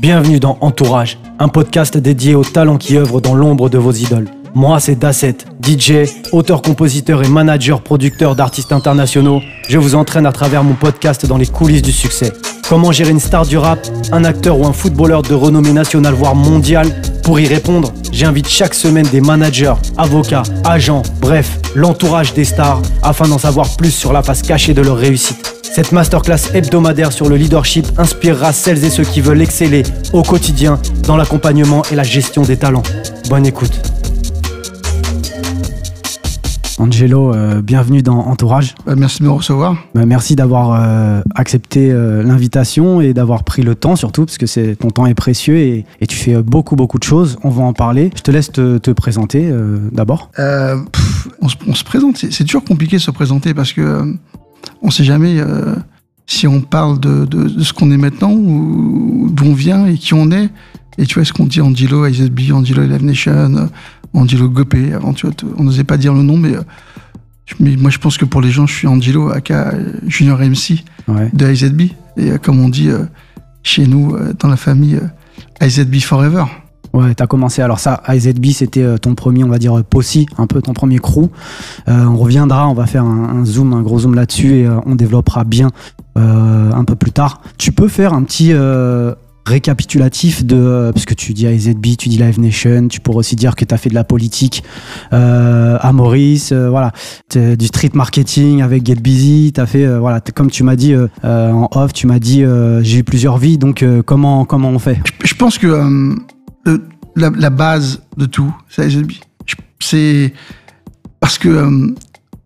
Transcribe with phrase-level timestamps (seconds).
[0.00, 4.28] Bienvenue dans Entourage, un podcast dédié aux talents qui œuvrent dans l'ombre de vos idoles.
[4.54, 9.40] Moi, c'est Dasset, DJ, auteur, compositeur et manager, producteur d'artistes internationaux.
[9.68, 12.32] Je vous entraîne à travers mon podcast dans les coulisses du succès.
[12.68, 13.78] Comment gérer une star du rap,
[14.12, 16.88] un acteur ou un footballeur de renommée nationale voire mondiale
[17.24, 23.26] Pour y répondre, j'invite chaque semaine des managers, avocats, agents, bref, l'entourage des stars afin
[23.26, 25.54] d'en savoir plus sur la face cachée de leur réussite.
[25.62, 30.78] Cette masterclass hebdomadaire sur le leadership inspirera celles et ceux qui veulent exceller au quotidien
[31.06, 32.82] dans l'accompagnement et la gestion des talents.
[33.30, 33.93] Bonne écoute.
[36.78, 38.74] Angelo, euh, bienvenue dans Entourage.
[38.84, 39.76] Bah, merci de me recevoir.
[39.94, 44.74] Bah, merci d'avoir euh, accepté euh, l'invitation et d'avoir pris le temps surtout, parce que
[44.74, 47.38] ton temps est précieux et, tu fais beaucoup, beaucoup de choses.
[47.44, 48.10] On va en parler.
[48.16, 49.50] Je te laisse te, présenter
[49.92, 50.30] d'abord.
[51.40, 54.14] on, se, présente, c'est, toujours compliqué de se présenter parce que
[54.82, 55.40] on ne sait jamais
[56.26, 57.26] si on parle de,
[57.62, 60.50] ce qu'on est maintenant ou d'où on vient et qui on est.
[60.98, 63.68] Et tu vois, ce qu'on dit Angelo, IZB, Angelo Live Nation,
[64.14, 64.92] Angelo Gopé.
[64.94, 66.52] Avant, tu vois, on n'osait pas dire le nom, mais,
[67.60, 69.74] mais, moi, je pense que pour les gens, je suis Angelo, aka
[70.06, 70.84] Junior MC
[71.32, 71.92] de IZB.
[72.16, 73.04] Et euh, comme on dit euh,
[73.62, 75.00] chez nous, euh, dans la famille,
[75.60, 76.44] IZB Forever.
[76.92, 77.60] Ouais, t'as commencé.
[77.60, 81.28] Alors ça, IZB, c'était ton premier, on va dire, possi, un peu ton premier crew.
[81.88, 85.42] on reviendra, on va faire un, un zoom, un gros zoom là-dessus et on développera
[85.42, 85.70] bien
[86.14, 87.42] un peu plus tard.
[87.58, 88.52] Tu peux faire un petit
[89.46, 93.36] récapitulatif de euh, parce que tu dis AZB, tu dis Live Nation, tu pourrais aussi
[93.36, 94.64] dire que tu as fait de la politique
[95.12, 96.92] euh, à Maurice, euh, voilà,
[97.34, 101.68] du street marketing avec Get Busy, tu as fait voilà, comme tu m'as dit en
[101.72, 102.42] off, tu m'as dit
[102.82, 105.00] j'ai eu plusieurs vies donc comment comment on fait?
[105.24, 106.16] Je, pense que
[107.16, 109.12] la, base de tout, c'est AZB.
[109.80, 110.32] C'est
[111.20, 111.94] parce que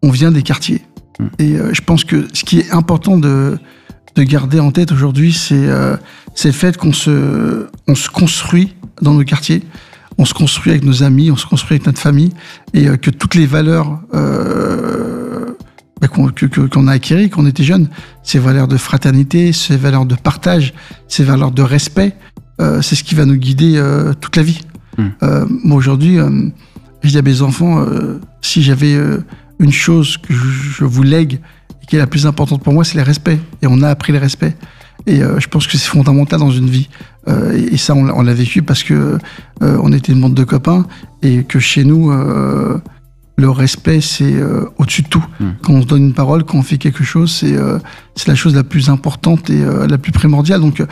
[0.03, 0.83] on vient des quartiers
[1.19, 1.27] hmm.
[1.39, 3.59] et je pense que ce qui est important de
[4.15, 5.69] de garder en tête aujourd'hui, c'est
[6.35, 9.65] c'est le fait qu'on se, on se construit dans nos quartiers,
[10.19, 12.31] on se construit avec nos amis, on se construit avec notre famille,
[12.75, 15.47] et euh, que toutes les valeurs euh,
[16.01, 17.89] bah, qu'on a acquises quand on était jeune,
[18.23, 20.75] ces valeurs de fraternité, ces valeurs de partage,
[21.09, 22.15] ces valeurs de respect,
[22.61, 23.83] euh, c'est ce qui va nous guider
[24.21, 24.61] toute la vie.
[24.97, 25.11] Hmm.
[25.65, 26.19] moi aujourd'hui,
[27.03, 27.85] je dis à mes enfants,
[28.43, 28.97] si j'avais
[29.61, 31.41] une chose que je, vous lègue
[31.89, 33.39] qui est la plus importante pour moi, c'est le respect.
[33.63, 34.55] Et on a appris le respect.
[35.07, 36.89] Et euh, je pense que c'est fondamental dans une vie.
[37.29, 39.19] Euh, et, ça, on, l'a vécu parce que
[39.63, 40.87] euh, on était une bande de copains
[41.23, 42.13] et que chez nous,
[43.37, 44.35] le respect, c'est
[44.79, 45.25] au-dessus de tout.
[45.41, 45.51] Hmm.
[45.63, 47.57] Quand on se donne une parole, quand on fait quelque chose, c'est
[48.17, 50.61] c'est la chose la plus importante et la plus primordiale.
[50.61, 50.83] Donc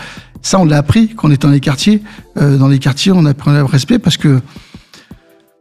[0.43, 2.03] ça, on l'a appris quand on était dans les quartiers.
[2.37, 4.41] dans les quartiers, on a appris le respect parce que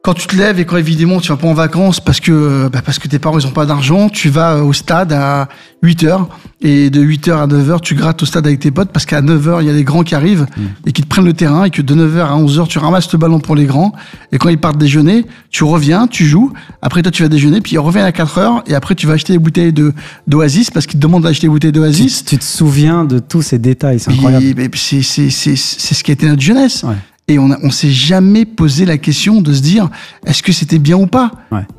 [0.06, 2.84] quand tu te lèves et quand évidemment tu vas pas en vacances parce que bah
[2.86, 5.50] parce que tes parents ils ont pas d'argent, tu vas au stade à
[5.82, 6.30] 8 heures
[6.62, 9.62] et de 8h à 9h, tu grattes au stade avec tes potes parce qu'à 9h,
[9.62, 10.62] il y a les grands qui arrivent mm.
[10.86, 13.18] et qui te prennent le terrain et que de 9h à 11h, tu ramasses le
[13.18, 13.94] ballon pour les grands.
[14.32, 16.54] Et quand ils partent déjeuner, tu reviens, tu joues.
[16.84, 19.34] Après, toi, tu vas déjeuner, puis ils reviennent à 4h et après, tu vas acheter
[19.34, 19.92] des bouteilles de,
[20.28, 22.26] d'Oasis parce qu'ils te demandent d'acheter des bouteilles d'Oasis.
[22.26, 24.46] Tu, te souviens de tous ces détails, c'est incroyable.
[24.76, 26.86] C'est, c'est, c'est, c'est ce qui a été notre jeunesse.
[27.28, 29.90] Et on, a, on s'est jamais posé la question de se dire
[30.26, 31.32] est-ce que c'était bien ou pas?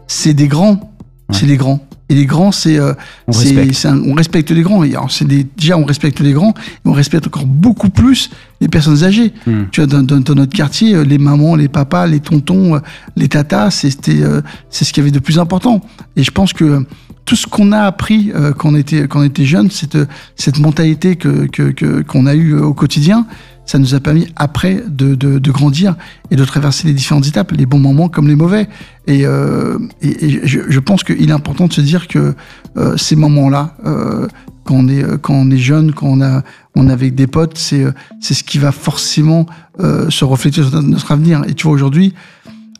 [0.07, 0.93] C'est des grands.
[1.31, 1.81] C'est des grands.
[2.09, 2.93] Et les grands, c'est euh,
[3.27, 4.84] on, on, respecte les grands.
[5.09, 8.31] c'est déjà on respecte les grands, mais on respecte encore beaucoup plus
[8.61, 9.33] les personnes âgées.
[9.45, 9.65] Hmm.
[9.73, 12.78] Tu vois, dans, dans, notre quartier, euh, les mamans, les papas, les tontons, euh,
[13.17, 14.41] les tatas, c'était euh,
[14.71, 15.81] c'est ce qu'il y avait de plus important.
[16.15, 16.87] Et je pense que
[17.26, 19.98] tout ce qu'on a appris quand on était quand on était jeune, cette
[20.37, 23.26] cette mentalité que qu'on a eu au quotidien,
[23.66, 25.97] ça nous a permis après de, de, de, grandir
[26.31, 28.69] et de traverser les différentes étapes, les bons moments comme les mauvais.
[29.09, 32.34] Et, euh, et, je, je, pense qu'il est important de se dire que
[32.76, 34.28] euh, ces moments-là, euh,
[34.65, 36.42] quand on est quand on est jeune, quand on a
[36.76, 37.84] on est avec des potes, c'est
[38.20, 39.47] c'est ce qui va forcément
[39.81, 41.42] euh, se refléter sur notre avenir.
[41.48, 42.15] Et tu vois aujourd'hui.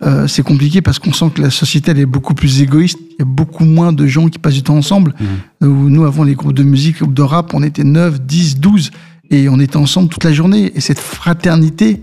[0.03, 2.99] Euh, c'est compliqué parce qu'on sent que la société elle est beaucoup plus égoïste.
[3.13, 5.15] Il y a beaucoup moins de gens qui passent du temps ensemble.
[5.61, 5.67] Mmh.
[5.89, 8.91] Nous, avant les groupes de musique, groupes de rap, on était 9, 10, 12
[9.31, 10.73] et on était ensemble toute la journée.
[10.75, 12.03] Et cette fraternité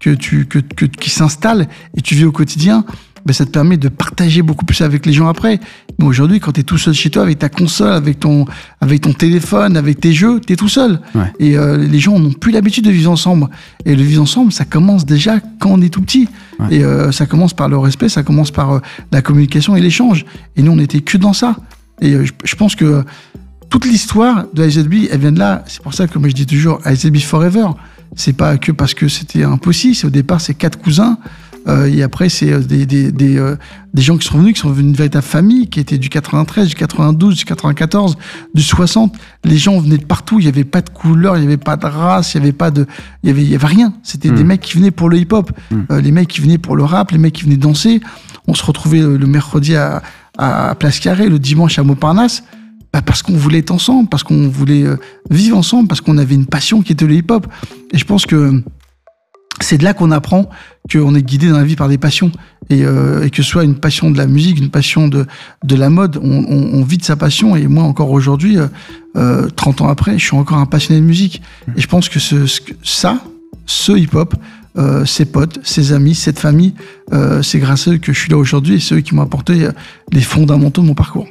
[0.00, 2.84] que tu, que, que qui s'installe et tu vis au quotidien,
[3.26, 5.58] ben ça te permet de partager beaucoup plus avec les gens après.
[5.98, 8.44] Mais aujourd'hui, quand tu es tout seul chez toi, avec ta console, avec ton,
[8.80, 11.00] avec ton téléphone, avec tes jeux, tu es tout seul.
[11.40, 13.48] Et euh, les gens n'ont plus l'habitude de vivre ensemble.
[13.84, 16.28] Et le vivre ensemble, ça commence déjà quand on est tout petit.
[16.70, 18.80] Et euh, ça commence par le respect, ça commence par euh,
[19.10, 20.24] la communication et l'échange.
[20.54, 21.56] Et nous, on n'était que dans ça.
[22.00, 23.04] Et je, je pense que
[23.70, 25.64] toute l'histoire de IZB, elle vient de là.
[25.66, 27.66] C'est pour ça que moi je dis toujours IZB Forever.
[28.14, 29.96] C'est pas que parce que c'était impossible.
[30.06, 31.18] Au départ, c'est quatre cousins
[31.68, 33.54] Euh, et après, c'est des, des, des,
[33.92, 36.68] des, gens qui sont venus, qui sont venus d'une véritable famille, qui étaient du 93,
[36.68, 38.16] du 92, du 94,
[38.54, 39.16] du 60.
[39.44, 40.38] Les gens venaient de partout.
[40.38, 42.52] Il n'y avait pas de couleur, il n'y avait pas de race, il n'y avait
[42.52, 42.86] pas de,
[43.22, 43.94] il y avait, il y avait rien.
[44.02, 44.46] C'était des hmm.
[44.46, 45.96] mecs qui venaient pour le hip-hop, hmm.
[45.96, 48.00] les mecs qui venaient pour le rap, les mecs qui venaient danser.
[48.46, 50.02] On se retrouvait le mercredi à,
[50.38, 52.44] à Place Carrée, le dimanche à Montparnasse.
[52.96, 54.96] Bah, parce qu'on voulait être ensemble, parce qu'on voulait euh,
[55.30, 57.46] vivre ensemble, parce qu'on avait une passion qui était le hip-hop.
[57.92, 58.62] Et je pense que
[59.60, 60.48] c'est de là qu'on apprend
[60.92, 62.30] qu'on est guidé dans la vie par des passions.
[62.70, 65.26] Et, euh, que ce soit une passion de la musique, une passion de,
[65.64, 67.56] de la mode, on, vit de sa passion.
[67.56, 68.58] Et moi, encore aujourd'hui,
[69.16, 71.42] euh, 30 ans après, je suis encore un passionné de musique.
[71.76, 72.18] Et je pense que
[72.82, 73.20] ça,
[73.66, 74.34] ce hip-hop,
[74.78, 76.74] euh, ses potes, ses amis, cette famille,
[77.42, 79.68] c'est grâce à eux que je suis là aujourd'hui et c'est eux qui m'ont apporté
[80.12, 81.26] les fondamentaux de mon parcours.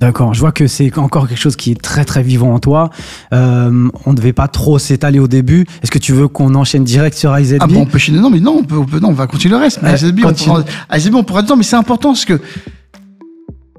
[0.00, 2.88] D'accord, je vois que c'est encore quelque chose qui est très très vivant en toi.
[3.34, 5.66] Euh, on ne devait pas trop s'étaler au début.
[5.82, 8.40] Est-ce que tu veux qu'on enchaîne direct sur IZB Ah bon, on peut Non, mais
[8.40, 9.80] non, on, peut, non, on va continuer le reste.
[9.82, 10.64] IZB, on pourra,
[10.96, 12.40] IZB, on pourra mais c'est important parce que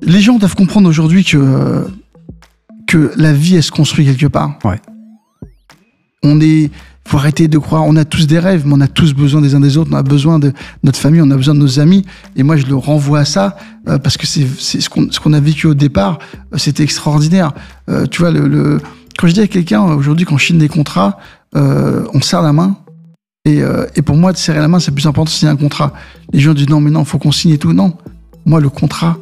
[0.03, 1.87] les gens doivent comprendre aujourd'hui que,
[2.87, 4.59] que la vie, elle se construit quelque part.
[4.63, 4.79] Ouais.
[6.21, 6.69] On est
[7.07, 7.83] faut arrêter de croire.
[7.85, 9.89] On a tous des rêves, mais on a tous besoin des uns des autres.
[9.91, 10.53] On a besoin de
[10.83, 12.05] notre famille, on a besoin de nos amis.
[12.35, 13.57] Et moi, je le renvoie à ça
[13.87, 14.45] euh, parce que c'est
[14.81, 16.19] ce qu'on a vécu au départ.
[16.53, 17.53] Euh, c'était extraordinaire.
[17.89, 18.31] Euh, tu vois,
[19.17, 21.17] quand je dis à quelqu'un aujourd'hui qu'on chine des contrats,
[21.53, 22.77] on serre la main.
[23.45, 23.61] Et,
[24.05, 25.93] pour moi, de serrer la main, c'est plus important c'est un contrat.
[26.31, 27.73] Les gens disent non, mais non, faut qu'on signe et tout.
[27.73, 27.97] Non,
[28.45, 29.17] moi, le contrat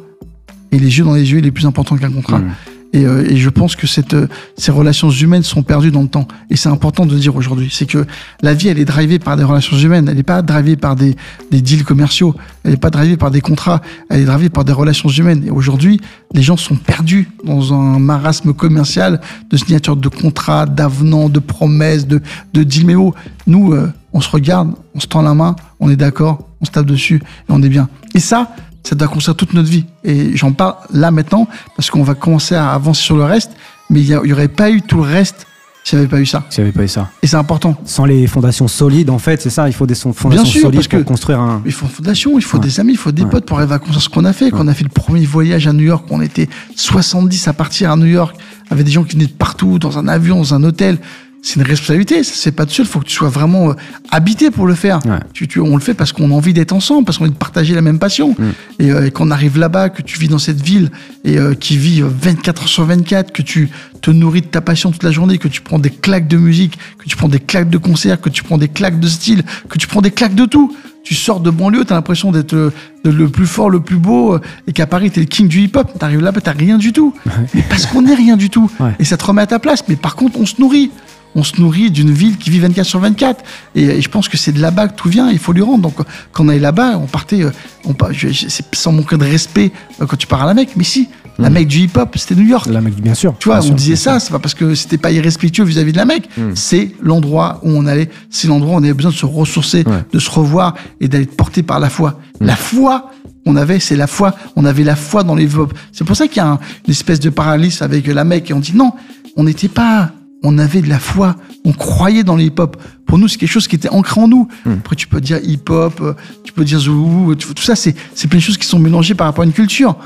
[0.72, 2.38] et les yeux dans les yeux, il est plus important qu'un contrat.
[2.38, 2.52] Mmh.
[2.92, 4.26] Et, euh, et, je pense que cette, euh,
[4.56, 6.26] ces relations humaines sont perdues dans le temps.
[6.50, 7.68] Et c'est important de le dire aujourd'hui.
[7.70, 8.04] C'est que
[8.42, 10.08] la vie, elle est drivée par des relations humaines.
[10.08, 11.14] Elle n'est pas drivée par des,
[11.50, 12.34] des deals commerciaux.
[12.64, 13.80] Elle n'est pas drivée par des contrats.
[14.08, 15.44] Elle est drivée par des relations humaines.
[15.46, 16.00] Et aujourd'hui,
[16.34, 19.20] les gens sont perdus dans un marasme commercial
[19.50, 22.20] de signature de contrats, d'avenants, de promesses, de,
[22.54, 22.96] de deals.
[22.96, 23.14] Oh,
[23.46, 26.70] nous, euh, on se regarde, on se tend la main, on est d'accord, on se
[26.70, 27.88] tape dessus et on est bien.
[28.14, 28.54] Et ça,
[28.84, 29.84] ça doit construire toute notre vie.
[30.04, 33.52] Et j'en parle là maintenant parce qu'on va commencer à avancer sur le reste,
[33.88, 35.46] mais il n'y aurait pas eu tout le reste
[35.82, 36.44] s'il n'y avait pas eu ça.
[36.50, 37.08] S'il n'y avait pas eu ça.
[37.22, 37.74] Et c'est important.
[37.84, 40.74] Sans les fondations solides, en fait, c'est ça, il faut des fondations Bien sûr, solides
[40.74, 41.62] parce pour construire un.
[41.64, 43.78] Il faut une fondation, il faut des amis, il faut des potes pour arriver à
[43.78, 44.50] construire ce qu'on a fait.
[44.50, 47.90] Quand on a fait le premier voyage à New York, on était 70 à partir
[47.90, 48.36] à New York,
[48.70, 50.98] avec des gens qui venaient de partout, dans un avion, dans un hôtel
[51.42, 52.22] c'est une responsabilité.
[52.22, 52.86] C'est pas tout seul.
[52.86, 53.74] Il faut que tu sois vraiment euh,
[54.10, 55.00] habité pour le faire.
[55.32, 57.34] Tu, tu, on le fait parce qu'on a envie d'être ensemble, parce qu'on a envie
[57.34, 58.34] de partager la même passion.
[58.38, 58.44] Mm.
[58.78, 60.90] Et, euh, et qu'on arrive là-bas, que tu vis dans cette ville
[61.24, 63.70] et euh, qui vit 24 heures sur 24, que tu
[64.02, 66.78] te nourris de ta passion toute la journée, que tu prends des claques de musique,
[66.98, 69.78] que tu prends des claques de concert, que tu prends des claques de style, que
[69.78, 70.76] tu prends des claques de tout.
[71.02, 72.72] Tu sors de banlieue, t'as l'impression d'être le,
[73.04, 75.98] le, plus fort, le plus beau, et qu'à Paris, t'es le king du hip-hop.
[75.98, 77.14] T'arrives là-bas, t'as rien du tout.
[77.54, 78.70] Mais parce qu'on n'est rien du tout.
[78.98, 79.82] Et ça te remet à ta place.
[79.88, 80.90] Mais par contre, on se nourrit
[81.34, 83.44] on se nourrit d'une ville qui vit 24 sur 24.
[83.74, 85.82] Et, je pense que c'est de là-bas que tout vient, il faut lui rendre.
[85.82, 85.94] Donc
[86.32, 87.50] quand on est là-bas, on partait, euh,
[87.84, 87.94] on,
[88.32, 91.48] c'est sans manquer de respect euh, quand tu pars à la Mecque, mais si, la
[91.48, 91.52] mmh.
[91.52, 92.66] Mecque du hip-hop, c'était New York.
[92.66, 93.34] La Mecque, bien sûr.
[93.38, 96.04] Tu vois, on disait ça, c'est pas parce que c'était pas irrespectueux vis-à-vis de la
[96.04, 96.42] Mecque, mmh.
[96.54, 100.18] c'est l'endroit où on allait, c'est l'endroit où on avait besoin de se ressourcer, de
[100.18, 102.18] se revoir et d'aller porté par la foi.
[102.40, 102.46] Mmh.
[102.46, 103.10] La foi,
[103.46, 105.72] on avait, c'est la foi, on avait la foi dans les hip-hop.
[105.92, 108.60] C'est pour ça qu'il y a une espèce de paralysie avec la Mecque et on
[108.60, 108.92] dit non,
[109.36, 110.10] on n'était pas
[110.42, 112.76] on avait de la foi, on croyait dans le hip-hop.
[113.06, 114.48] Pour nous, c'est quelque chose qui était ancré en nous.
[114.64, 114.74] Hmm.
[114.80, 116.14] Après, tu peux dire hip-hop, euh,
[116.44, 117.94] tu peux dire zoulou, tout ça, c'est
[118.28, 119.96] plein de choses qui sont mélangées par rapport à une culture.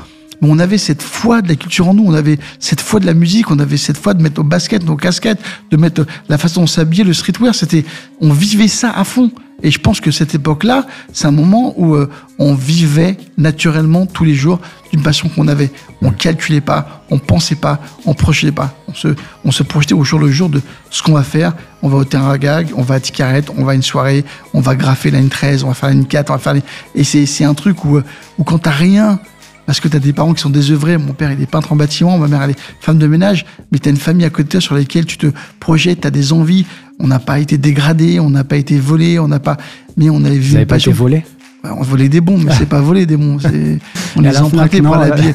[0.42, 3.14] On avait cette foi de la culture en nous, on avait cette foi de la
[3.14, 5.40] musique, on avait cette foi de mettre nos baskets, nos casquettes,
[5.70, 7.54] de mettre la façon dont s'habiller, le streetwear.
[7.54, 7.84] C'était,
[8.20, 9.30] on vivait ça à fond.
[9.62, 14.24] Et je pense que cette époque-là, c'est un moment où euh, on vivait naturellement tous
[14.24, 14.60] les jours
[14.92, 15.70] d'une passion qu'on avait.
[16.02, 18.76] On calculait pas, on pensait pas, on projetait pas.
[18.88, 19.08] On se,
[19.44, 20.60] on se projetait au jour le jour de
[20.90, 21.54] ce qu'on va faire.
[21.82, 24.60] On va au terrain gag, on va à Ticarette, on va à une soirée, on
[24.60, 26.54] va graffer la N13, on va faire la N4, on va faire
[26.94, 28.04] Et c'est, c'est un truc où, euh,
[28.38, 29.18] où quand t'as rien,
[29.66, 30.98] parce que tu as des parents qui sont désœuvrés.
[30.98, 33.78] Mon père, il est peintre en bâtiment, ma mère, elle est femme de ménage, mais
[33.78, 35.28] tu as une famille à côté sur laquelle tu te
[35.60, 36.66] projettes, tu as des envies.
[37.00, 39.56] On n'a pas été dégradé, on n'a pas été volé, on n'a pas.
[39.96, 40.90] Mais on avait vu une passion.
[40.90, 41.24] Pas été volé
[41.64, 43.38] on volait des bons, mais c'est pas voler des bons.
[44.16, 45.34] On les a empruntés pour l'habiller.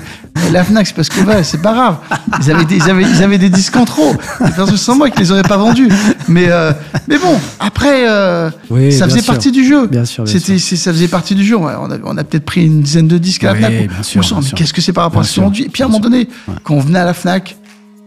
[0.52, 1.98] La Fnac, c'est parce que ouais, c'est pas grave.
[2.42, 4.16] Ils avaient des, ils avaient, ils avaient des disques en trop.
[4.40, 5.90] C'est sans moi qu'ils les auraient pas vendus.
[6.28, 6.72] Mais, euh,
[7.08, 8.50] mais bon, après, euh,
[8.92, 9.88] ça faisait partie du jeu.
[9.88, 10.28] Bien sûr.
[10.28, 11.58] C'était, ça faisait partie du jeu.
[11.58, 13.90] On a, on a peut-être pris une dizaine de disques à la Fnac.
[13.90, 16.00] Bien sûr, mais qu'est-ce que c'est par rapport à ce Et puis à un moment
[16.00, 16.30] donné,
[16.64, 17.58] quand on venait à la Fnac,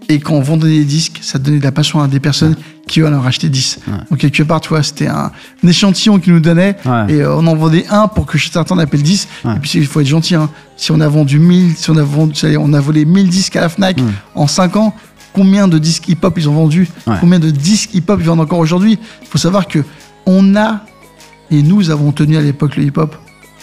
[0.09, 2.57] et quand on vendait des disques, ça donnait de la passion à des personnes
[2.87, 3.81] qui en acheter 10.
[4.11, 5.31] Donc quelque part, tu vois, c'était un,
[5.67, 6.77] échantillon qu'ils nous donnait
[7.09, 9.29] et euh, on en vendait un pour que certains appellent 10.
[9.45, 10.35] Et puis il faut être gentil.
[10.35, 10.51] Hein.
[10.77, 13.63] Si on a vendu 1000, si on a vendu, on a volé 1000 disques à
[13.63, 13.99] la Fnac
[14.35, 14.95] en 5 ans,
[15.33, 16.89] combien de disques hip-hop ils ont vendu?
[17.21, 18.99] Combien de disques hip-hop ils vendent encore aujourd'hui?
[19.23, 19.79] Il faut savoir que
[20.27, 20.85] on a
[21.51, 23.17] Et nous avons tenu à l'époque le hip-hop.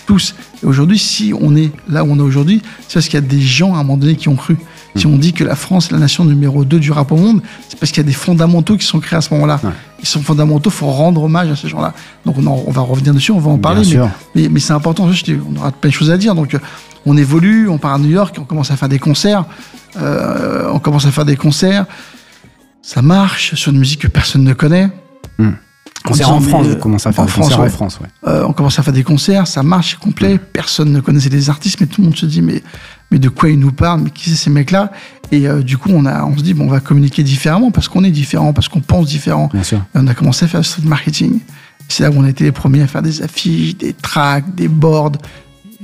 [0.05, 0.33] Tous.
[0.63, 3.27] Et aujourd'hui, si on est là où on est aujourd'hui, c'est parce qu'il y a
[3.27, 4.57] des gens à un moment donné qui ont cru.
[4.95, 7.41] Si on dit que la France est la nation numéro 2 du rap au monde,
[7.67, 9.59] c'est parce qu'il y a des fondamentaux qui sont créés à ce moment-là.
[9.99, 11.93] Ils sont fondamentaux, il faut rendre hommage à ces gens-là.
[12.25, 13.81] Donc on, on, va revenir dessus, on va en parler.
[14.35, 16.35] Mais, mais, c'est important, je, on aura plein de choses à dire.
[16.35, 16.57] Donc
[17.05, 19.45] on évolue, on part à New York, on commence à faire des concerts.
[19.97, 21.85] Euh, on commence à faire des concerts.
[22.81, 24.89] Ça marche sur une musique que personne ne connaît.
[26.03, 27.99] Concert en France, on commence à faire des concerts en France.
[28.25, 30.35] Euh, on commence à faire des concerts, ça marche, c'est complet.
[30.35, 30.39] Hmm.
[30.53, 32.63] Personne ne connaissait les artistes, mais tout le monde se dit mais,
[33.11, 34.91] mais de quoi ils nous parlent, mais qui c'est ces mecs-là
[35.31, 37.87] Et euh, du coup, on, a, on se dit bon, on va communiquer différemment parce
[37.87, 39.49] qu'on est différent, parce qu'on pense différent.
[39.53, 39.77] Bien sûr.
[39.77, 41.39] Et on a commencé à faire du street marketing.
[41.87, 44.67] C'est là où on a été les premiers à faire des affiches, des tracks, des
[44.67, 45.13] boards.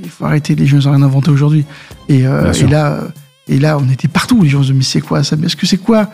[0.02, 1.64] Il faut arrêter, les gens n'ont rien inventé aujourd'hui.
[2.08, 3.00] Et, et là
[3.48, 4.42] et là, on était partout.
[4.42, 5.36] Les gens se disaient, mais c'est quoi ça?
[5.42, 6.10] Est-ce que c'est quoi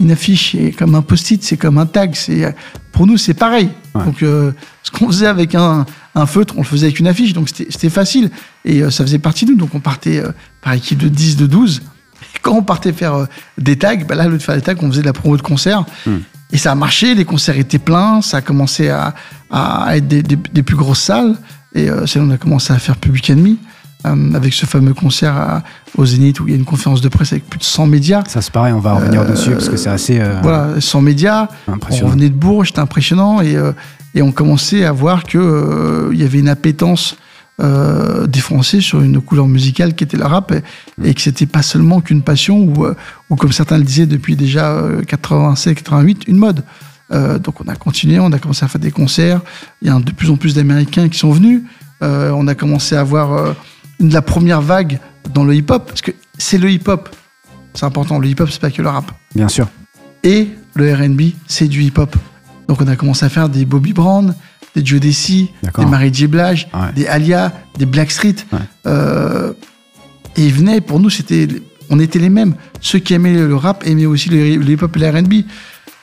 [0.00, 2.14] une affiche C'est comme un post-it, c'est comme un tag.
[2.14, 2.54] C'est
[2.90, 3.70] Pour nous, c'est pareil.
[3.94, 4.52] Donc, euh,
[4.82, 5.84] ce qu'on faisait avec un,
[6.26, 7.32] feutre, on le faisait avec une affiche.
[7.34, 8.30] Donc, c'était facile.
[8.64, 9.56] Et euh, ça faisait partie de nous.
[9.56, 11.82] Donc, on partait euh, par équipe de 10, de 12.
[12.22, 13.26] Et quand on partait faire
[13.58, 15.36] des tags, bah là, au lieu de faire des tags, on faisait de la promo
[15.36, 15.84] de concert.
[16.06, 16.18] Hmm.
[16.52, 17.14] Et ça a marché.
[17.14, 18.22] Les concerts étaient pleins.
[18.22, 19.14] Ça a commencé à,
[19.96, 21.36] être des, plus grosses salles.
[21.74, 23.58] Et c'est là on a commencé à faire Public Enemy.
[24.06, 25.62] Euh, avec ce fameux concert
[25.98, 28.22] au Zénith où il y a une conférence de presse avec plus de 100 médias.
[28.28, 30.18] Ça se pareil, on va revenir dessus parce que c'est assez.
[30.18, 31.48] Euh, voilà, 100 médias.
[31.68, 33.72] On venait de Bourges, c'était impressionnant et, euh,
[34.14, 35.40] et on commençait à voir qu'il
[36.12, 37.16] il y avait une appétence
[37.58, 40.62] des Français sur une couleur musicale qui était le rap et,
[40.96, 41.12] mm.
[41.12, 42.86] que c'était pas seulement qu'une passion ou,
[43.28, 46.64] ou comme certains le disaient depuis déjà 87, 88, une mode.
[47.10, 49.42] donc on a continué, on a commencé à faire des concerts.
[49.82, 51.60] Il y a de plus en plus d'Américains qui sont venus.
[52.00, 53.54] on a commencé à voir
[54.00, 54.98] de la première vague
[55.32, 57.08] dans le hip-hop, parce que c'est le hip-hop.
[57.74, 59.12] C'est important, le hip-hop, c'est pas que le rap.
[59.34, 59.68] Bien sûr.
[60.24, 62.16] Et le RB, c'est du hip-hop.
[62.68, 64.34] Donc on a commencé à faire des Bobby Brown,
[64.74, 66.26] des Joe Desi, des Mary J.
[66.26, 68.36] Blige, des Alia, des Blackstreet.
[68.86, 69.52] Euh,
[70.36, 71.48] et ils venaient, pour nous, c'était,
[71.90, 72.54] on était les mêmes.
[72.80, 75.34] Ceux qui aimaient le rap aimaient aussi le, hip-hop et le RB.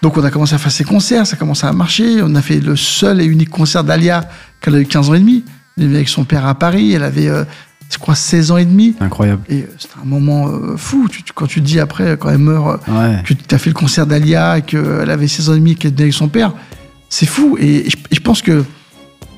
[0.01, 2.21] Donc on a commencé à faire ces concerts, ça a commencé à marcher.
[2.21, 4.29] On a fait le seul et unique concert d'Alia
[4.61, 5.43] quand elle avait 15 ans et demi.
[5.77, 7.45] Elle avait avec son père à Paris, elle avait euh,
[7.89, 8.95] je crois, 16 ans et demi.
[8.99, 9.41] Incroyable.
[9.49, 11.07] Et euh, c'était un moment euh, fou.
[11.35, 14.61] quand tu dis après, quand elle meurt, euh, que tu as fait le concert d'Alia
[14.61, 16.53] qu'elle avait 16 ans et demi qu'elle était avec son père,
[17.09, 17.57] c'est fou.
[17.59, 18.65] Et, je, pense que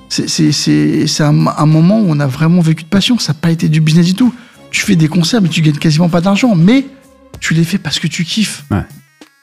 [0.09, 3.19] c'est un, un, moment où on a vraiment vécu de passion.
[3.19, 4.33] Ça n'a pas été du business du tout.
[4.71, 6.55] Tu fais des concerts, mais tu gagnes quasiment pas d'argent.
[6.55, 6.85] Mais
[7.39, 8.65] tu les fais parce que tu kiffes.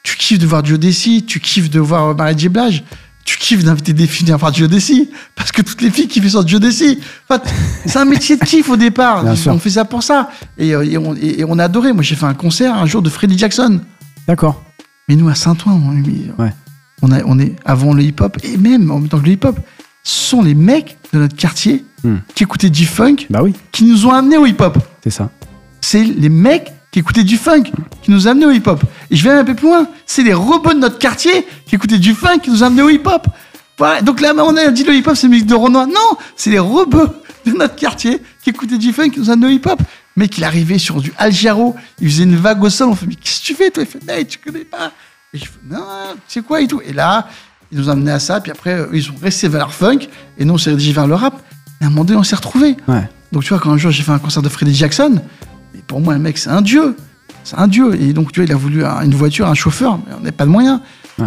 [0.03, 2.49] Tu kiffes de voir Joe Desi, tu kiffes de voir Marie J.
[2.49, 2.83] Blige
[3.27, 6.21] tu kiffes d'inviter des filles à faire du geodésie parce que toutes les filles qui
[6.21, 6.99] font du geodésie.
[7.29, 7.43] Enfin,
[7.85, 9.25] c'est un métier de kiff au départ.
[9.25, 10.29] on fait ça pour ça.
[10.61, 11.91] Euh, et, on, a adoré.
[11.91, 13.81] Moi, j'ai fait un concert un jour de Freddie Jackson.
[14.29, 14.63] D'accord.
[15.09, 16.53] Mais nous, à Saint-Ouen, on, ouais.
[17.01, 19.59] on, on est avant le hip-hop et même en même temps que le hip-hop,
[20.03, 22.15] ce sont les mecs de notre quartier hmm.
[22.33, 23.53] qui écoutaient du funk bah oui.
[23.73, 24.77] qui nous ont amenés au hip-hop.
[25.03, 25.29] C'est ça.
[25.81, 27.65] C'est les mecs qui écoutaient du funk,
[28.01, 28.83] qui nous amenaient au hip-hop.
[29.11, 31.99] Et je vais un peu plus loin, c'est les robots de notre quartier qui écoutaient
[31.99, 33.27] du funk, qui nous amenaient au hip-hop.
[33.77, 34.01] Voilà.
[34.01, 35.85] Donc là, on a dit le hip-hop, c'est musique de Renoir.
[35.85, 37.13] Non, c'est les robots
[37.45, 39.79] de notre quartier qui écoutaient du funk, qui nous amenaient au hip-hop.
[40.15, 43.13] Mec, il arrivait sur du Algero, il faisait une vague au sol, on fait, mais
[43.13, 43.83] qu'est-ce que tu fais, toi?
[43.83, 44.91] Il fait, mec, tu connais pas.
[45.35, 45.85] Et je fais, non,
[46.27, 46.81] c'est quoi et tout.
[46.83, 47.27] Et là,
[47.71, 49.99] ils nous ont amenés à ça, puis après, ils sont restés vers leur funk,
[50.39, 51.39] et nous, on s'est dirigé vers le rap.
[51.79, 52.75] Et à un moment donné, on s'est retrouvés.
[52.87, 53.07] Ouais.
[53.31, 55.21] Donc tu vois, quand un jour j'ai fait un concert de Freddie Jackson,
[55.77, 56.95] mais pour moi, le mec, c'est un dieu.
[57.43, 57.95] C'est un dieu.
[58.01, 60.45] Et donc, tu vois, il a voulu une voiture, un chauffeur, mais on n'avait pas
[60.45, 60.79] de moyens.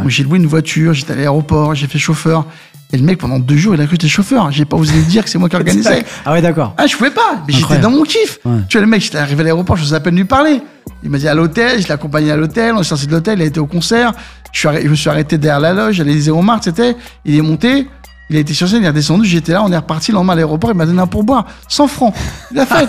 [0.07, 2.47] j'ai loué une voiture, j'étais à l'aéroport, j'ai fait chauffeur.
[2.93, 4.51] Et le mec, pendant deux jours, il a cru que j'étais chauffeur.
[4.51, 6.05] J'ai pas osé dire que c'est moi qui organisais.
[6.27, 6.75] ah ouais, d'accord.
[6.77, 7.43] Ah, je pouvais pas.
[7.47, 8.41] Mais j'étais dans mon kiff.
[8.69, 10.61] Tu vois, le mec, j'étais arrivé à l'aéroport, je faisais à peine lui parler.
[11.03, 13.39] Il m'a dit à l'hôtel, je l'ai accompagné à l'hôtel, on est sorti de l'hôtel,
[13.39, 14.13] il a été au concert.
[14.53, 16.97] Je, suis je me suis arrêté derrière la loge, à l'Élysée Montmartre, c'était.
[17.25, 17.87] Il est monté,
[18.31, 20.35] il a été sur scène, il est redescendu, j'étais là, on est reparti le lendemain
[20.35, 22.15] à l'aéroport, il m'a donné un pourboire, 100 francs.
[22.53, 22.89] Il a fait.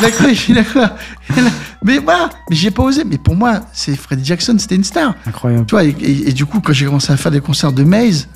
[0.00, 0.80] il a cru, il a cru.
[1.84, 3.04] Mais voilà, mais j'ai pas osé.
[3.04, 5.14] Mais pour moi, c'est Freddie Jackson, c'était une star.
[5.26, 5.66] Incroyable.
[5.66, 8.28] Tu vois, et, du coup, quand j'ai commencé à faire des concerts de Maze,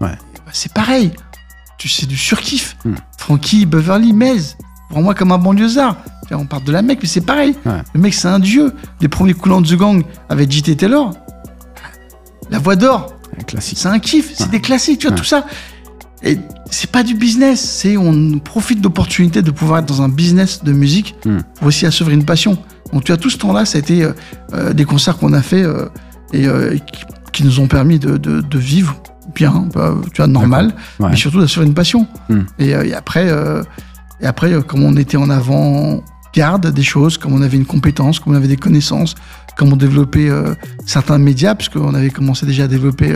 [0.00, 0.08] ouais.
[0.08, 1.12] Bah, c'est pareil.
[1.78, 2.76] Tu sais, du surkiff.
[2.84, 2.94] Hmm.
[3.16, 4.56] Frankie, Beverly, Maze.
[4.90, 5.96] Pour moi, comme un banlieusard.
[6.32, 7.54] On parle de la mec, mais c'est pareil.
[7.64, 8.74] Le mec, c'est un dieu.
[9.00, 10.74] Les premiers coulants de The Gang avec J.T.
[10.76, 11.12] Taylor.
[12.50, 13.12] La voix d'or.
[13.60, 14.32] C'est un kiff.
[14.34, 15.44] C'est des classiques, tu vois, tout ça.
[16.24, 16.38] Et
[16.70, 20.72] c'est pas du business, c'est on profite d'opportunités de pouvoir être dans un business de
[20.72, 21.38] musique hmm.
[21.56, 22.58] pour aussi assurer une passion.
[22.92, 24.12] Donc tu as tout ce temps-là, ça a été euh,
[24.54, 25.86] euh, des concerts qu'on a fait euh,
[26.32, 26.80] et
[27.32, 28.96] qui, nous ont permis de, vivre
[29.34, 32.06] bien, bah, tu vois, normal, mais surtout d'assurer une passion.
[32.28, 32.42] Hmm.
[32.58, 33.28] Et, après,
[34.20, 38.32] et après, comme on était en avant-garde des choses, comme on avait une compétence, comme
[38.32, 39.14] on avait des connaissances,
[39.56, 40.30] comme on développait
[40.86, 43.12] certains médias, puisqu'on avait commencé déjà à développer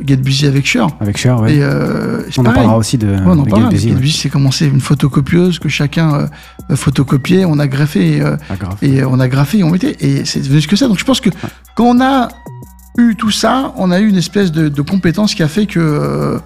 [0.00, 0.88] Busy avec Cher.
[1.00, 1.52] Avec Cher, oui.
[1.52, 3.88] Et euh, on en parlera aussi de, ouais, on en Get Busy.
[3.90, 6.28] Get Busy, c'est commencé une photocopieuse que chacun
[6.70, 8.36] euh, photocopiait, on a graffé, euh,
[8.80, 9.96] et on a graffé et on mettait.
[10.00, 10.88] Et c'est devenu ce que ça.
[10.88, 11.30] Donc je pense que
[11.74, 12.28] quand on a
[12.98, 15.80] eu tout ça, on a eu une espèce de, de compétence qui a fait que
[15.80, 16.38] euh,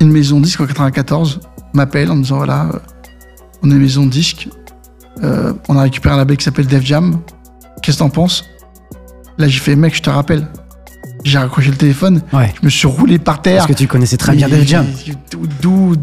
[0.00, 1.40] une maison disque en 94
[1.74, 2.78] m'appelle en me disant voilà, euh,
[3.62, 4.48] on est une maison de disque,
[5.22, 7.20] euh, on a récupéré un label qui s'appelle Def Jam,
[7.82, 8.44] qu'est-ce que t'en penses?
[9.36, 10.46] Là j'ai fait mec, je te rappelle,
[11.24, 12.52] j'ai raccroché le téléphone, Ouais.
[12.60, 13.58] je me suis roulé par terre.
[13.58, 14.86] Parce que tu connaissais très bien Def Jam.
[15.62, 15.94] D'où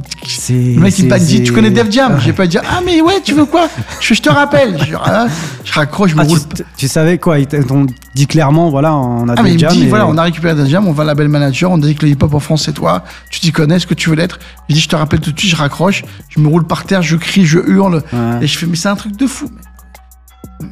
[0.49, 2.19] le mec il m'a dit tu connais Def Jam.
[2.19, 3.67] J'ai pas dit ah mais ouais tu veux quoi?
[3.99, 4.77] Je, je te rappelle.
[4.83, 5.27] Je, ah,
[5.63, 6.39] je raccroche, je me Ah, tu, roule.
[6.75, 7.37] tu savais quoi?
[7.39, 7.85] Ils t'ont
[8.15, 9.71] dit clairement, voilà, on a Ah Def il me Jam.
[9.71, 12.05] dit et- voilà on a récupéré Def Jam, on va label manager, on dit que
[12.05, 14.39] le hip hop en France c'est toi, tu t'y connais, ce que tu veux l'être.
[14.69, 17.01] Je dis je te rappelle tout de suite, je raccroche, je me roule par terre,
[17.03, 18.39] je crie, je hurle Ouais.
[18.41, 19.49] et je fais mais c'est un truc de fou.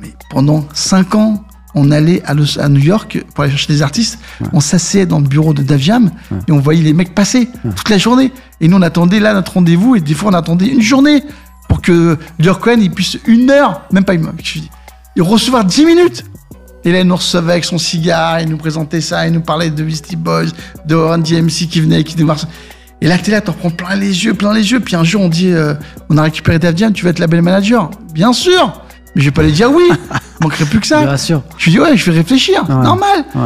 [0.01, 1.43] Mais pendant 5 ans
[1.75, 4.19] on allait à, Los- à New York pour aller chercher des artistes,
[4.53, 6.11] on s'asseyait dans le bureau de Def Jam
[6.47, 8.31] et on voyait les mecs passer toute la journée.
[8.61, 11.23] Et nous on attendait là notre rendez-vous et des fois on attendait une journée
[11.67, 14.69] pour que Dior Cohen il puisse une heure, même pas une dis,
[15.15, 16.25] il recevoir 10 minutes.
[16.85, 19.69] Et là, il nous recevait avec son cigare, il nous présentait ça, il nous parlait
[19.69, 20.45] de Beastie Boys,
[20.85, 22.39] de Run DMC qui venait, qui démarre.
[23.01, 24.79] Et là, t'es là, t'en prends plein les yeux, plein les yeux.
[24.79, 25.73] Puis un jour, on dit, euh,
[26.09, 27.91] on a récupéré Def Jam, tu vas être label manager.
[28.13, 28.81] Bien sûr
[29.19, 29.83] Mais je vais pas lui dire oui.
[29.89, 29.97] Il
[30.43, 31.03] manquerait plus que ça.
[31.03, 31.43] Bien sûr.
[31.57, 32.63] Je lui dis, ouais, je vais réfléchir.
[32.69, 32.73] Ouais.
[32.75, 33.25] Normal.
[33.35, 33.41] Ouais.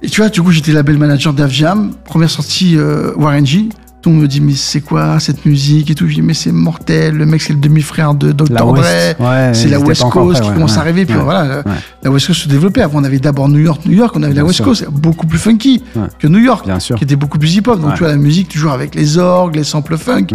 [0.00, 1.90] Et tu vois, du coup, j'étais label manager d'Af Jam.
[2.04, 3.68] Première sortie, euh, Warren G.
[4.00, 6.06] Tout le monde me dit, mais c'est quoi cette musique et tout?
[6.06, 7.16] Je dis, mais c'est mortel.
[7.16, 8.44] Le mec, c'est le demi-frère de Dr.
[8.54, 8.78] Dre.
[9.18, 11.04] Ouais, c'est la West Coast qui commence à arriver.
[11.04, 11.64] Puis voilà,
[12.04, 12.82] la West Coast se développait.
[12.82, 14.14] Avant, on avait d'abord New York, New York.
[14.16, 14.66] On avait la West sûr.
[14.66, 15.82] Coast, beaucoup plus funky
[16.20, 16.94] que New York, Bien sûr.
[16.96, 17.80] qui était beaucoup plus hip-hop.
[17.80, 20.26] Donc, tu vois, la musique, toujours avec les orgues, les samples funk.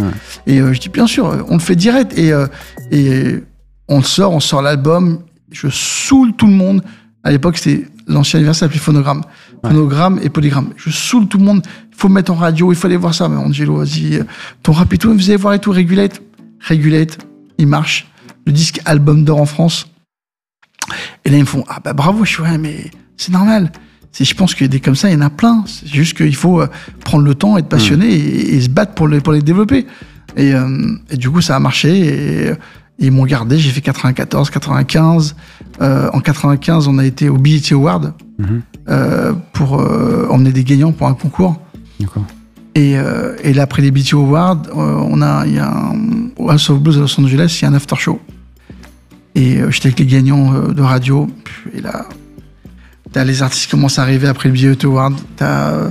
[0.46, 2.12] Et euh, je dis, bien sûr, on le fait direct.
[2.18, 2.46] Et, euh,
[2.90, 3.36] et
[3.90, 5.18] on le sort, on sort l'album.
[5.50, 6.82] Je saoule tout le monde.
[7.24, 9.22] À l'époque, c'était l'ancien anniversaire appelé Phonogramme.
[9.62, 10.70] Phonogramme et Polygramme.
[10.76, 11.62] Je saoule tout le monde.
[11.90, 13.28] Il faut me mettre en radio, il faut aller voir ça.
[13.28, 14.24] Mais Angelo, vas-y, euh,
[14.62, 16.22] ton rap et tout, vous allez voir et tout, Regulate.
[16.66, 17.18] Regulate,
[17.58, 18.06] il marche.
[18.46, 19.88] Le disque album d'or en France.
[21.24, 23.70] Et là, ils me font, ah bah bravo, je suis ouais, mais c'est normal.
[24.18, 25.64] Je pense que des comme ça, il y en a plein.
[25.66, 26.68] C'est juste qu'il faut euh,
[27.04, 29.86] prendre le temps, être passionné et, et se battre pour les, pour les développer.
[30.36, 32.46] Et, euh, et du coup, ça a marché.
[32.48, 32.52] Et,
[33.00, 33.58] et ils m'ont gardé.
[33.58, 35.34] J'ai fait 94, 95.
[35.80, 38.62] Euh, en 95, on a été au BET Award Mhm.
[38.88, 41.60] euh, pour euh, emmener des gagnants pour un concours.
[41.98, 42.24] D'accord.
[42.74, 42.92] Et,
[43.42, 45.96] et là, après les BET Awards, on a, il y a un,
[46.38, 48.20] au House of Blues à Los Angeles, il y a un after show.
[49.34, 51.26] Et j'étais avec les gagnants de radio.
[51.74, 52.06] Et là,
[53.24, 55.14] les artistes qui commencent à arriver après le BET Award.
[55.36, 55.90] T'as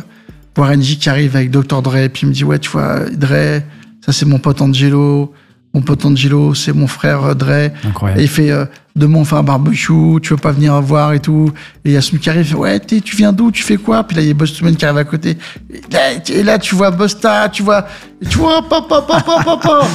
[0.57, 1.81] Warren G qui arrive avec Dr.
[1.81, 2.07] Dre.
[2.11, 3.61] Puis il me dit, ouais, tu vois, Dre,
[4.03, 5.33] ça c'est mon pote Angelo.
[5.73, 7.51] Mon pote Angelo, c'est mon frère euh, Dre.
[7.51, 8.21] Et Incroyable.
[8.21, 11.51] il fait euh, demain on fait un barbecue, tu veux pas venir voir et tout.
[11.85, 14.03] Et il y a celui qui arrive, ouais tu viens d'où, tu fais quoi?
[14.03, 15.37] Puis là il y a Boston qui arrive à côté.
[15.71, 17.85] Et là, et là, tu vois Bosta, tu vois,
[18.21, 19.87] et tu vois papa papa papa.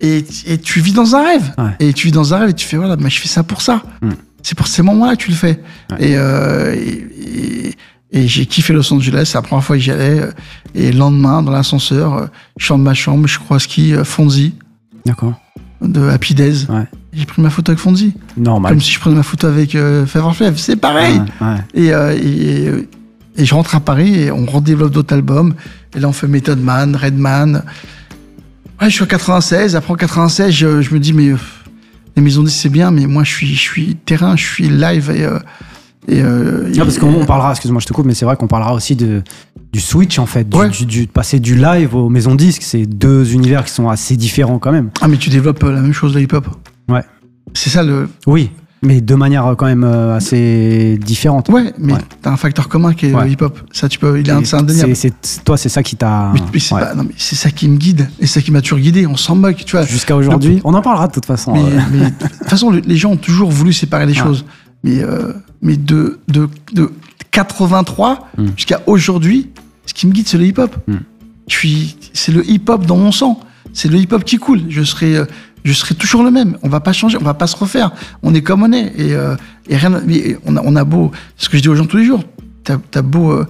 [0.00, 1.54] Et, et tu vis dans un rêve.
[1.56, 1.70] Ouais.
[1.80, 3.62] Et tu vis dans un rêve et tu fais voilà, mais je fais ça pour
[3.62, 3.82] ça.
[4.02, 4.10] Mm.
[4.42, 5.60] C'est pour ces moments-là que tu le fais.
[5.90, 6.08] Ouais.
[6.10, 7.74] Et, euh, et, et-
[8.16, 10.20] et j'ai kiffé Los Angeles, c'est la première fois que j'y allais.
[10.76, 12.26] Et le lendemain, dans l'ascenseur, euh,
[12.58, 14.54] je sors de ma chambre, je crois ski euh, Fonzie
[15.06, 15.34] D'accord.
[15.82, 16.66] de Happy Days.
[16.68, 16.86] Ouais.
[17.12, 18.14] J'ai pris ma photo avec Fonzie.
[18.36, 18.72] Normal.
[18.72, 20.06] Comme si je prenais ma photo avec euh.
[20.56, 21.20] C'est pareil.
[21.40, 21.56] Ouais, ouais.
[21.74, 22.88] Et, euh, et,
[23.36, 25.54] et je rentre à Paris et on redéveloppe d'autres albums.
[25.94, 27.62] Et là, on fait Method Man, Redman.
[28.80, 29.76] Ouais, je suis en 96.
[29.76, 31.36] Après, en 96, je, je me dis, mais euh,
[32.16, 35.12] les maisons disent c'est bien, mais moi, je suis, je suis terrain, je suis live.
[35.14, 35.38] Et, euh,
[36.08, 38.48] et, euh, Non, parce qu'on on parlera, excuse-moi, je te coupe, mais c'est vrai qu'on
[38.48, 39.22] parlera aussi de,
[39.74, 40.68] du switch en fait, du, Ouais.
[40.70, 42.62] du- du- de passer du live aux maisons disques.
[42.62, 44.90] C'est deux univers qui sont assez différents quand même.
[45.00, 46.46] Ah, mais tu développes euh, la même chose, le hip-hop.
[46.88, 47.02] Ouais.
[47.54, 48.08] C'est ça le.
[48.28, 48.50] Oui,
[48.82, 51.48] mais de manière euh, quand même euh, assez différente.
[51.48, 51.98] Ouais, mais Ouais.
[52.22, 53.24] t'as un facteur commun qui est Ouais.
[53.24, 53.58] le hip-hop.
[53.72, 54.20] Ça, tu peux.
[54.20, 54.94] Il est indéniable.
[54.94, 56.30] c'est- toi, c'est ça qui t'a.
[56.32, 56.80] Mais, c'est ouais.
[56.80, 58.08] pas- non, mais c'est ça qui me guide.
[58.20, 59.08] Et c'est ça qui m'a toujours guidé.
[59.08, 59.84] On s'en moque, tu vois.
[59.86, 61.52] Jusqu'à aujourd'hui, on en parlera de toute façon.
[61.92, 64.44] Mais, de toute façon, le- les gens ont toujours voulu séparer les choses.
[64.84, 65.32] Mais, euh,
[65.62, 66.92] mais de, de, de
[67.32, 68.46] 83 Mm.
[68.56, 69.50] jusqu'à aujourd'hui,
[69.94, 70.76] ce qui me guide, c'est le hip-hop.
[70.88, 70.96] Mm.
[71.48, 73.40] Je suis, c'est le hip-hop dans mon sang.
[73.72, 74.62] C'est le hip-hop qui coule.
[74.68, 75.24] Je serai, euh,
[75.64, 76.58] je serai toujours le même.
[76.62, 77.92] On va pas changer, on va pas se refaire.
[78.22, 78.92] On est comme on est.
[78.96, 79.36] Et, euh,
[79.68, 81.96] et rien, mais on a, on a beau, ce que je dis aux gens tous
[81.96, 82.24] les jours,
[82.64, 83.46] t'as as beau euh,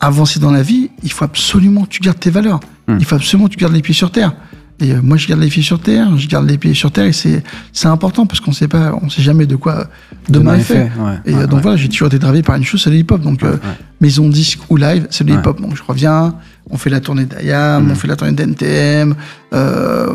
[0.00, 2.60] avancer dans la vie, il faut absolument que tu gardes tes valeurs.
[2.88, 2.96] Mm.
[2.98, 4.34] Il faut absolument que tu gardes les pieds sur terre.
[4.80, 7.04] Et euh, moi, je garde les pieds sur terre, je garde les pieds sur terre,
[7.06, 9.86] et c'est c'est important parce qu'on sait pas, on sait jamais de quoi
[10.28, 10.90] demain, est fait.
[10.98, 11.62] ouais, Et ouais, euh, donc ouais.
[11.62, 13.20] voilà, j'ai toujours été gravé par une chose, c'est le hip-hop.
[13.20, 13.56] Donc euh,
[14.00, 15.60] maison disque ou live, c'est le hip-hop.
[15.60, 16.34] Donc je reviens,
[16.70, 17.90] on fait la tournée d'IAM, Mm.
[17.92, 19.14] on fait la tournée d'NTM.
[19.52, 20.08] Euh,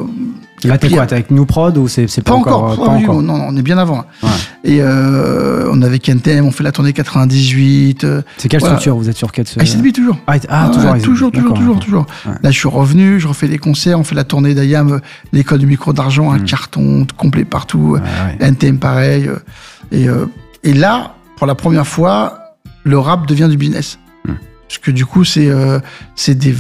[0.64, 3.22] Là, t'es quoi T'es avec Nous Prod ou c'est pas, pas, encore, pas, encore.
[3.22, 4.06] Non, on est bien avant.
[4.64, 8.04] Et euh, on avait Kentem, on fait la tournée 98.
[8.04, 10.18] Euh, c'est quelle structure Vous êtes sur quelle Ah, ICDB toujours.
[10.28, 12.06] Ah, ah toujours, toujours, toujours, toujours, toujours.
[12.26, 15.00] Là, je suis revenu, je refais des concerts, on fait la tournée d'Ayam,
[15.32, 16.46] l'école du micro d'argent, un hmm.
[16.46, 17.98] carton complet partout.
[18.40, 19.30] NTM pareil.
[19.92, 20.08] Et,
[20.64, 22.40] et là, pour la première fois,
[22.84, 24.00] le rap devient du business.
[24.26, 24.34] Hmm.
[24.68, 25.50] Parce que du coup, c'est
[26.28, 26.56] des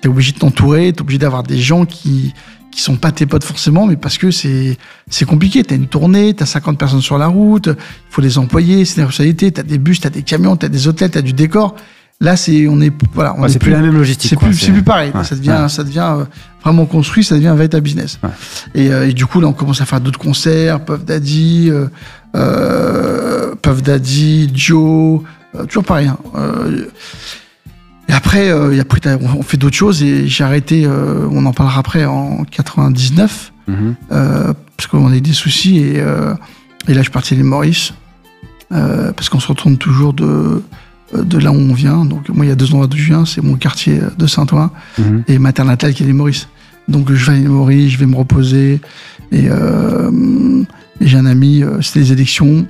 [0.00, 2.34] t'es obligé de t'entourer, t'es obligé d'avoir des gens qui
[2.70, 4.76] qui sont pas tes potes forcément, mais parce que c'est
[5.08, 5.64] c'est compliqué.
[5.64, 7.74] T'as une tournée, t'as 50 personnes sur la route, il
[8.10, 9.52] faut les employer, c'est une responsabilité.
[9.52, 11.74] T'as des bus, t'as des camions, t'as des hôtels, t'as du décor.
[12.20, 14.30] Là, c'est on est voilà, on plus, la même logistique.
[14.30, 15.12] C'est plus c'est plus pareil.
[15.22, 16.24] ça devient ça devient euh,
[16.64, 18.18] vraiment construit, ça devient un véritable business.
[18.74, 21.86] Et, euh, et, du coup, là, on commence à faire d'autres concerts, Puff Daddy, euh,
[22.34, 25.20] euh Puff Daddy, Joe,
[25.68, 26.18] toujours parein.
[26.34, 26.52] Hein.
[28.08, 31.80] Et après, euh, après on fait d'autres choses et j'ai arrêté, euh, on en parlera
[31.80, 33.94] après, en 99, mhm.
[34.12, 36.34] euh, parce qu'on a eu des soucis et, euh,
[36.88, 37.92] et là je suis parti à l'île Maurice,
[38.72, 40.62] euh, parce qu'on se retourne toujours de,
[41.14, 42.06] de là où on vient.
[42.06, 44.70] Donc moi il y a deux endroits d'où je viens, c'est mon quartier de Saint-Ouen
[44.98, 45.24] mhm.
[45.28, 46.48] et ma terre natale qui est l'île Maurice.
[46.88, 48.80] Donc je vais à l'île Maurice, je vais me reposer
[49.32, 49.50] et, et
[51.02, 52.66] j'ai un ami, c'était les élections,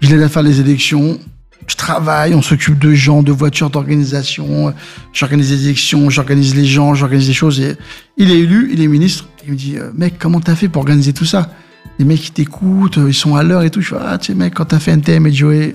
[0.00, 1.18] je l'aide à faire les élections,
[1.66, 4.72] je travaille, on s'occupe de gens, de voitures, d'organisation.
[5.12, 7.60] J'organise des élections, j'organise les gens, j'organise des choses.
[7.60, 7.76] Et
[8.16, 9.28] il est élu, il est ministre.
[9.44, 11.50] Il me dit, euh, mec, comment t'as fait pour organiser tout ça?
[11.98, 13.80] Les mecs, ils t'écoutent, ils sont à l'heure et tout.
[13.80, 15.74] Je fais, ah, tu sais, mec, quand t'as fait NTM et Joey.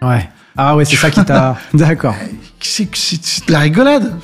[0.00, 0.28] Ouais.
[0.56, 1.56] Ah ouais, c'est ça qui t'a.
[1.74, 2.14] D'accord.
[2.60, 4.14] C'est de la rigolade.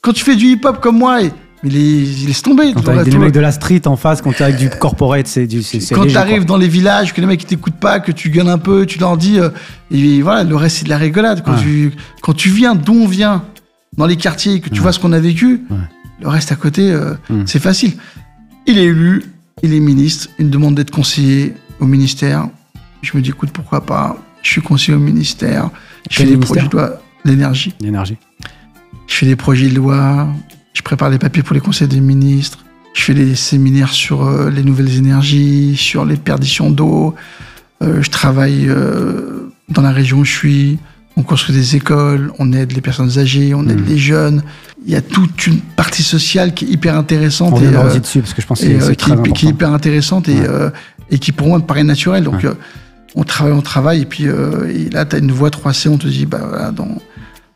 [0.00, 1.32] Quand tu fais du hip-hop comme moi, et
[1.64, 2.72] il, est, laisse tomber.
[2.72, 5.46] Quand t'as des mecs de la street en face, quand t'es avec du corporate, c'est
[5.46, 5.62] du.
[5.92, 8.58] Quand t'arrives dans les villages, que les mecs ils t'écoutent pas, que tu gueules un
[8.58, 9.38] peu, tu leur dis.
[9.38, 9.50] Euh,
[9.90, 11.42] et voilà, le reste c'est de la rigolade.
[11.44, 13.44] Quand, tu, quand tu viens d'où on vient,
[13.96, 15.62] dans les quartiers, que tu vois ce qu'on a vécu,
[16.20, 17.44] le reste à côté, euh, hmm.
[17.46, 17.92] c'est facile.
[18.66, 19.24] Il est élu,
[19.62, 22.48] il est ministre, il me demande d'être conseiller au ministère.
[23.02, 24.16] Je me dis, écoute, pourquoi pas?
[24.42, 25.70] Je suis conseiller au ministère.
[26.10, 27.74] Je fais des projets de loi d'énergie.
[27.80, 28.16] L'énergie.
[29.06, 30.28] Je fais des projets de loi,
[30.74, 32.58] je prépare les papiers pour les conseils des ministres.
[32.94, 37.14] Je fais des séminaires sur euh, les nouvelles énergies, sur les perditions d'eau.
[37.82, 40.78] Euh, je travaille euh, dans la région où je suis.
[41.16, 43.88] On construit des écoles, on aide les personnes âgées, on aide mmh.
[43.88, 44.42] les jeunes.
[44.84, 47.54] Il y a toute une partie sociale qui est hyper intéressante.
[47.54, 50.42] On et, dessus parce que je pense que c'est qui, qui, est hyper intéressante et,
[51.10, 52.24] et qui pour moi me paraît naturelle.
[52.24, 52.44] Donc
[53.14, 56.08] on travaille, on travaille et puis et là tu as une voix 3C, on te
[56.08, 56.98] dit bah voilà, dans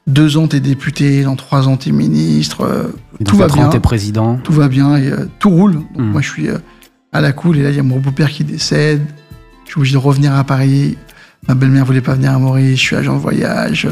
[0.08, 2.88] deux ans t'es député, dans trois ans t'es ministre, euh,
[3.24, 3.68] tout va bien.
[3.68, 4.38] T'es président.
[4.38, 5.74] Tout va bien et euh, tout roule.
[5.74, 6.10] Donc hmm.
[6.10, 6.58] moi je suis euh,
[7.12, 9.06] à la cool et là il y a mon beau-père qui décède.
[9.64, 10.96] Je suis obligé de revenir à Paris.
[11.46, 12.80] Ma belle-mère voulait pas venir à Maurice.
[12.80, 13.86] Je suis agent de voyage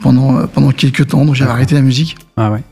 [0.00, 2.16] pendant pendant quelques temps, donc j'avais arrêté la musique.
[2.36, 2.62] Ah ouais.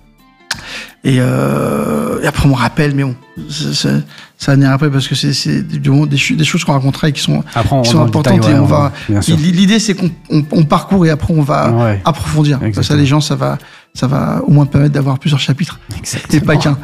[1.05, 3.15] Et, euh, et, après, on me rappelle, mais bon,
[3.51, 3.91] ça,
[4.39, 7.43] ça va venir après parce que c'est des, des, choses qu'on racontera et qui sont,
[7.83, 8.49] qui sont importantes.
[8.49, 8.91] et on va.
[9.29, 12.59] L'idée, c'est qu'on on, parcourt et après, on va approfondir.
[12.81, 13.59] Ça, les gens, ça va,
[13.93, 15.79] ça va au moins permettre d'avoir plusieurs chapitres.
[15.99, 16.43] Exactement.
[16.43, 16.79] Et pas qu'un.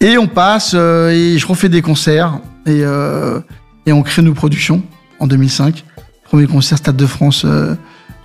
[0.00, 3.40] Et on passe, euh, et je refais des concerts, et, euh,
[3.84, 4.80] et on crée nos productions
[5.18, 5.84] en 2005.
[6.22, 7.44] Premier concert, Stade de France,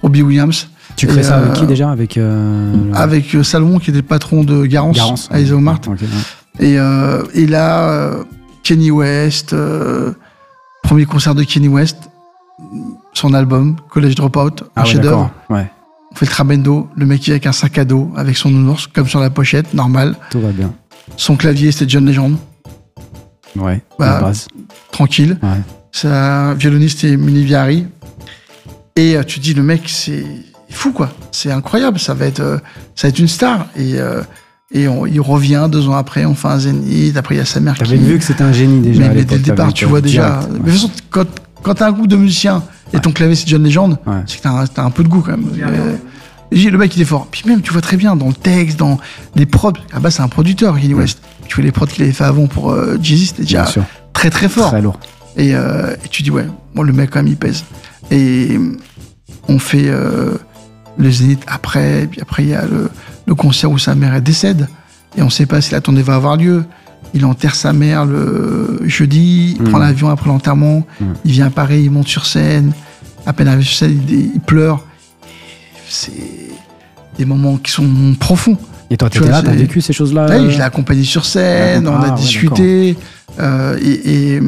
[0.03, 0.67] Robbie Williams.
[0.95, 4.05] Tu crées ça avec qui euh, déjà Avec, euh, avec euh, Salomon, qui était le
[4.05, 5.81] patron de Garance, Garance à Isoomart.
[6.59, 6.75] et,
[7.33, 8.11] et, là,
[8.63, 9.55] Kenny West,
[10.83, 11.97] premier concert de Kenny West,
[13.13, 15.31] son album, College Dropout, un ah chef-d'œuvre.
[15.49, 15.69] Ouais.
[16.11, 18.87] On fait le trabendo, le mec qui avec un sac à dos, avec son nounours,
[18.87, 20.15] comme sur la pochette, normal.
[20.29, 20.71] Tout va bien.
[21.17, 22.37] Son clavier, c'était John Legend.
[23.55, 24.47] Ouais, bah, base.
[24.91, 25.37] Tranquille.
[25.41, 25.49] Ouais.
[25.91, 27.87] Sa violoniste est Mini Viari.
[28.95, 30.23] Et tu dis, le mec, c'est
[30.73, 31.09] fou quoi.
[31.31, 31.99] C'est incroyable.
[31.99, 32.57] Ça va être, euh,
[32.95, 33.67] ça va être une star.
[33.75, 34.21] Et euh,
[34.73, 37.15] et il revient deux ans après, on fait un zénith.
[37.15, 37.95] Après, il y a sa mère qui.
[37.95, 39.07] vu que c'était un génie déjà.
[39.07, 40.39] Mais, dès le départ, tu vois déjà.
[40.51, 41.27] Mais de toute façon, quand,
[41.61, 44.49] quand t'as un groupe de musiciens et ton clavier c'est John Legend, c'est que t'as
[44.49, 45.47] un, un, peu de goût quand même.
[46.51, 47.27] le mec il est fort.
[47.29, 48.97] Puis même, tu vois très bien dans le texte, dans
[49.35, 49.73] les prods.
[49.93, 51.21] Ah bah, c'est un producteur, Kanye West.
[51.47, 53.67] Tu vois les prods qu'il avait fait avant pour euh, Jay-Z, c'était déjà
[54.13, 54.71] très très fort.
[54.71, 54.99] Très lourd.
[55.37, 57.63] Et, et, tu dis, ouais, bon, le mec quand même il pèse.
[58.09, 58.57] Et
[59.47, 59.91] on fait
[60.97, 64.67] le Zénith après, puis après il y a le, concert où sa mère décède,
[65.17, 66.65] et on ne sait pas si la tournée va avoir lieu.
[67.15, 69.81] Il enterre sa mère le jeudi, il prend mmh.
[69.81, 71.05] l'avion après l'enterrement, mmh.
[71.25, 72.73] il vient à Paris, il monte sur scène,
[73.25, 74.83] à peine arrivé sur scène, il, pleure.
[75.87, 76.11] C'est
[77.17, 77.87] des moments qui sont
[78.19, 78.57] profonds.
[78.89, 81.87] Et toi, tu étais là, t'as vécu ces choses-là Oui, je l'ai accompagné sur scène,
[81.87, 82.97] on a discuté.
[83.39, 84.39] Euh, et,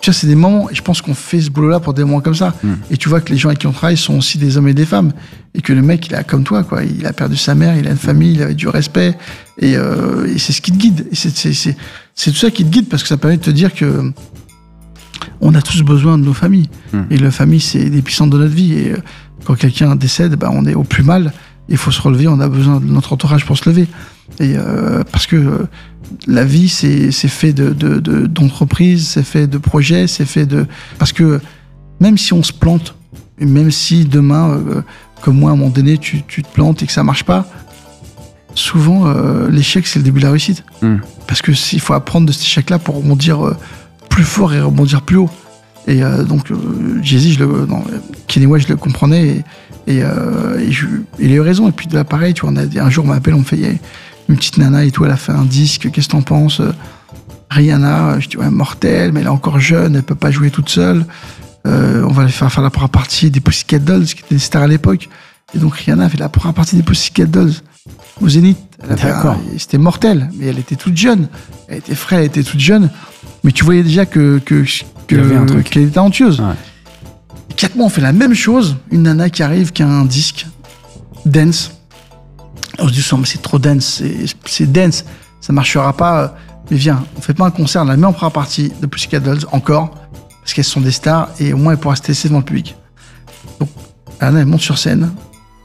[0.00, 2.20] Tu vois, c'est des moments, et je pense qu'on fait ce boulot-là pour des moments
[2.20, 2.54] comme ça.
[2.62, 2.74] Hmm.
[2.90, 4.74] Et tu vois que les gens avec qui on travaille sont aussi des hommes et
[4.74, 5.12] des femmes.
[5.54, 6.84] Et que le mec, il a comme toi, quoi.
[6.84, 9.16] Il a perdu sa mère, il a une famille, il avait du respect.
[9.58, 11.06] Et, euh, et c'est ce qui te guide.
[11.10, 14.12] Et c'est tout ça qui te guide parce que ça permet de te dire que
[15.42, 16.70] on a tous besoin de nos familles.
[16.92, 17.02] Hmm.
[17.10, 18.72] Et la famille, c'est des puissantes de notre vie.
[18.72, 18.98] Et euh,
[19.44, 21.32] quand quelqu'un décède, bah, on est au plus mal.
[21.68, 23.86] Il faut se relever, on a besoin de notre entourage pour se lever.
[24.38, 25.68] Et euh, parce que euh,
[26.26, 30.66] la vie, c'est fait d'entreprises, de, de, c'est fait de projets, c'est fait de...
[30.98, 31.40] Parce que
[32.00, 32.94] même si on se plante,
[33.38, 34.82] et même si demain, euh,
[35.22, 37.46] comme moi, à un moment donné, tu, tu, te plantes et que ça marche pas,
[38.54, 39.12] souvent,
[39.48, 40.64] l'échec, c'est le début de la réussite.
[40.82, 40.96] Hmm.
[41.26, 43.54] Parce que il faut apprendre de cet échec-là pour rebondir
[44.08, 45.30] plus fort et rebondir plus haut.
[45.86, 46.52] Et donc,
[47.02, 47.84] Jay-Z, je le, non,
[48.26, 49.44] Kenny West, je le comprenais
[49.86, 50.86] et, et, et je,
[51.20, 51.68] il a eu raison.
[51.68, 53.44] Et puis, de là, pareil, tu vois, on a, un jour, on m'appelle, on me
[53.44, 53.78] fait,
[54.30, 56.62] une petite nana et tout, elle a fait un disque, qu'est-ce que t'en penses
[57.50, 60.68] Rihanna, je dis ouais, mortelle, mais elle est encore jeune, elle peut pas jouer toute
[60.68, 61.04] seule.
[61.66, 64.62] Euh, on va faire, faire la première partie des Pussycat Dolls, qui étaient des stars
[64.62, 65.08] à l'époque.
[65.54, 67.52] Et donc Rihanna fait la première partie des Pussycat Dolls
[68.20, 68.58] au Zénith.
[69.58, 71.28] C'était mortel, mais elle était toute jeune.
[71.68, 72.88] Elle était fraîche, elle était toute jeune.
[73.42, 74.64] Mais tu voyais déjà que que
[75.08, 76.40] qu'elle était talentueuse.
[77.50, 78.76] Et quatre mois, on fait la même chose.
[78.92, 80.46] Une nana qui arrive, qui a un disque
[81.26, 81.72] dance
[82.80, 84.02] on se dit, c'est trop dense,
[84.46, 85.04] c'est dense,
[85.40, 86.36] ça marchera pas.
[86.70, 89.20] Mais viens, on fait pas un concert, on la met en première partie de Pussycat
[89.20, 89.90] Dolls encore,
[90.40, 92.76] parce qu'elles sont des stars et au moins elles pourront se tester devant le public.
[93.58, 93.68] Donc,
[94.20, 95.12] Anna, elle monte sur scène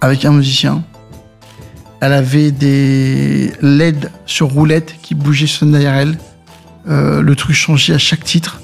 [0.01, 0.83] avec un musicien.
[2.01, 6.17] Elle avait des LED sur roulette qui bougeaient sur derrière elle.
[6.87, 8.61] Euh, le truc changeait à chaque titre.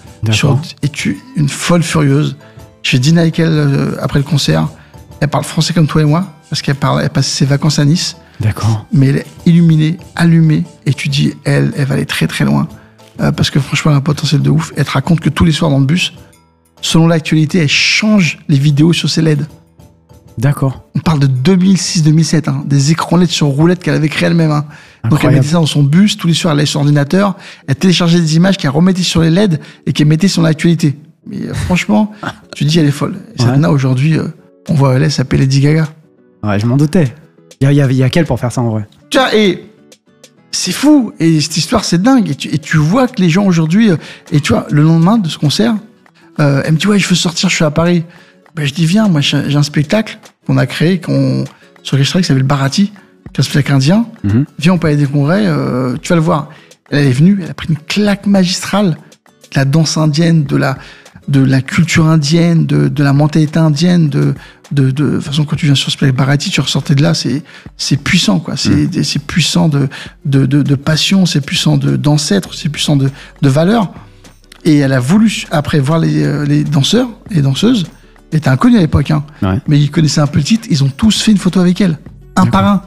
[0.84, 2.38] et tu, une folle furieuse.
[2.84, 4.68] J'ai dîné avec elle euh, après le concert.
[5.22, 8.18] Elle parle français comme toi et moi, parce qu'elle elle passe ses vacances à Nice.
[8.40, 8.88] D'accord.
[8.92, 12.68] Mais elle est illuminée, allumée, et tu dis, elle, elle va aller très très loin.
[13.22, 14.74] Euh, parce que franchement, elle a un potentiel de ouf.
[14.76, 16.14] Elle te raconte que tous les soirs dans le bus,
[16.82, 19.46] selon l'actualité, elle change les vidéos sur ses LED.
[20.40, 20.86] D'accord.
[20.96, 24.50] On parle de 2006-2007, hein, des écrans LED sur roulette qu'elle avait créé elle-même.
[24.50, 24.66] Hein.
[25.08, 27.36] Donc elle mettait ça dans son bus, tous les soirs elle allait sur ordinateur,
[27.68, 30.98] elle téléchargeait des images qu'elle remettait sur les LED et qu'elle mettait sur l'actualité.
[31.28, 32.12] Mais euh, franchement,
[32.56, 33.18] tu dis elle est folle.
[33.38, 33.66] Et ouais.
[33.68, 34.28] aujourd'hui, euh,
[34.70, 35.88] on voit elle s'appelle Lady Gaga.
[36.44, 37.14] Ouais, je m'en doutais.
[37.60, 38.88] Il y a, y, qu'elle pour faire ça en vrai?
[39.10, 39.64] Tu vois, et
[40.52, 41.14] c'est fou.
[41.20, 42.30] Et cette histoire, c'est dingue.
[42.30, 43.98] Et tu, et tu, vois que les gens aujourd'hui, euh,
[44.32, 45.76] et tu vois, le lendemain de ce concert,
[46.40, 48.04] euh, elle me dit Ouais, je veux sortir, je suis à Paris.
[48.56, 51.44] Ben, je dis Viens, moi, j'ai un spectacle qu'on a créé, qu'on,
[51.84, 54.06] sur lequel je travaille, qui s'appelle Barati, qui est un spectacle indien.
[54.24, 54.46] Mhm.
[54.58, 56.50] Viens, on peut aller des congrès, euh, tu vas le voir.
[56.90, 58.98] Elle est venue, elle a pris une claque magistrale
[59.52, 60.78] de la danse indienne, de la,
[61.28, 64.34] de la culture indienne, de, de la mentalité indienne, de,
[64.72, 67.44] de, de, façon quand tu viens sur ce Barati, tu ressortais de là, c'est
[67.78, 69.04] c'est puissant quoi, c'est mm.
[69.04, 69.88] c'est puissant de
[70.26, 73.10] de, de, de passion, c'est puissant de d'ancêtre, c'est puissant de
[73.42, 73.92] de valeur.
[74.64, 77.88] Et elle a voulu après voir les, euh, les danseurs, les danseuses,
[78.32, 79.24] elle était inconnue à l'époque, hein,
[79.68, 81.98] mais ils connaissaient un peu le titre, ils ont tous fait une photo avec elle,
[82.36, 82.82] un par un.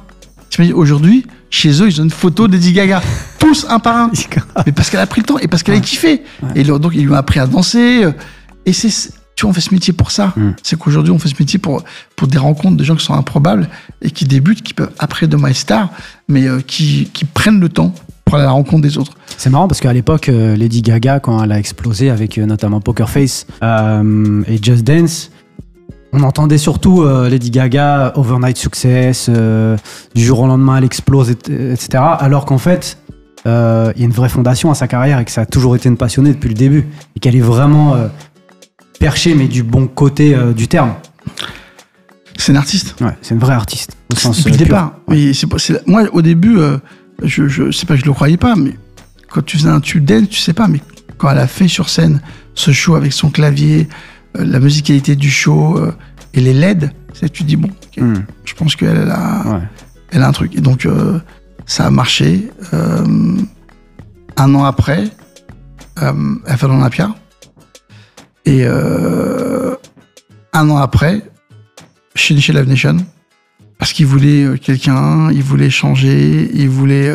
[0.72, 3.02] Aujourd'hui, chez eux, ils ont une photo d'Eddie Gaga.
[3.38, 4.10] Tous un par un.
[4.66, 6.22] Mais parce qu'elle a pris le temps et parce qu'elle a kiffé.
[6.54, 8.04] Et donc, ils lui ont appris à danser.
[8.04, 8.12] Euh,
[8.66, 8.88] et c'est,
[9.36, 10.32] tu vois, on fait ce métier pour ça.
[10.36, 10.52] Hmm.
[10.62, 11.84] C'est qu'aujourd'hui, on fait ce métier pour,
[12.16, 13.68] pour des rencontres de gens qui sont improbables
[14.00, 15.90] et qui débutent, qui peuvent après de My Star,
[16.28, 19.12] mais euh, qui, qui prennent le temps pour aller à la rencontre des autres.
[19.36, 23.10] C'est marrant parce qu'à l'époque, euh, Lady Gaga, quand elle a explosé avec notamment Poker
[23.10, 25.30] Face et Just Dance,
[26.14, 29.76] on entendait surtout euh, Lady Gaga, Overnight Success, euh,
[30.14, 31.88] du jour au lendemain elle explose, etc.
[32.18, 32.98] Alors qu'en fait,
[33.46, 35.74] euh, il y a une vraie fondation à sa carrière et que ça a toujours
[35.74, 37.96] été une passionnée depuis le début et qu'elle est vraiment
[39.00, 40.94] perchée, mais du bon côté du terme.
[42.36, 42.94] C'est une artiste.
[43.00, 44.94] Ouais, c'est une vraie artiste au sens depuis le départ.
[45.86, 46.58] moi, au début,
[47.22, 48.76] je, je sais pas, je le croyais pas, mais
[49.28, 50.80] quand tu faisais un tube d'elle, tu sais pas, mais
[51.18, 52.20] quand elle a fait sur scène
[52.54, 53.88] ce show avec son clavier,
[54.34, 55.92] la musicalité du show euh,
[56.32, 56.92] et les LED,
[57.32, 58.14] tu dis bon, hmm.
[58.44, 59.62] je pense qu'elle a,
[60.10, 60.56] elle a un truc.
[60.56, 61.18] Et donc euh,
[61.66, 62.50] ça a marché.
[64.36, 65.10] un an après,
[65.96, 67.14] elle fait l'Olympia.
[68.46, 71.22] Et un an après,
[72.14, 72.96] chez chez Live Nation,
[73.78, 77.14] parce qu'il voulait quelqu'un, il voulait changer, il voulait,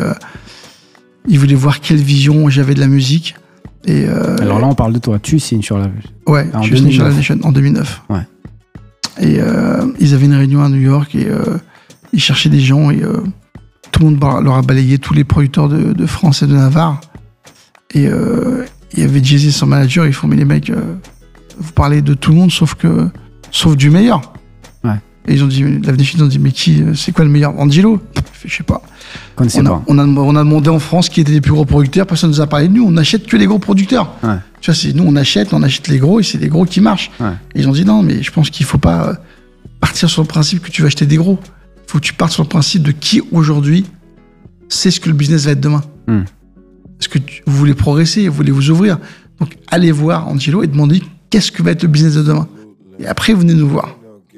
[1.28, 3.36] il voulait voir quelle vision j'avais de la musique.
[3.86, 5.18] Et euh, Alors là, on parle de toi.
[5.18, 5.88] Tu signes sur la.
[6.26, 8.02] Ouais, en je signé sur la Nation en 2009.
[8.10, 8.20] Ouais.
[9.20, 11.58] Et euh, ils avaient une réunion à New York et euh,
[12.12, 13.02] ils cherchaient des gens et
[13.92, 17.00] tout le monde leur a balayé tous les producteurs de, de France et de Navarre.
[17.94, 20.72] Et il y avait Jay-Z, son manager, ils font mais les mecs,
[21.58, 23.08] vous parlez de tout le monde sauf que
[23.50, 24.29] sauf du meilleur.
[25.26, 25.32] Ouais.
[25.32, 27.58] Et ils ont dit, la ils ont dit mais qui, c'est quoi le meilleur?
[27.58, 28.00] Angelo?
[28.44, 28.82] Je sais pas.
[29.38, 32.34] On a, on, a, demandé en France qui étaient les plus gros producteurs, personne ne
[32.34, 34.14] nous a parlé de nous, on n'achète que les gros producteurs.
[34.60, 37.10] Tu vois, nous, on achète, on achète les gros et c'est les gros qui marchent.
[37.54, 39.14] Et ils ont dit non, mais je pense qu'il faut pas euh,
[39.80, 41.38] partir sur le principe que tu vas acheter des gros.
[41.86, 43.86] Il faut que tu partes sur le principe de qui aujourd'hui
[44.68, 45.82] sait ce que le business va être demain.
[46.06, 46.22] Hmm.
[47.00, 48.98] Est-ce que vous voulez progresser, vous voulez vous ouvrir?
[49.40, 52.46] Donc, allez voir Angelo et demandez qu'est-ce que va être le business de demain?
[52.98, 53.96] Et après, venez nous voir.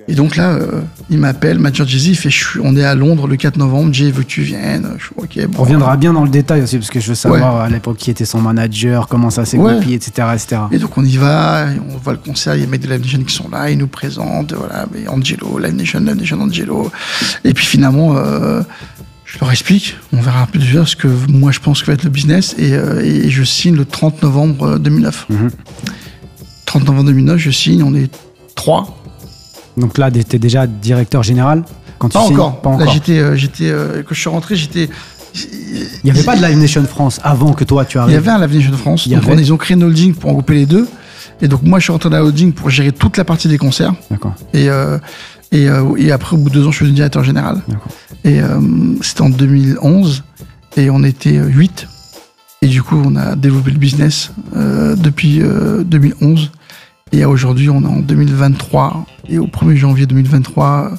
[0.08, 2.30] Et donc là, euh, il m'appelle, Mathieu Jay-Z, il fait
[2.62, 4.96] On est à Londres le 4 novembre, Jay veut que tu viennes.
[4.98, 5.08] Je
[5.56, 8.10] On reviendra bien dans le détail aussi, parce que je veux savoir à l'époque qui
[8.10, 10.62] était son manager, comment ça s'est goupillé, etc., etc.
[10.72, 12.88] Et donc on y va, on voit le concert, il y a les mecs de
[12.88, 16.40] Live Nation qui sont là, ils nous présentent, voilà, mais Angelo, Live Nation, Live Nation,
[16.40, 16.90] Angelo.
[17.44, 18.62] Et puis finalement, euh,
[19.24, 21.92] je leur explique, on verra un peu plus ce que moi je pense que va
[21.92, 25.28] être le business, et, euh, je signe le 30 novembre 2009.
[26.66, 26.88] 30 mhm.
[26.88, 28.10] novembre 2009, je signe, on est
[28.54, 29.01] trois
[29.76, 31.64] donc là, tu étais déjà directeur général
[31.98, 32.60] quand tu pas, encore.
[32.60, 32.86] pas encore.
[32.86, 34.88] Là, j'étais, euh, j'étais, euh, quand je suis rentré, j'étais.
[35.34, 38.10] Il n'y avait pas de Live Nation France avant que toi tu arrives.
[38.10, 39.08] Il y avait un Live Nation France.
[39.08, 40.86] donc ils ont créé une holding pour regrouper les deux.
[41.40, 43.56] Et donc moi, je suis rentré dans la holding pour gérer toute la partie des
[43.56, 43.94] concerts.
[44.10, 44.34] D'accord.
[44.52, 44.98] Et, euh,
[45.50, 47.62] et, et, après, au bout de deux ans, je suis devenu directeur général.
[48.24, 48.40] Et
[49.00, 50.22] c'était en 2011.
[50.76, 51.88] Et on était 8.
[52.62, 55.40] Et du coup, on a développé le business depuis
[55.84, 56.50] 2011.
[57.12, 59.06] Et aujourd'hui, on est en 2023.
[59.28, 60.92] Et au 1er janvier 2023,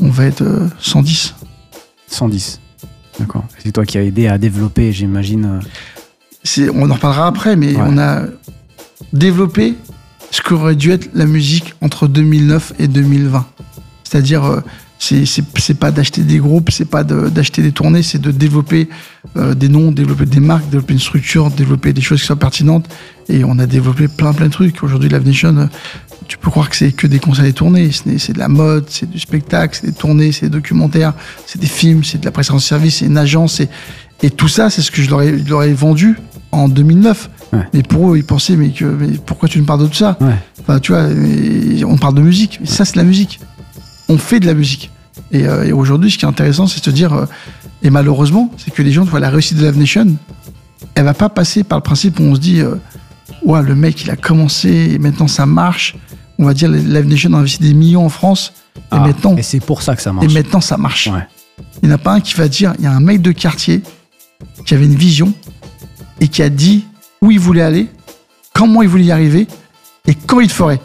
[0.00, 0.44] on va être
[0.78, 1.34] 110.
[1.42, 1.46] Euh,
[2.06, 2.60] 110.
[3.18, 3.44] D'accord.
[3.58, 5.60] C'est toi qui as aidé à développer, j'imagine.
[6.58, 6.70] Euh.
[6.74, 8.22] On en reparlera après, mais on a
[9.12, 9.74] développé
[10.30, 13.46] ce qu'aurait dû être la musique entre 2009 et 2020.
[14.04, 14.60] C'est-à-dire, euh,
[15.02, 18.88] c'est pas d'acheter des groupes, c'est pas d'acheter des tournées, c'est de développer
[19.36, 22.88] euh, des noms, développer des marques, développer une structure, développer des choses qui soient pertinentes.
[23.28, 24.82] Et on a développé plein plein de trucs.
[24.82, 25.66] Aujourd'hui, Live Nation, euh,
[26.28, 27.90] tu peux croire que c'est que des concerts et tournées.
[27.92, 31.14] C'est de la mode, c'est du spectacle, c'est des tournées, c'est des documentaires,
[31.46, 33.60] c'est des films, c'est de la prestation de service, c'est une agence.
[33.60, 36.16] Et, tout ça, c'est ce que je leur, ai, leur ai vendu
[36.52, 37.28] en 2009.
[37.74, 40.16] Mais pour eux, ils pensaient, mais, que, mais pourquoi tu ne parles de tout ça?
[40.60, 41.08] Enfin, Tu vois,
[41.86, 42.58] on parle de musique.
[42.60, 43.40] Mais ça, c'est la musique
[44.12, 44.90] on fait de la musique.
[45.34, 47.26] Euh, et, aujourd'hui, ce qui est intéressant, c'est de se dire, euh,
[47.82, 50.06] et malheureusement, c'est que les gens voient la réussite de Live Nation,
[50.94, 52.74] elle va pas passer par le principe où on se dit, euh,
[53.44, 55.96] ouais, le mec, il a commencé, et maintenant ça marche.
[56.38, 59.36] On va dire, Live Nation a investi des millions en France, et ah, maintenant.
[59.36, 60.30] Et c'est pour ça que ça marche.
[60.30, 61.08] Et maintenant, ça marche.
[61.82, 63.32] Il n'y en a pas un qui va dire, il y a un mec de
[63.32, 63.82] quartier
[64.66, 65.32] qui avait une vision
[66.20, 66.84] et qui a dit
[67.20, 67.88] où il voulait aller,
[68.54, 69.46] comment il voulait y arriver
[70.06, 70.80] et quand il le ferait.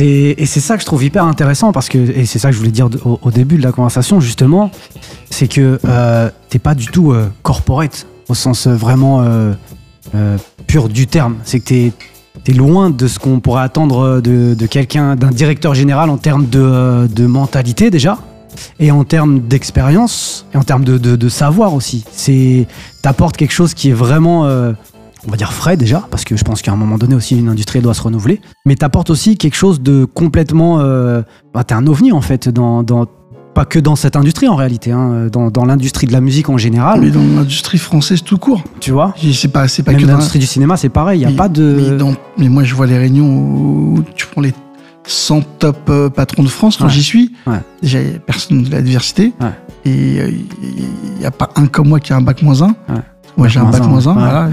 [0.00, 2.58] Et c'est ça que je trouve hyper intéressant parce que, et c'est ça que je
[2.58, 4.70] voulais dire au, début de la conversation justement,
[5.30, 9.24] c'est que euh, t'es pas du tout euh, corporate au sens euh, vraiment
[10.66, 11.36] pur du terme.
[11.44, 11.92] C'est que t'es,
[12.46, 17.26] es loin de ce qu'on pourrait attendre de, quelqu'un, d'un directeur général en termes de,
[17.26, 18.18] mentalité déjà,
[18.78, 22.04] et en termes d'expérience, et en termes de, de savoir aussi.
[23.00, 24.46] T'apportes quelque chose qui est vraiment
[25.26, 27.48] on va dire frais déjà, parce que je pense qu'à un moment donné aussi une
[27.48, 30.80] industrie doit se renouveler, mais t'apportes aussi quelque chose de complètement...
[30.80, 31.22] Euh,
[31.54, 32.84] bah, t'es un ovni en fait, dans,
[33.54, 37.00] pas que dans cette industrie en réalité, hein, dans, l'industrie de la musique en général.
[37.00, 38.62] Mais dans l'industrie française tout court.
[38.80, 39.14] Tu vois?
[39.32, 41.36] C'est pas, c'est pas Même que dans l'industrie du cinéma, c'est pareil, il n'y a
[41.36, 41.98] pas de...
[42.38, 44.54] Mais, moi je vois les réunions où tu prends les
[45.06, 47.32] 100 top euh, patrons de France quand j'y suis.
[47.82, 49.32] Déjà, il n'y a personne de la diversité.
[49.84, 50.30] Et euh,
[50.62, 52.74] il n'y a pas un comme moi qui a un bac moins 1.
[53.36, 54.48] Moi, j'ai un bac moins 1, voilà,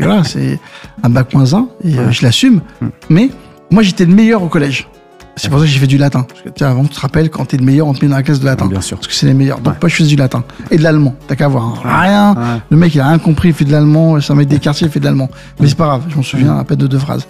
[0.00, 0.58] voilà c'est
[1.02, 2.60] un bac moins 1, et euh, je l'assume.
[2.80, 2.86] Mm.
[3.10, 3.30] Mais
[3.70, 4.88] moi, j'étais le meilleur au collège.
[5.36, 6.26] C'est pour ça que j'ai fait du latin.
[6.28, 8.16] Parce que, tiens, avant, tu te rappelles, quand t'es le meilleur, on te met dans
[8.16, 8.66] la classe de latin.
[8.66, 8.96] bien sûr.
[8.96, 9.60] Parce que c'est les meilleurs.
[9.60, 10.42] Donc, moi, je faisais du latin.
[10.72, 11.14] Et de l'allemand.
[11.28, 11.64] T'as qu'à voir.
[11.84, 12.00] Hein.
[12.02, 12.60] Rien.
[12.70, 14.20] Le mec, il a rien compris, il fait de l'allemand.
[14.20, 15.30] C'est un mec des quartiers, il fait de l'allemand.
[15.60, 17.26] Mais c'est pas grave, je m'en souviens à peine de deux phrases.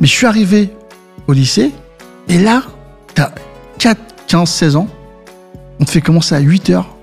[0.00, 0.72] Mais je suis arrivé
[1.28, 1.72] au lycée,
[2.28, 2.62] et là,
[3.14, 3.30] t'as
[3.78, 4.88] 4, 15, 16 ans.
[5.78, 6.96] On te fait commencer à 8 heures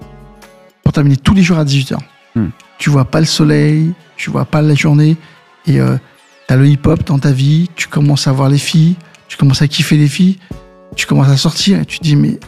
[0.83, 2.01] pour terminer tous les jours à 18 heures.
[2.37, 2.49] Hmm.
[2.77, 5.17] Tu vois pas le soleil, tu vois pas la journée,
[5.65, 5.97] et euh,
[6.47, 8.95] tu as le hip-hop dans ta vie, tu commences à voir les filles,
[9.27, 10.37] tu commences à kiffer les filles,
[10.95, 12.39] tu commences à sortir, et tu te dis, mais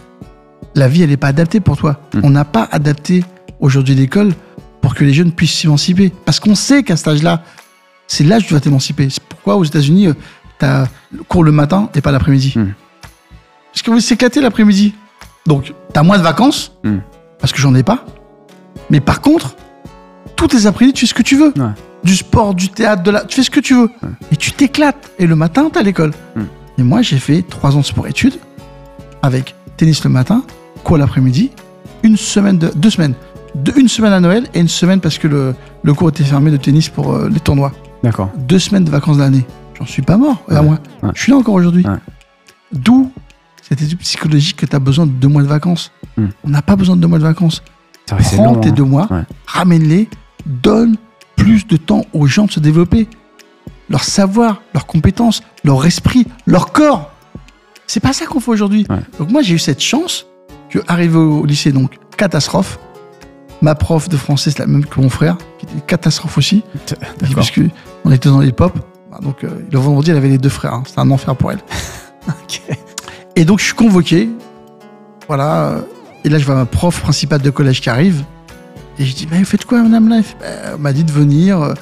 [0.75, 1.99] la vie, elle n'est pas adaptée pour toi.
[2.13, 2.21] Hmm.
[2.23, 3.23] On n'a pas adapté
[3.59, 4.33] aujourd'hui l'école
[4.81, 6.13] pour que les jeunes puissent s'émanciper.
[6.25, 7.43] Parce qu'on sait qu'à cet âge-là,
[8.07, 9.09] c'est l'âge où tu dois t'émanciper.
[9.09, 10.13] C'est pourquoi aux États-Unis, euh,
[10.59, 10.87] tu as
[11.27, 12.53] cours le matin et pas l'après-midi.
[12.55, 12.73] Hmm.
[13.73, 14.93] Parce que vous s'éclater l'après-midi.
[15.45, 16.73] Donc, tu as moins de vacances,
[17.39, 18.05] parce que j'en ai pas.
[18.89, 19.55] Mais par contre,
[20.39, 21.53] toutes les après-midi, tu fais ce que tu veux.
[22.01, 23.25] Du sport, du théâtre, de la...
[23.25, 23.89] tu fais ce que tu veux.
[24.31, 25.11] Et tu t'éclates.
[25.19, 26.13] Et le matin, t'es à l'école.
[26.77, 28.35] Et moi, j'ai fait trois ans de sport-études
[29.21, 30.43] avec tennis le matin,
[30.85, 31.51] quoi l'après-midi,
[32.03, 32.71] une semaine, de...
[32.73, 33.15] deux semaines.
[33.53, 36.51] De, une semaine à Noël et une semaine parce que le, le cours était fermé
[36.51, 37.73] de tennis pour euh, les tournois.
[38.01, 38.29] D'accord.
[38.37, 39.45] Deux semaines de vacances d'année.
[39.77, 40.79] J'en suis pas mort, à moi.
[41.15, 41.85] Je suis là encore aujourd'hui.
[42.71, 43.11] D'où
[43.61, 45.91] cette étude psychologique que tu as besoin de deux mois de vacances.
[46.15, 46.27] Hmm.
[46.45, 47.61] On n'a pas besoin de deux mois de vacances.
[48.07, 48.71] Prends tes hein.
[48.71, 49.07] deux mois,
[49.45, 50.07] ramène-les,
[50.45, 50.97] donne
[51.35, 53.07] plus de temps aux gens de se développer.
[53.89, 57.11] leur savoir, leurs compétences, leur esprit, leur corps.
[57.87, 58.85] C'est pas ça qu'on fait aujourd'hui.
[59.17, 60.27] Donc moi, j'ai eu cette chance
[60.69, 62.77] que, arrivé au lycée, donc, catastrophe.
[63.61, 66.63] Ma prof de français, c'est la même que mon frère, qui était une catastrophe aussi.
[67.35, 67.51] Parce
[68.05, 68.77] on était dans les pop.
[69.11, 70.75] Bah, donc, euh, le vendredi, elle avait les deux frères.
[70.75, 70.83] Hein.
[70.85, 71.59] C'était un enfer pour elle.
[73.35, 74.29] Et donc, je suis convoqué.
[75.27, 75.79] Voilà.
[76.23, 78.23] Et là, je vois ma prof principale de collège qui arrive.
[78.99, 81.73] Et je dis, mais vous faites quoi, madame là Elle m'a dit de venir.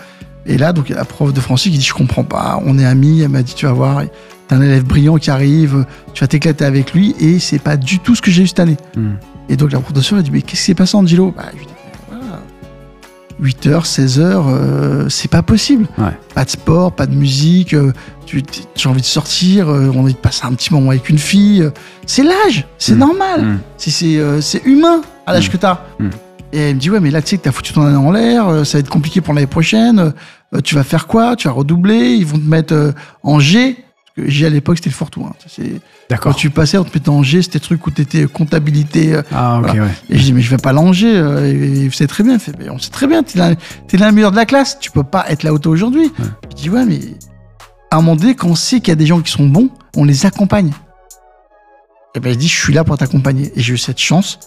[0.45, 2.61] Et là, donc, il y a la prof de français qui dit, je comprends pas,
[2.65, 3.21] on est amis.
[3.21, 4.03] Elle m'a dit, tu vas voir,
[4.47, 7.15] t'as un élève brillant qui arrive, tu vas t'éclater avec lui.
[7.19, 8.77] Et c'est pas du tout ce que j'ai eu cette année.
[8.95, 9.15] Hmm.
[9.49, 11.33] Et donc, la professeure, elle dit, mais qu'est-ce qui s'est passé, Angelo?
[11.35, 11.73] Bah, je dis,
[13.41, 15.87] 8h, 16h, c'est pas possible.
[16.33, 17.93] Pas de sport, pas de musique, euh,
[18.75, 21.19] j'ai envie de sortir, euh, on a envie de passer un petit moment avec une
[21.19, 21.61] fille.
[21.61, 21.69] Euh,
[22.05, 22.99] c'est l'âge, c'est hmm.
[22.99, 23.41] normal.
[23.43, 23.59] Hmm.
[23.77, 25.81] C'est humain à l'âge que t'as.
[26.53, 28.11] Et elle me dit, ouais, mais là, tu sais que t'as foutu ton année en
[28.11, 30.13] l'air, euh, ça va être compliqué pour l'année prochaine.
[30.53, 31.35] Euh, tu vas faire quoi?
[31.35, 32.91] Tu vas redoubler Ils vont te mettre euh,
[33.23, 33.75] en G.
[34.15, 35.25] Parce que G à l'époque, c'était le fort tout.
[35.25, 35.33] Hein.
[36.09, 36.31] D'accord.
[36.31, 39.19] Quand tu passais, on te mettait en G, c'était truc où t'étais comptabilité.
[39.31, 39.81] Ah, ok, ouais.
[40.09, 41.17] Et je dis, mais je vais pas l'Angers.
[41.45, 42.39] Et savez très bien.
[42.39, 44.79] Fait, mais on sait très bien, t'es l'un es l'un meilleur de la classe.
[44.79, 46.11] Tu peux pas être là haut aujourd'hui.
[46.49, 46.99] Je dis, ouais, mais
[47.91, 49.69] à un moment donné, quand on sait qu'il y a des gens qui sont bons,
[49.95, 50.71] on les accompagne.
[52.17, 53.51] Et ben, je dis, je suis là pour t'accompagner.
[53.55, 54.39] Et j'ai eu cette chance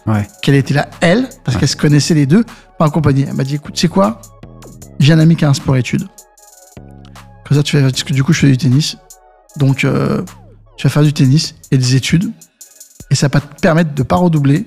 [0.42, 2.42] qu'elle était là, elle, parce qu'elle se connaissait les deux,
[2.76, 3.26] pour accompagner.
[3.28, 4.20] Elle m'a dit, écoute, c'est quoi?
[4.98, 6.08] J'ai un ami qui a un sport-études.
[7.46, 8.96] Comme ça, tu fais, parce que du coup, je fais du tennis.
[9.56, 10.22] Donc, euh,
[10.76, 12.32] tu vas faire du tennis et des études.
[13.08, 14.66] Et ça va te permettre de ne pas redoubler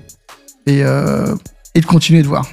[0.64, 1.34] et, euh,
[1.74, 2.48] et de continuer de voir.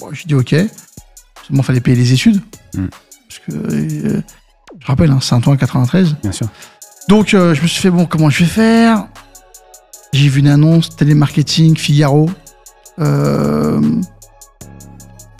[0.00, 0.52] Bon, je dis, ok.
[0.52, 2.40] il fallait payer les études.
[2.74, 2.86] Hmm.
[3.28, 4.22] Parce que, euh,
[4.80, 6.16] je rappelle, hein, c'est un tour 93.
[6.22, 6.48] Bien sûr.
[7.10, 9.06] Donc, je me suis fait, bon, comment je vais faire?
[10.14, 12.30] J'ai vu une annonce, télémarketing, Figaro.
[12.98, 13.56] 18h,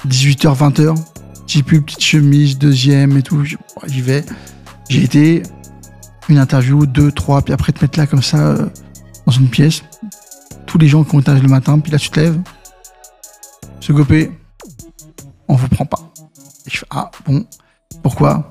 [0.09, 0.95] 20h.
[1.47, 3.45] Petit pull, petite chemise, deuxième et tout.
[3.45, 4.25] J'y vais.
[4.89, 5.43] J'ai été
[6.29, 8.67] une interview, deux, trois, puis après te mettre là comme ça, euh,
[9.27, 9.83] dans une pièce.
[10.67, 12.41] Tous les gens qui ont été le matin, puis là tu te lèves.
[13.81, 14.33] Se goper,
[15.47, 16.01] on vous prend pas.
[16.67, 17.47] Je fais, ah bon,
[18.03, 18.51] pourquoi?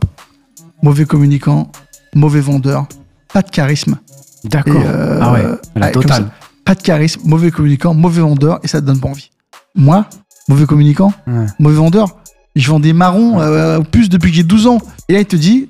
[0.82, 1.72] Mauvais communicant,
[2.16, 2.88] mauvais vendeur,
[3.34, 4.00] pas de charisme.
[4.44, 4.82] D'accord.
[4.86, 6.30] Euh, ah ouais, la totale.
[6.66, 9.32] Pas de charisme, mauvais communicant, mauvais vendeur, et ça te donne pas envie.
[9.76, 10.06] Moi,
[10.48, 11.14] mauvais communicant,
[11.60, 12.18] mauvais vendeur,
[12.56, 14.78] je vends des marrons euh, au plus depuis que j'ai 12 ans.
[15.10, 15.70] Et là, il te dit,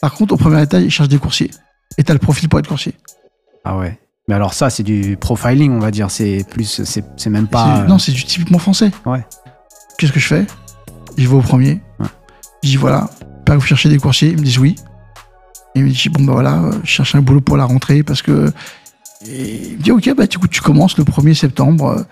[0.00, 1.50] par contre, au premier étage, il cherche des coursiers.
[1.96, 2.94] Et t'as le profil pour être coursier.
[3.64, 3.98] Ah ouais.
[4.28, 6.10] Mais alors ça, c'est du profiling, on va dire.
[6.10, 7.84] C'est plus, c'est même pas.
[7.84, 8.90] Non, c'est du typiquement français.
[9.06, 9.24] Ouais.
[9.98, 10.46] Qu'est-ce que je fais?
[11.16, 11.80] Je vais au premier.
[12.62, 13.08] Je dis voilà,
[13.44, 14.30] pas vous cherchez des coursiers.
[14.30, 14.76] Ils me disent oui.
[15.74, 18.22] Et il me dit, bon, ben voilà, je cherche un boulot pour la rentrée parce
[18.22, 18.52] que.
[19.26, 22.04] Et il me dit, ok, bah, écoute, tu commences le 1er septembre.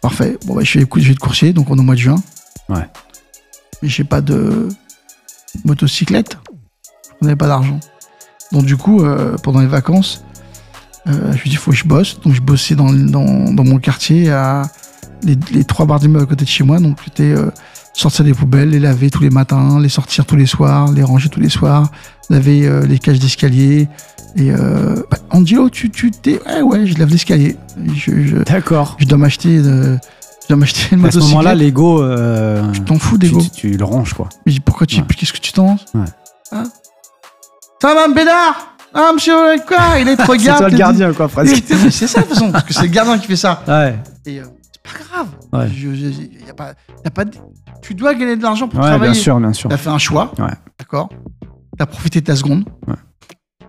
[0.00, 0.36] Parfait.
[0.46, 2.00] Bon, bah, je fais, écoute, je vais te coursier, donc on est au mois de
[2.00, 2.16] juin.
[2.68, 2.86] Ouais.
[3.82, 4.68] Mais j'ai pas de
[5.64, 6.38] motocyclette.
[7.20, 7.80] On n'avait pas d'argent.
[8.52, 10.24] Donc, du coup, euh, pendant les vacances,
[11.06, 12.20] euh, je lui dis, il faut que je bosse.
[12.20, 14.62] Donc, je bossais dans, dans, dans mon quartier, à
[15.22, 16.78] les, les trois bars d'immeuble à côté de chez moi.
[16.78, 17.32] Donc, j'étais.
[17.32, 17.50] Euh,
[17.92, 21.28] sortir des poubelles, les laver tous les matins, les sortir tous les soirs, les ranger
[21.28, 21.90] tous les soirs,
[22.30, 23.88] laver euh, les cages d'escalier.
[24.36, 27.56] Et euh, bah, Angelo, tu tu t'es ouais ouais, je lave l'escalier.
[28.46, 28.96] D'accord.
[28.98, 29.96] Je dois m'acheter euh,
[30.42, 32.02] je dois m'acheter une À ce moment-là, l'ego.
[32.02, 33.40] Euh, je t'en fous d'ego.
[33.40, 34.28] Tu, tu, le ranges quoi.
[34.46, 36.04] Mais pourquoi tu qu'est-ce que tu t'en ouais.
[36.50, 36.64] ah.
[37.80, 39.32] Ça va, Bédard ah, monsieur,
[39.66, 41.62] quoi Il est trop C'est toi le gardien, quoi, presque.
[41.90, 43.62] C'est ça, de toute façon, parce que c'est le gardien qui fait ça.
[43.66, 43.98] Ouais.
[44.26, 44.44] Et euh,
[44.84, 45.28] c'est pas grave.
[45.52, 45.70] Ouais.
[45.70, 46.74] y a pas,
[47.04, 47.24] y a pas
[47.82, 49.12] tu dois gagner de l'argent pour ouais, travailler.
[49.12, 49.68] bien sûr, bien sûr.
[49.68, 50.32] T'as fait un choix.
[50.38, 50.54] Ouais.
[50.78, 51.10] D'accord
[51.76, 52.64] T'as profité de ta seconde.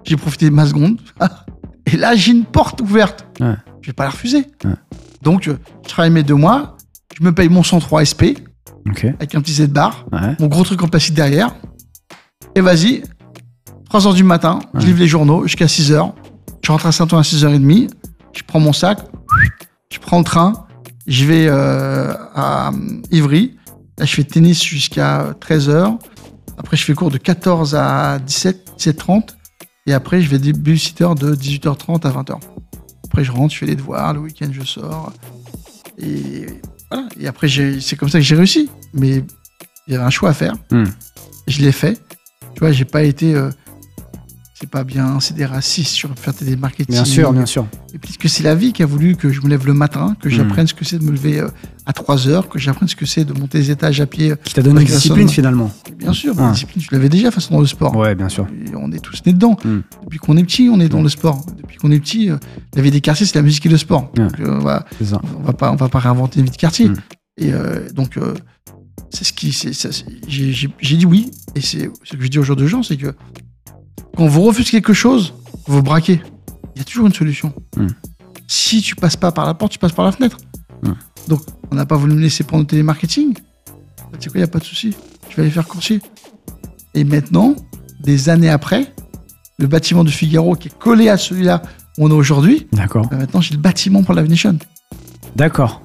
[0.04, 1.00] J'ai profité de ma seconde.
[1.86, 3.26] Et là, j'ai une porte ouverte.
[3.40, 4.46] Je vais pas la refuser.
[5.22, 5.52] Donc, je
[5.88, 6.78] travaille mes deux mois.
[7.18, 8.24] Je me paye mon 103 SP.
[8.90, 9.10] Okay.
[9.10, 10.06] Avec un petit Z-bar.
[10.40, 11.56] Mon gros truc en plastique derrière.
[12.56, 13.04] Et vas-y.
[13.90, 14.60] 3 h du matin.
[14.74, 16.14] Je livre les journaux jusqu'à 6 h.
[16.64, 17.90] Je rentre à Saint-Ouen à 6h30.
[18.34, 19.00] Je prends mon sac.
[19.92, 20.66] Je prends le train.
[21.08, 22.72] Je vais euh, à
[23.12, 23.58] Ivry.
[23.98, 25.98] Là, je fais tennis jusqu'à 13h.
[26.58, 29.30] Après, je fais cours de 14 à 17, 17h30.
[29.86, 32.40] Et après, je vais babysitter de 18h30 à 20h.
[33.06, 34.14] Après, je rentre, je fais les devoirs.
[34.14, 35.12] Le week-end, je sors.
[35.98, 36.46] Et
[36.90, 37.08] voilà.
[37.20, 38.70] Et après, c'est comme ça que j'ai réussi.
[38.94, 39.24] Mais
[39.88, 40.56] il y avait un choix à faire.
[40.72, 40.86] Hmm.
[41.48, 42.00] Je l'ai fait.
[42.54, 43.36] Tu vois, j'ai pas été.
[43.36, 43.50] Euh,
[44.64, 46.96] c'est pas bien, c'est des racistes sur faire des marketing.
[46.96, 47.68] Bien sûr, bien sûr.
[47.94, 50.16] Et puis que c'est la vie qui a voulu que je me lève le matin,
[50.22, 51.50] que j'apprenne ce que c'est de me lever euh,
[51.86, 54.36] à 3 heures, que j'apprenne ce que c'est de monter les étages à pied.
[54.46, 55.70] Qui t'a donné une discipline finalement.
[55.98, 57.94] Bien sûr, la discipline, tu l'avais déjà façon dans le sport.
[57.94, 58.48] Ouais, bien sûr.
[58.74, 59.58] on est tous nés dedans.
[59.66, 59.82] Hmm.
[60.06, 61.46] Depuis qu'on est petit, on est dans le sport.
[61.58, 62.38] Depuis qu'on est petit, euh,
[62.74, 64.12] la vie des quartiers, c'est la musique et le sport.
[64.16, 64.86] Donc, euh, on, va,
[65.40, 66.88] on va pas, on va pas réinventer la vie de quartier.
[66.88, 66.96] Hmm.
[67.36, 67.52] Et
[67.94, 68.18] donc,
[69.10, 69.52] c'est ce qui.
[69.52, 73.14] J'ai dit oui, et c'est ce que je dis aux gens, c'est que
[74.16, 75.34] quand vous refusez quelque chose,
[75.66, 76.22] vous braquez.
[76.76, 77.54] Il y a toujours une solution.
[77.78, 77.88] Hmm.
[78.48, 80.38] Si tu passes pas par la porte, tu passes par la fenêtre.
[80.84, 80.94] Hmm.
[81.28, 81.42] Donc,
[81.72, 83.34] on n'a pas voulu me laisser prendre le télémarketing.
[83.34, 83.42] Tu
[84.20, 84.96] sais quoi, il n'y a pas de souci.
[85.30, 86.02] Je vais aller faire coursier.
[86.94, 87.56] Et maintenant,
[88.02, 88.94] des années après,
[89.58, 91.62] le bâtiment de Figaro qui est collé à celui-là
[91.98, 92.68] où on est aujourd'hui.
[92.72, 93.08] D'accord.
[93.08, 94.24] Bah, maintenant, j'ai le bâtiment pour la
[95.36, 95.82] D'accord.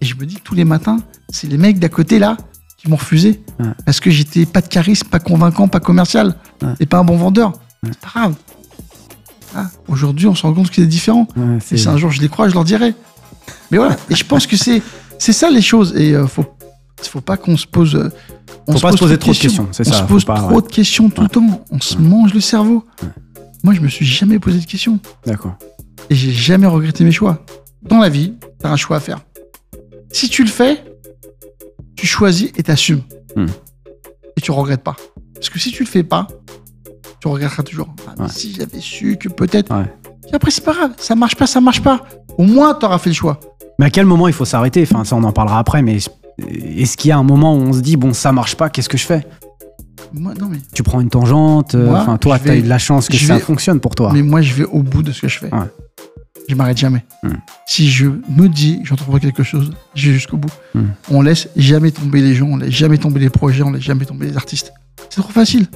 [0.00, 0.98] Et je me dis tous les matins,
[1.30, 2.36] c'est les mecs d'à côté là
[2.78, 3.42] qui m'ont refusé.
[3.84, 6.36] Parce que j'étais pas de charisme, pas convaincant, pas commercial.
[6.80, 7.52] Et pas un bon vendeur.
[7.84, 8.34] C'est pas grave.
[9.54, 11.26] Ah, aujourd'hui, on se rend compte que c'est différent.
[11.70, 12.94] et si un jour je les crois, je leur dirai.
[13.70, 13.96] Mais voilà.
[14.10, 14.82] et je pense que c'est
[15.18, 15.94] c'est ça les choses.
[15.96, 16.44] Et euh, faut
[17.02, 17.94] faut pas qu'on se pose.
[17.94, 18.10] Euh,
[18.66, 19.68] on faut se pas se poser trop de questions.
[19.70, 21.64] on se pose trop de questions tout le temps.
[21.70, 22.84] On se mange le cerveau.
[23.64, 25.00] Moi, je me suis jamais posé de questions.
[25.26, 25.56] D'accord.
[26.10, 27.44] Et j'ai jamais regretté mes choix.
[27.82, 29.20] Dans la vie, tu as un choix à faire.
[30.10, 30.84] Si tu le fais,
[31.98, 33.02] tu choisis et t'assumes.
[33.34, 33.46] Hmm.
[34.36, 34.96] Et tu regrettes pas.
[35.34, 36.28] Parce que si tu le fais pas,
[37.20, 37.92] tu regretteras toujours.
[38.18, 39.72] Ah, si j'avais su que peut-être.
[40.30, 40.92] Et après, c'est pas grave.
[40.96, 42.02] Ça marche pas, ça marche pas.
[42.38, 43.40] Au moins, tu auras fait le choix.
[43.80, 44.82] Mais à quel moment il faut s'arrêter?
[44.82, 45.98] Enfin, ça, on en parlera après, mais
[46.38, 48.88] est-ce qu'il y a un moment où on se dit, bon, ça marche pas, qu'est-ce
[48.88, 49.26] que je fais?
[50.12, 50.58] Moi, non, mais...
[50.72, 53.40] Tu prends une tangente, euh, enfin, toi, tu as eu de la chance que ça
[53.40, 54.12] fonctionne pour toi.
[54.12, 55.50] Mais moi, je vais au bout de ce que je fais.
[56.48, 57.04] Je m'arrête jamais.
[57.22, 57.34] Hmm.
[57.66, 60.50] Si je me dis, j'entreprends quelque chose, je vais jusqu'au bout.
[60.74, 60.86] Hmm.
[61.10, 64.06] On laisse jamais tomber les gens, on laisse jamais tomber les projets, on laisse jamais
[64.06, 64.72] tomber les artistes.
[65.10, 65.66] C'est trop facile.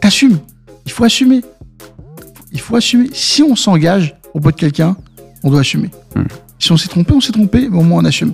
[0.00, 0.38] T'assumes.
[0.86, 1.40] Il faut assumer.
[2.52, 3.10] Il faut assumer.
[3.12, 4.96] Si on s'engage au bout de quelqu'un,
[5.42, 5.90] on doit assumer.
[6.14, 6.24] Hmm.
[6.60, 8.32] Si on s'est trompé, on s'est trompé, mais au moins on assume.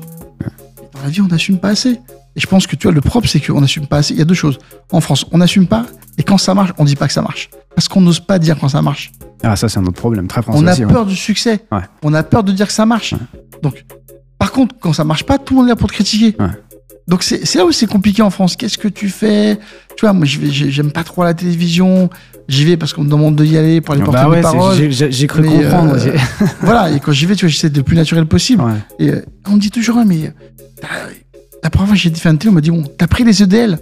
[0.93, 1.93] Dans la vie, on n'assume pas assez.
[2.37, 4.13] Et je pense que tu vois, le propre, c'est qu'on n'assume pas assez.
[4.13, 4.59] Il y a deux choses.
[4.93, 5.87] En France, on n'assume pas,
[6.19, 7.49] et quand ça marche, on dit pas que ça marche.
[7.75, 9.13] Parce qu'on n'ose pas dire quand ça marche.
[9.43, 10.61] Ah, ça, c'est un autre problème, très français.
[10.63, 11.61] On a peur du succès.
[12.03, 13.15] On a peur de dire que ça marche.
[13.63, 13.85] Donc,
[14.39, 16.37] par contre, quand ça marche pas, tout le monde est là pour te critiquer.
[17.09, 18.57] Donc, c'est là où c'est compliqué en France.
[18.57, 19.59] Qu'est-ce que tu fais?
[19.97, 22.11] Tu vois, moi, j'aime pas trop la télévision.
[22.49, 24.91] J'y vais parce qu'on me demande d'y aller pour aller porter bah des paroles.
[24.91, 25.97] J'ai cru comprendre.
[25.97, 26.17] Euh,
[26.61, 28.63] voilà, et quand j'y vais, tu vois, j'essaie de le plus naturel possible.
[29.01, 30.33] Et euh, on me dit toujours, mais
[31.63, 33.43] la première fois que j'ai fait un télé, on m'a dit, bon, t'as pris les
[33.43, 33.79] EDL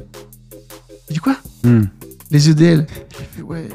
[1.09, 1.37] Je dis quoi?
[1.63, 1.83] Hmm.
[2.31, 2.87] Les EDL.
[3.35, 3.69] Fait, ouais,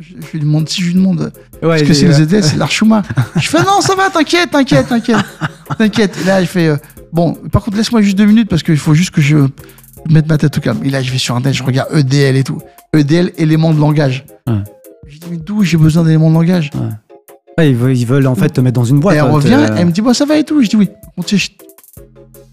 [0.00, 1.32] je, lui demande, si je lui demande
[1.62, 3.02] ouais, ce que c'est les EDL, c'est l'archuma.
[3.36, 5.24] je fais, non, ça va, t'inquiète, t'inquiète, t'inquiète.
[5.78, 6.18] T'inquiète.
[6.20, 6.76] Et là, je fais, euh,
[7.10, 9.46] bon, par contre, laisse-moi juste deux minutes parce qu'il faut juste que je
[10.10, 10.80] mette ma tête au calme.
[10.84, 12.60] Et là, je vais sur Internet, je regarde EDL et tout.
[12.92, 14.26] EDL, éléments de langage.
[14.46, 16.70] Je dis, mais d'où j'ai besoin d'éléments de langage?
[17.58, 19.14] Ils, veulent, en fait te mettre dans une boîte.
[19.14, 20.62] Et elle revient, elle me dit, bon, ça va et tout.
[20.62, 20.90] Je dis, oui.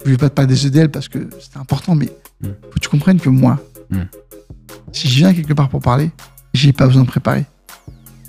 [0.06, 2.08] Je vais pas te parler des EDL parce que c'est important, mais
[2.42, 2.54] il hmm.
[2.64, 3.60] faut que tu comprennes que moi,
[3.90, 4.04] hmm.
[4.92, 6.12] Si je viens quelque part pour parler,
[6.54, 7.46] j'ai pas besoin de préparer.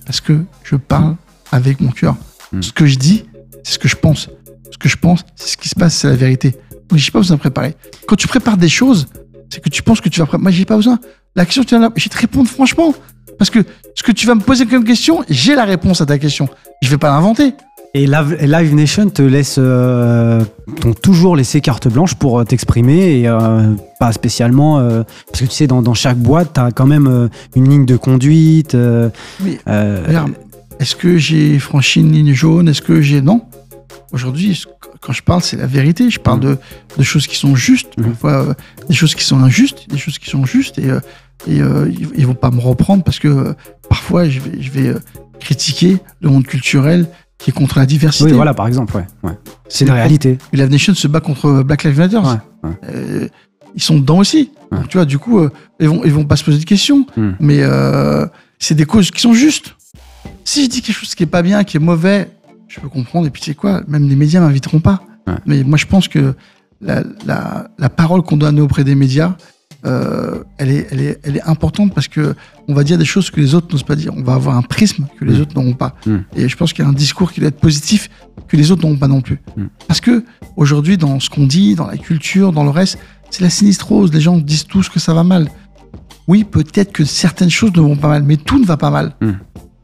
[0.04, 1.16] Parce que je parle
[1.52, 2.16] avec mon cœur.
[2.52, 2.62] Hmm.
[2.62, 3.24] Ce que je dis,
[3.62, 4.28] c'est ce que je pense.
[4.70, 6.56] Ce que je pense, c'est ce qui se passe, c'est la vérité.
[6.88, 7.76] Donc j'ai pas besoin de préparer.
[8.06, 9.06] Quand tu prépares des choses,
[9.48, 10.42] c'est que tu penses que tu vas préparer.
[10.42, 10.98] Moi, j'ai pas besoin.
[11.36, 12.94] La question, tu là, je vais te répondre franchement.
[13.38, 13.64] Parce que
[13.94, 16.48] ce que tu vas me poser comme question, j'ai la réponse à ta question.
[16.82, 17.54] Je vais pas l'inventer.
[17.92, 20.44] Et Live Nation te laisse euh,
[21.02, 24.76] toujours laissé carte blanche pour euh, t'exprimer et euh, pas spécialement
[25.26, 27.96] parce que tu sais dans, dans chaque boîte tu as quand même une ligne de
[27.96, 28.76] conduite.
[29.40, 29.58] oui.
[30.78, 32.68] Est-ce que j'ai franchi une ligne jaune?
[32.68, 33.42] Est-ce que j'ai non
[34.12, 34.64] Aujourd'hui,
[35.02, 36.08] quand je parle, c'est la vérité.
[36.08, 36.42] Je parle mmh.
[36.42, 36.58] de,
[36.96, 38.54] de, choses qui sont justes, mmh.
[38.88, 40.88] des choses qui sont injustes, des choses qui sont justes et,
[41.46, 41.60] et
[42.16, 43.54] ils, vont pas me reprendre parce que
[43.90, 44.94] parfois je vais, je vais
[45.38, 47.06] critiquer le monde culturel
[47.40, 48.26] qui est contre la diversité.
[48.30, 49.32] Oui, voilà, par exemple, ouais.
[49.68, 50.38] C'est une réalité.
[50.52, 52.20] Et la Nation se bat contre Black Lives Matter.
[52.64, 53.28] Euh,
[53.74, 54.50] ils sont dedans aussi.
[54.88, 57.06] tu vois, du coup, euh, ils vont, ils vont pas se poser de questions.
[57.16, 57.30] Hmm.
[57.40, 58.26] Mais euh,
[58.58, 59.74] c'est des causes qui sont justes.
[60.44, 62.30] Si je dis quelque chose qui est pas bien, qui est mauvais,
[62.68, 63.26] je peux comprendre.
[63.26, 65.02] Et puis, tu sais quoi, même les médias m'inviteront pas.
[65.46, 66.34] Mais moi, je pense que
[66.80, 69.36] la, la, la parole qu'on doit donner auprès des médias,
[69.86, 72.34] euh, elle, est, elle, est, elle est importante parce que
[72.68, 74.12] on va dire des choses que les autres n'osent pas dire.
[74.16, 75.40] On va avoir un prisme que les mm.
[75.40, 75.96] autres n'auront pas.
[76.06, 76.16] Mm.
[76.36, 78.10] Et je pense qu'il y a un discours qui doit être positif
[78.48, 79.40] que les autres n'auront pas non plus.
[79.56, 79.64] Mm.
[79.88, 80.24] Parce que
[80.56, 82.98] aujourd'hui, dans ce qu'on dit, dans la culture, dans le reste,
[83.30, 84.12] c'est la sinistrose.
[84.12, 85.48] Les gens disent tous que ça va mal.
[86.28, 89.14] Oui, peut-être que certaines choses ne vont pas mal, mais tout ne va pas mal.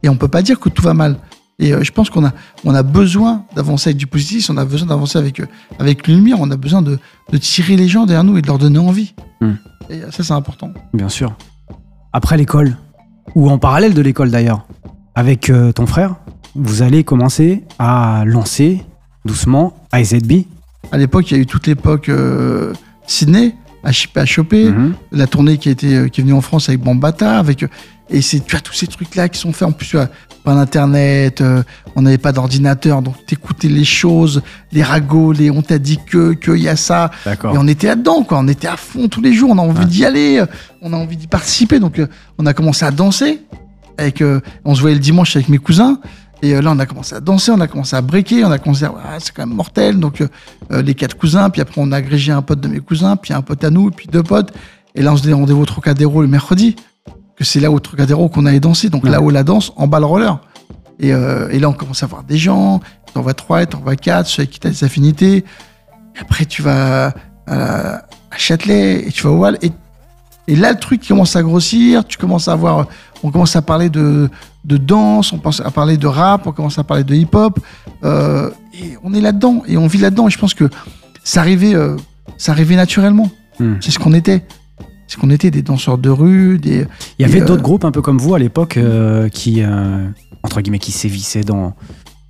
[0.03, 1.17] Et on peut pas dire que tout va mal.
[1.59, 2.33] Et euh, je pense qu'on a,
[2.65, 5.47] on a besoin d'avancer avec du positif, on a besoin d'avancer avec, euh,
[5.79, 6.99] avec lumière, on a besoin de,
[7.31, 9.15] de, tirer les gens derrière nous et de leur donner envie.
[9.89, 10.71] Et ça, c'est important.
[10.93, 11.35] Bien sûr.
[12.13, 12.75] Après l'école,
[13.35, 14.65] ou en parallèle de l'école d'ailleurs,
[15.15, 16.15] avec euh, ton frère,
[16.55, 18.83] vous allez commencer à lancer
[19.25, 20.45] doucement AZB.
[20.91, 22.73] À l'époque, il y a eu toute l'époque euh,
[23.05, 24.93] Sydney, à, à choper, mhm.
[25.11, 27.65] la tournée qui, euh, qui est venue en France avec Bambata, avec,
[28.09, 29.67] Et c'est, tu as tous ces trucs-là qui sont faits.
[29.67, 30.09] En plus, tu as
[30.43, 31.61] pas d'internet, euh,
[31.97, 34.41] on n'avait pas d'ordinateur, donc t'écoutais les choses,
[34.71, 37.11] les ragots, les on t'a dit que, qu'il y a ça.
[37.25, 38.39] Et on était là-dedans, quoi.
[38.39, 40.41] On était à fond tous les jours, on a envie d'y aller,
[40.81, 41.79] on a envie d'y participer.
[41.79, 43.41] Donc, euh, on a commencé à danser.
[43.97, 45.99] Avec, euh, on se voyait le dimanche avec mes cousins.
[46.41, 48.85] Et là, on a commencé à danser, on a commencé à breaker, on a commencé
[48.85, 49.99] à ah, c'est quand même mortel.
[49.99, 50.23] Donc,
[50.69, 53.41] les quatre cousins, puis après, on a agrégé un pote de mes cousins, puis un
[53.41, 54.53] pote à nous, puis deux potes.
[54.93, 56.75] Et là, on se donnait rendez-vous au Trocadéro le mercredi
[57.37, 58.89] que c'est là au Trocadéro qu'on allait danser.
[58.89, 60.39] Donc là où la danse, en bas le roller.
[60.99, 62.81] Et, euh, et, là, on commence à voir des gens.
[63.13, 65.37] T'en vas trois, t'en vas quatre, ceux avec qui t'as des affinités.
[65.37, 67.13] Et après, tu vas
[67.45, 68.01] à,
[68.35, 69.57] Châtelet et tu vas au Wall.
[69.61, 69.71] Et,
[70.47, 72.05] et, là, le truc commence à grossir.
[72.05, 72.87] Tu commences à voir.
[73.23, 74.29] On commence à parler de,
[74.65, 77.59] de danse, on commence à parler de rap, on commence à parler de hip-hop.
[78.03, 80.27] Euh, et on est là-dedans et on vit là-dedans.
[80.27, 80.69] Et je pense que
[81.23, 81.95] ça arrivait, euh,
[82.37, 83.29] ça arrivait naturellement.
[83.59, 83.75] Hmm.
[83.81, 84.43] C'est ce qu'on était.
[85.07, 86.59] C'est qu'on était des danseurs de rue.
[86.59, 86.85] Des,
[87.17, 88.77] Il y avait d'autres groupes un peu comme vous à l'époque
[89.31, 89.63] qui,
[90.43, 91.75] entre guillemets, qui sévissait dans,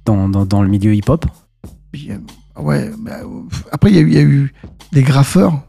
[0.05, 1.25] dans, dans, le milieu hip-hop
[2.59, 3.17] Ouais, bah,
[3.71, 4.53] après, il y, y, a eu
[4.91, 5.61] des graffeurs.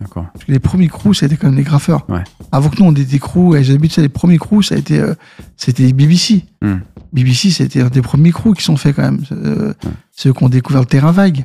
[0.00, 0.26] D'accord.
[0.48, 2.08] Les premiers crews, c'était quand même des graffeurs.
[2.10, 2.24] Ouais.
[2.52, 4.98] Avant que nous, on était des crews, et j'habite les premiers crews, ça a été,
[4.98, 5.14] euh,
[5.56, 6.44] c'était BBC.
[6.62, 6.78] Hmm.
[7.12, 9.22] BBC, c'était un des premiers crews qui sont faits quand même.
[9.32, 9.72] Euh,
[10.12, 11.44] Ceux qui ont découvert le terrain vague.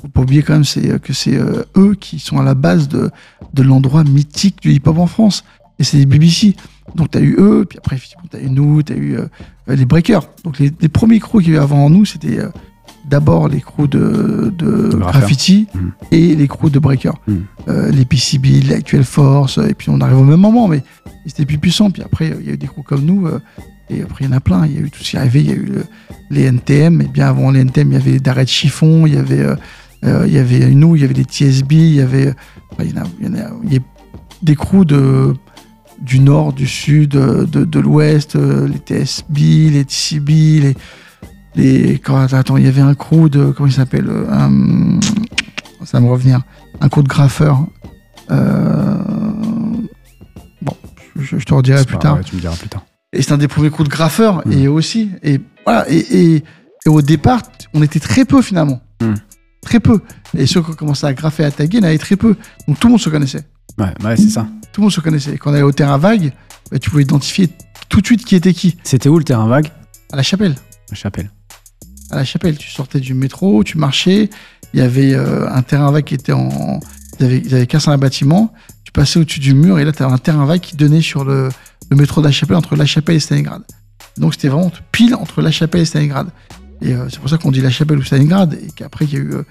[0.00, 2.88] Faut pas oublier quand même c'est, que c'est euh, eux qui sont à la base
[2.88, 3.10] de,
[3.54, 5.44] de l'endroit mythique du hip-hop en France.
[5.78, 6.56] Et c'est des BBC.
[6.94, 9.16] Donc, tu as eu eux, puis après, effectivement, tu as eu nous, tu as eu
[9.16, 9.26] euh,
[9.68, 10.28] les breakers.
[10.44, 12.48] Donc, les, premiers crews qu'il y a eu avant nous, c'était euh,
[13.04, 15.88] d'abord les crews de, de graffiti mmh.
[16.12, 17.18] et les crews de breakers.
[17.26, 17.34] Mmh.
[17.68, 20.82] Euh, les PCB, l'Actual Force, et puis on arrive au même moment, mais
[21.26, 21.90] c'était plus puissant.
[21.90, 23.28] Puis après, il y a eu des crews comme nous,
[23.90, 24.66] et après, il y en a plein.
[24.66, 25.72] Il y a eu tout ce qui est arrivé, il y a eu
[26.30, 29.18] les NTM, et bien avant les NTM, il y avait d'arrêt de chiffon, il y
[29.18, 29.46] avait,
[30.02, 32.34] il y avait nous, il y avait les TSB, il y avait,
[32.78, 33.06] il y, en a,
[33.64, 33.80] il y a
[34.42, 35.34] des crews de
[36.00, 40.76] du nord, du sud, euh, de, de l'ouest, euh, les TSB, les TCB, les,
[41.56, 42.00] les
[42.32, 45.00] attends, il y avait un crew de comment il s'appelle euh, un,
[45.84, 46.38] ça me revient
[46.80, 47.66] un crew de graffeurs.
[48.28, 48.36] bon,
[51.16, 52.20] je, te redirai plus tard.
[52.24, 52.84] tu me diras plus tard.
[53.12, 54.52] Et c'est un des premiers crews de graffeurs mm.
[54.52, 56.44] et aussi et voilà et, et,
[56.86, 57.42] au départ
[57.74, 58.80] on était très peu finalement.
[59.00, 59.14] Mm.
[59.62, 60.00] Très peu.
[60.36, 62.36] Et ceux qui ont commencé à graffer à taguer, il y en avait très peu.
[62.66, 63.44] Donc tout le monde se connaissait.
[63.78, 64.46] Ouais, ouais c'est ça.
[64.72, 65.34] Tout le monde se connaissait.
[65.34, 66.32] Et quand on allait au terrain vague,
[66.70, 67.48] bah, tu pouvais identifier
[67.88, 68.76] tout de suite qui était qui.
[68.84, 69.70] C'était où le terrain vague?
[70.12, 70.54] À la chapelle.
[70.90, 71.30] La chapelle.
[72.10, 72.56] À la chapelle.
[72.56, 74.30] Tu sortais du métro, tu marchais.
[74.74, 76.80] Il y avait euh, un terrain vague qui était en.
[77.18, 78.52] Ils avaient, ils avaient cassé un bâtiment.
[78.84, 81.24] Tu passais au-dessus du mur et là, tu avais un terrain vague qui donnait sur
[81.24, 81.48] le,
[81.90, 83.62] le, métro de la chapelle entre la chapelle et Stalingrad.
[84.16, 86.28] Donc c'était vraiment pile entre la chapelle et Stalingrad.
[86.80, 88.54] Et euh, c'est pour ça qu'on dit la chapelle ou Stalingrad.
[88.54, 89.32] Et qu'après, il y a eu.
[89.34, 89.42] Euh,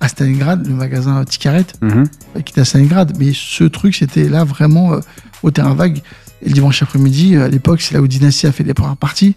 [0.00, 2.04] à Stalingrad, le magasin Ticaret, mhm.
[2.36, 3.16] euh, qui était à Stalingrad.
[3.18, 5.00] Mais ce truc, c'était là vraiment euh,
[5.42, 6.02] au terrain vague.
[6.42, 9.34] Et le dimanche après-midi, à l'époque, c'est là où Dynasty a fait les premières parties.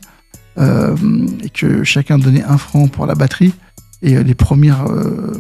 [0.58, 3.54] et que chacun donnait un franc pour la batterie.
[4.02, 4.86] Et les premières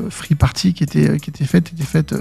[0.09, 2.15] free parties qui étaient, qui étaient faites étaient faites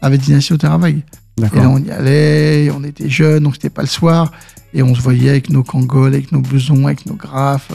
[0.00, 1.02] avec Dynasty au terrain vague.
[1.38, 4.32] Et là, on y allait, on était jeunes, donc c'était pas le soir.
[4.72, 7.72] Et on se voyait avec nos kangols, avec nos blousons, avec nos graphes.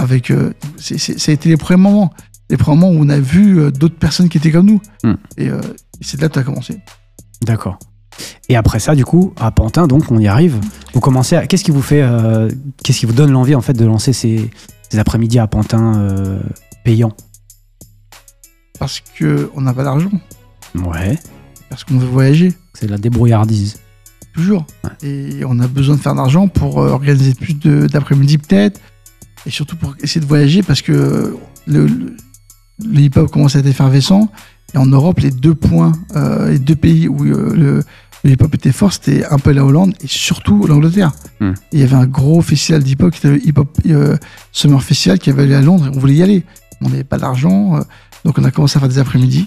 [0.00, 0.32] Avec,
[0.78, 2.12] ça a été les premiers moments
[2.50, 4.82] les premiers moments où on a vu euh, d'autres personnes qui étaient comme nous.
[5.04, 5.14] Hmm.
[5.38, 5.60] Euh,
[6.00, 6.78] et, c'est là que tu as commencé.
[7.42, 7.78] D'accord.
[8.48, 10.58] Et après ça, du coup, à Pantin, donc, on y arrive.
[10.92, 11.46] Vous commencez à.
[11.46, 12.02] Qu'est-ce qui vous fait.
[12.02, 12.50] Euh,
[12.82, 14.50] qu'est-ce qui vous donne l'envie, en fait, de lancer ces,
[14.98, 16.40] après-midi à Pantin
[16.84, 17.12] payants?
[18.78, 20.10] Parce qu'on n'a pas d'argent.
[20.74, 21.18] Ouais.
[21.68, 22.52] Parce qu'on veut voyager.
[22.74, 23.78] C'est la débrouillardise.
[24.34, 24.66] Toujours.
[25.02, 28.80] Et on a besoin de faire d'argent pour organiser plus d'après-midi, peut-être.
[29.46, 31.36] Et surtout pour essayer de voyager parce que
[31.66, 32.16] le
[32.88, 34.28] le hip-hop commence à être effervescent.
[34.74, 37.82] Et en Europe, les deux points, euh, les deux pays où euh,
[38.24, 41.12] le, hip-hop était fort, c'était un peu la Hollande et surtout l'Angleterre.
[41.40, 41.52] Hmm.
[41.72, 44.16] Il y avait un gros festival d'hip-hop qui était le Hip-Hop euh,
[44.52, 46.44] Summer Festival qui avait lieu à Londres et on voulait y aller.
[46.82, 47.78] On n'avait pas d'argent,
[48.24, 49.46] donc on a commencé à faire des après-midi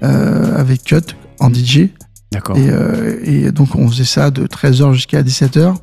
[0.00, 1.88] avec Cut en DJ.
[2.30, 2.56] D'accord.
[2.56, 5.74] Et, donc on faisait ça de 13h jusqu'à 17h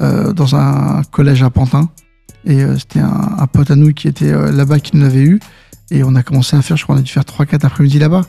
[0.00, 1.88] dans un collège à Pantin.
[2.46, 5.40] Et c'était un, un, pote à nous qui était là-bas qui nous l'avait eu.
[5.90, 8.22] Et on a commencé à faire, je crois, on a dû faire 3-4 après-midi là-bas.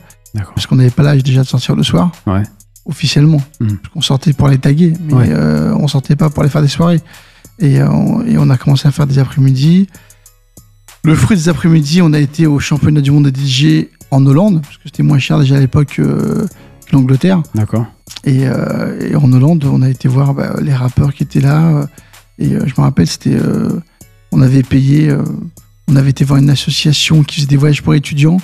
[0.54, 2.12] Parce qu'on n'avait pas l'âge déjà de sortir le soir.
[2.26, 2.42] Ouais.
[2.84, 3.42] Officiellement.
[3.60, 3.76] Hmm.
[3.76, 6.68] Parce qu'on sortait pour aller taguer, mais euh, on sortait pas pour aller faire des
[6.68, 7.00] soirées.
[7.58, 9.88] Et, euh, on, et on a commencé à faire des après-midi.
[11.04, 14.60] Le fruit des après-midi, on a été au championnat du monde de DJ en Hollande,
[14.62, 16.46] parce que c'était moins cher déjà à l'époque que
[16.92, 17.42] l'Angleterre.
[17.54, 17.86] D'accord.
[18.24, 21.86] Et, euh, et, en Hollande, on a été voir bah, les rappeurs qui étaient là.
[22.38, 23.38] Et je me rappelle, c'était.
[24.36, 25.12] On avait payé
[25.88, 28.38] on avait été voir une association qui faisait des voyages pour étudiants.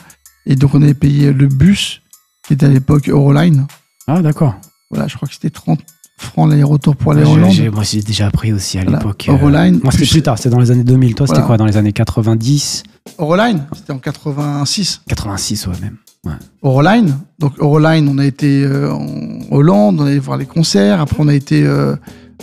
[0.47, 2.03] Et donc, on avait payé le bus,
[2.47, 3.67] qui était à l'époque Euroline.
[4.07, 4.55] Ah, d'accord.
[4.91, 5.81] Voilà, je crois que c'était 30
[6.19, 7.57] francs l'aller-retour pour aller en Hollande.
[7.73, 9.27] Moi, j'ai déjà pris aussi à l'époque.
[9.29, 9.81] Euroline.
[9.83, 11.15] moi, c'était plus tard, c'était dans les années 2000.
[11.15, 12.85] Toi, c'était quoi Dans les années 90
[13.19, 15.03] Euroline, c'était en 86.
[15.09, 15.97] 86, ouais, même.
[16.25, 16.33] Ouais.
[16.63, 17.19] Euroline.
[17.41, 21.01] Donc, Euroline, on a été en Hollande, on allait voir les concerts.
[21.01, 21.67] Après, on a été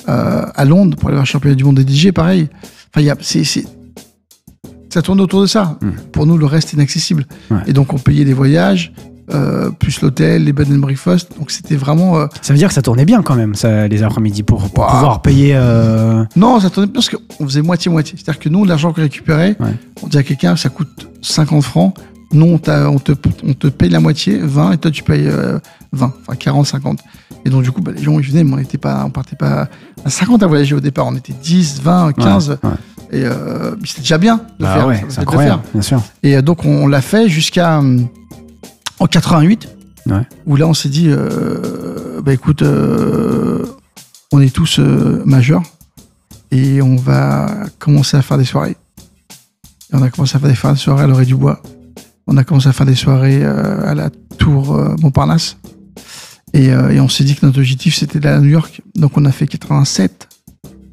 [0.07, 2.49] à Londres pour aller voir le championnat du monde des DJ, pareil.
[2.93, 3.43] Enfin, y a, c'est,
[4.89, 5.77] ça tourne autour de ça.
[5.81, 5.91] Hmm.
[6.11, 7.25] Pour nous, le reste est inaccessible.
[7.67, 8.91] Et donc, on payait les voyages,
[9.31, 11.37] euh, plus l'hôtel, les bed and breakfast.
[11.37, 12.17] Donc, c'était vraiment.
[12.17, 15.21] Euh, ça veut dire que ça tournait bien quand même, ça, les après-midi, pour, pouvoir
[15.21, 15.51] payer.
[15.55, 18.17] Euh, non, ça tournait bien parce qu'on faisait moitié-moitié.
[18.17, 19.55] C'est-à-dire que nous, l'argent qu'on récupérait,
[20.01, 21.95] on disait à quelqu'un, ça coûte 50 francs.
[22.31, 23.11] Nous, on, on, te,
[23.43, 25.29] on te paye la moitié, 20, et toi, tu payes
[25.93, 26.99] 20, enfin 40, 50.
[27.45, 29.35] Et donc, du coup, bah, les gens, ils venaient, mais on n'était pas, on partait
[29.35, 29.69] pas
[30.03, 31.07] à 50 à voyager au départ.
[31.07, 32.57] On était 10, 20, 15.
[33.11, 34.87] Et euh, c'était déjà bien de bah faire.
[34.87, 36.01] Ouais, c'est incroyable, bien sûr.
[36.21, 37.99] Et euh, donc, on, l'a fait jusqu'à euh,
[38.99, 39.67] en 88,
[40.07, 40.27] ouais.
[40.45, 42.63] où là, on s'est dit, euh, bah écoute,
[44.31, 44.79] on est tous
[45.25, 45.63] majeurs
[46.51, 48.77] et on va commencer à faire des soirées.
[49.91, 51.63] Et on a commencé à faire des soirées à l'Orée du Bois.
[52.27, 55.57] On a commencé à faire des soirées à la Tour Montparnasse.
[56.53, 58.81] Et, et, on s'est dit que notre objectif, c'était d'aller à New York.
[58.95, 60.27] Donc, on a fait 87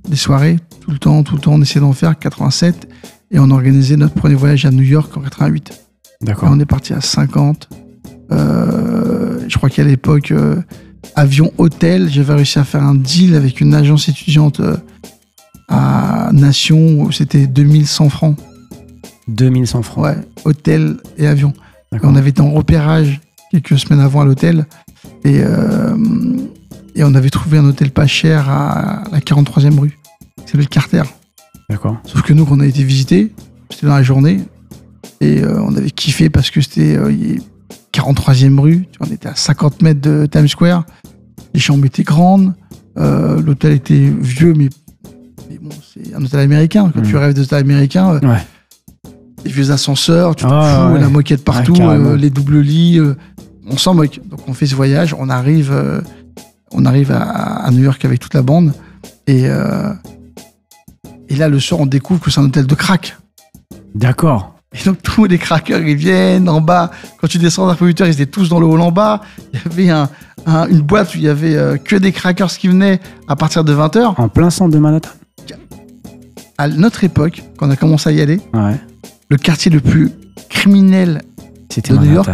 [0.09, 2.89] des soirées tout le temps, tout le temps, on essayait d'en faire 87
[3.33, 5.73] et on organisait notre premier voyage à New York en 88.
[6.23, 6.49] D'accord.
[6.53, 7.69] On est parti à 50.
[8.31, 10.63] Euh, je crois qu'à l'époque, euh,
[11.17, 14.77] avion hôtel, j'avais réussi à faire un deal avec une agence étudiante euh,
[15.69, 18.37] à Nation où c'était 2100 francs.
[19.27, 20.05] 2100 francs.
[20.05, 21.53] Ouais, hôtel et avion.
[22.03, 24.67] On avait été en repérage quelques semaines avant à l'hôtel
[25.25, 25.43] et,
[26.97, 29.99] et on avait trouvé un hôtel pas cher à la 43e rue
[30.45, 31.03] qui s'appelle Carter.
[31.69, 31.97] D'accord.
[32.05, 33.33] Sauf que nous, on a été visiter,
[33.71, 34.41] c'était dans la journée,
[35.21, 36.97] et euh, on avait kiffé parce que c'était
[37.93, 40.85] 43e euh, rue, on était à 50 mètres de Times Square,
[41.55, 42.55] les chambres étaient grandes,
[42.99, 44.69] euh, l'hôtel était vieux, mais,
[45.61, 46.93] bon, c'est un hôtel américain.
[46.95, 47.19] Quand tu mmh.
[47.19, 48.39] rêves d'hôtel américain, ouais.
[49.45, 51.77] les vieux ascenseurs, tu te ah, fous, la moquette partout,
[52.17, 53.01] les doubles lits,
[53.67, 54.21] on s'en moque.
[54.25, 55.75] Donc on fait ce voyage, on arrive,
[56.73, 58.73] on arrive à, à, New York avec toute la bande,
[59.27, 59.49] et
[61.29, 63.17] et là, le soir, on découvre que c'est un hôtel de crack.
[63.95, 64.55] D'accord.
[64.73, 66.91] Et donc, tous les crackers, ils viennent en bas.
[67.21, 69.23] Quand tu descends d'un peu ils étaient tous dans le hall en bas.
[69.53, 70.09] Il y avait
[70.71, 73.75] une boîte où il y avait euh, que des crackers qui venaient à partir de
[73.75, 74.15] 20h.
[74.19, 75.11] En plein centre de Manhattan
[76.59, 78.41] À notre époque, quand on a commencé à y aller,
[79.29, 80.13] le quartier le plus
[80.49, 81.23] criminel
[81.77, 82.31] de New York,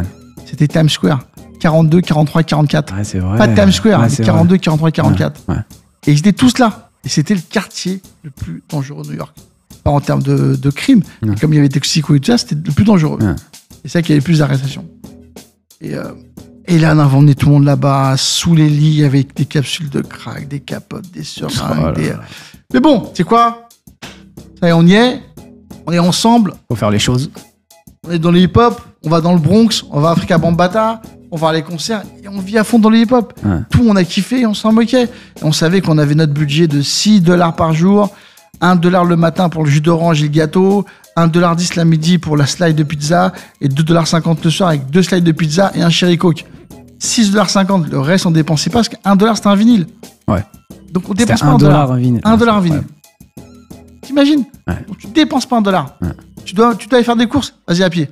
[0.53, 1.21] c'était Times Square.
[1.61, 2.95] 42, 43, 44.
[3.39, 5.41] Pas de Times Square, 42, 43, 44.
[6.07, 6.91] Et ils étaient tous là.
[7.05, 9.35] Et c'était le quartier le plus dangereux de New York.
[9.83, 12.39] Pas en termes de, de crime, mais comme il y avait Toxico et tout ça,
[12.39, 13.19] c'était le plus dangereux.
[13.23, 14.85] Et c'est ça qu'il y avait plus d'arrestations.
[15.81, 16.13] Et, euh,
[16.67, 19.89] et là, on a emmené tout le monde là-bas, sous les lits, avec des capsules
[19.91, 21.97] de crack, des capotes, des seringues.
[21.99, 22.21] Oh
[22.75, 23.69] mais bon, c'est quoi?
[24.61, 25.23] Ça y est, on y est.
[25.87, 26.55] On est ensemble.
[26.69, 27.31] Faut faire les choses.
[28.07, 31.03] On est dans le hip-hop, on va dans le Bronx, on va à Africa Bambata,
[31.31, 33.33] on va à les concerts et on vit à fond dans le hip-hop.
[33.71, 35.09] Tout, on a kiffé, on s'en moquait.
[35.43, 38.11] on savait qu'on avait notre budget de 6 dollars par jour,
[38.61, 40.85] 1 dollar le matin pour le jus d'orange et le gâteau,
[41.17, 44.51] 1 dollar 10 la midi pour la slide de pizza et 2 dollars 50 le
[44.51, 46.45] soir avec deux slides de pizza et un cherry coke.
[46.99, 49.87] 6 dollars 50, le reste on dépensait pas parce qu'un dollar c'était un vinyle.
[50.29, 50.45] Ouais.
[50.93, 51.91] Donc on dépense pas un dollar.
[51.91, 52.21] Un vinyle.
[52.23, 52.85] Un dollar un vinyle.
[54.03, 54.45] T'imagines
[54.87, 55.97] Donc tu dépenses pas un dollar.
[56.45, 58.09] Tu dois, tu dois aller faire des courses, vas-y à pied.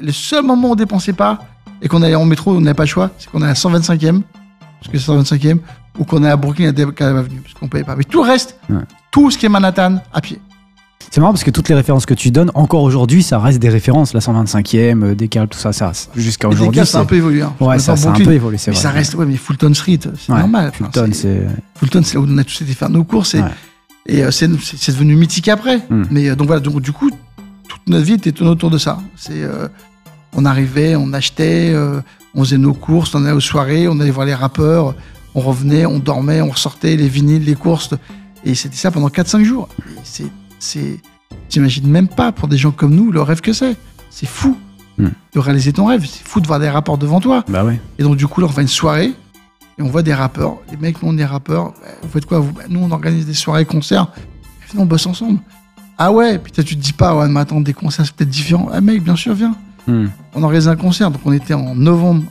[0.00, 1.38] Le seul moment où on dépensait pas,
[1.82, 4.22] et qu'on allait en métro, on n'avait pas le choix, c'est qu'on est à 125e,
[4.80, 5.58] parce que c'est 125e,
[5.98, 7.96] ou qu'on est à Brooklyn à Debcala Avenue, parce qu'on payait pas.
[7.96, 8.58] Mais tout le reste,
[9.10, 10.40] tout ce qui est Manhattan, à pied.
[11.10, 13.68] C'est marrant parce que toutes les références que tu donnes, encore aujourd'hui, ça reste des
[13.68, 14.12] références.
[14.12, 16.84] La 125e, euh, Decal, tout ça, ça jusqu'à aujourd'hui.
[16.84, 17.42] ça a un peu évolué.
[17.42, 17.54] Hein.
[17.60, 18.76] Ouais, ça, a un peu évolué, c'est vrai.
[18.76, 20.72] Mais ça reste, ouais, mais Fulton Street, c'est normal.
[20.72, 21.46] Fulton, c'est.
[21.76, 23.34] Fulton, c'est là où on a tous été faire nos courses.
[23.34, 23.42] Et,
[24.06, 25.78] et euh, c'est devenu mythique après.
[25.88, 26.04] Hmm.
[26.10, 27.10] Mais euh, donc voilà, donc, du coup,
[27.68, 28.98] toute notre vie était tournée autour de ça.
[29.16, 29.44] C'est
[30.36, 32.00] on arrivait, on achetait, euh,
[32.34, 34.94] on faisait nos courses, on allait aux soirées, on allait voir les rappeurs,
[35.34, 37.94] on revenait, on dormait, on ressortait les vinyles, les courses.
[38.44, 39.68] Et c'était ça pendant 4-5 jours.
[40.04, 41.00] C'est, c'est,
[41.48, 43.76] t'imagines même pas pour des gens comme nous le rêve que c'est.
[44.10, 44.56] C'est fou
[44.98, 45.08] hmm.
[45.34, 46.06] de réaliser ton rêve.
[46.06, 47.42] C'est fou de voir des rappeurs devant toi.
[47.48, 47.80] Bah ouais.
[47.98, 49.12] Et donc, du coup, là, on fait une soirée
[49.78, 50.58] et on voit des rappeurs.
[50.70, 51.72] Les mecs, nous, on est rappeurs.
[51.72, 52.52] Bah, vous faites quoi vous?
[52.52, 54.12] Bah, Nous, on organise des soirées, concerts.
[54.74, 55.40] Et on bosse ensemble.
[55.98, 58.68] Ah ouais, puis tu te dis pas, ouais, mais attends, des concerts, c'est peut-être différent.
[58.72, 59.56] Ah mec, bien sûr, viens.
[59.86, 60.08] Hmm.
[60.34, 62.24] On organisé un concert, donc on était en novembre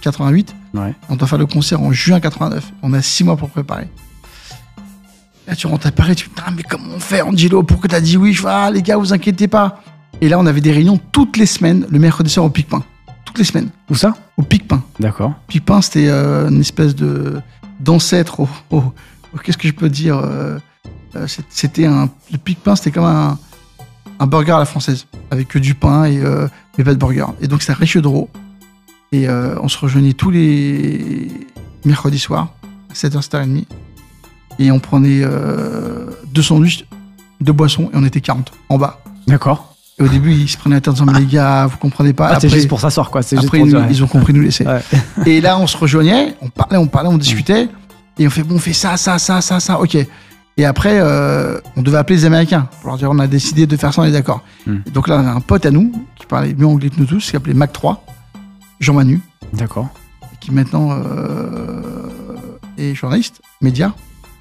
[0.00, 0.54] 88.
[0.76, 2.72] Euh, on doit faire le concert en juin 89.
[2.82, 3.88] On a six mois pour préparer.
[5.46, 7.62] Là, tu rentres à Paris, tu te dis, ah, mais comment on fait, Angelo?
[7.62, 8.32] Pourquoi t'as dit oui?
[8.32, 9.82] Je fais, ah, les gars, vous inquiétez pas.
[10.20, 12.82] Et là, on avait des réunions toutes les semaines, le mercredi soir au Pic-Pain.
[13.26, 13.68] Toutes les semaines.
[13.90, 14.14] Où ça?
[14.38, 14.82] Au Pic-Pain.
[14.98, 15.34] D'accord.
[15.48, 17.40] Pic-Pain, c'était euh, une espèce de
[17.80, 18.40] d'ancêtre
[18.70, 18.94] au,
[19.42, 20.16] qu'est-ce que je peux dire
[21.48, 23.38] C'était un le pic pain, c'était comme un,
[24.18, 26.20] un burger à la française avec que du pain et
[26.78, 27.26] mais pas de burger.
[27.40, 28.30] Et donc c'était à d'euros.
[29.12, 31.28] Et on se rejoignait tous les
[31.84, 32.54] mercredis soirs
[32.90, 33.64] à 7h, 7h30.
[34.58, 35.22] Et on prenait
[36.32, 36.86] deux sandwichs,
[37.40, 39.00] deux boissons et on était 40 en bas.
[39.26, 39.74] D'accord.
[39.98, 42.30] Et au début, ils se prenaient la tête en disant, les gars, vous comprenez pas.
[42.34, 43.20] Ah, c'est juste pour s'asseoir, quoi.
[43.36, 44.66] Après, ils, ont compris nous laisser.
[45.24, 47.68] Et là, on se rejoignait, on parlait, on parlait, on discutait.
[48.18, 49.96] Et on fait, bon, on fait ça, ça, ça, ça, ça, ok.
[50.56, 53.76] Et après, euh, on devait appeler les Américains pour leur dire, on a décidé de
[53.76, 54.42] faire ça, on est d'accord.
[54.66, 54.78] Hmm.
[54.92, 57.24] Donc là, on a un pote à nous, qui parlait mieux anglais que nous tous,
[57.24, 58.04] qui s'appelait Mac 3,
[58.78, 59.20] Jean Manu.
[59.52, 59.88] D'accord.
[60.40, 62.06] Qui maintenant euh,
[62.78, 63.94] est journaliste, média.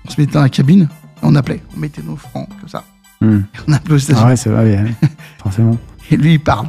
[0.05, 2.83] On se mettait dans la cabine, et on appelait, on mettait nos francs, comme ça.
[3.21, 3.41] Hmm.
[3.67, 4.21] On appelait aux États-Unis.
[4.21, 4.85] Ah ouais, c'est vrai,
[5.41, 5.77] forcément.
[6.11, 6.67] Et lui, il parle.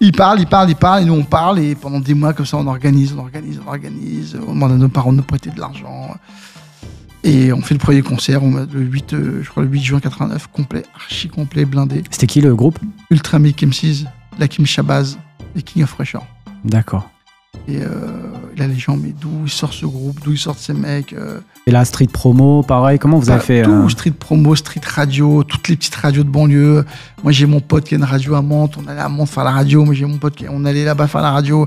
[0.00, 2.44] Il parle, il parle, il parle, et nous on parle, et pendant des mois comme
[2.44, 5.50] ça, on organise, on organise, on organise, on demande à nos parents de nous prêter
[5.50, 6.14] de l'argent.
[7.26, 9.98] Et on fait le premier concert, on, le 8, euh, je crois le 8 juin
[9.98, 12.04] 89, complet, archi complet, blindé.
[12.08, 12.78] C'était qui le groupe?
[13.10, 14.04] Ultra Mick MCs,
[14.38, 15.18] Lakim Shabazz
[15.56, 16.20] et King of Fresher.
[16.64, 17.10] D'accord.
[17.66, 17.88] Et euh,
[18.56, 21.40] là, les gens, mais d'où sortent ce groupe, d'où ils sortent ces mecs euh.
[21.66, 24.82] Et la street promo, pareil, comment vous avez bah, fait Tout, euh street promo, street
[24.86, 26.84] radio, toutes les petites radios de banlieue.
[27.24, 29.42] Moi, j'ai mon pote qui a une radio à Mantes, on allait à Mantes faire
[29.42, 29.84] la radio.
[29.84, 31.66] Moi, j'ai mon pote qui on allait là-bas faire la radio.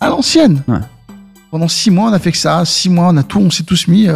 [0.00, 0.64] À l'ancienne.
[1.52, 2.64] Pendant six mois, on a fait que ça.
[2.64, 4.08] Six mois, on a tout, on s'est tous mis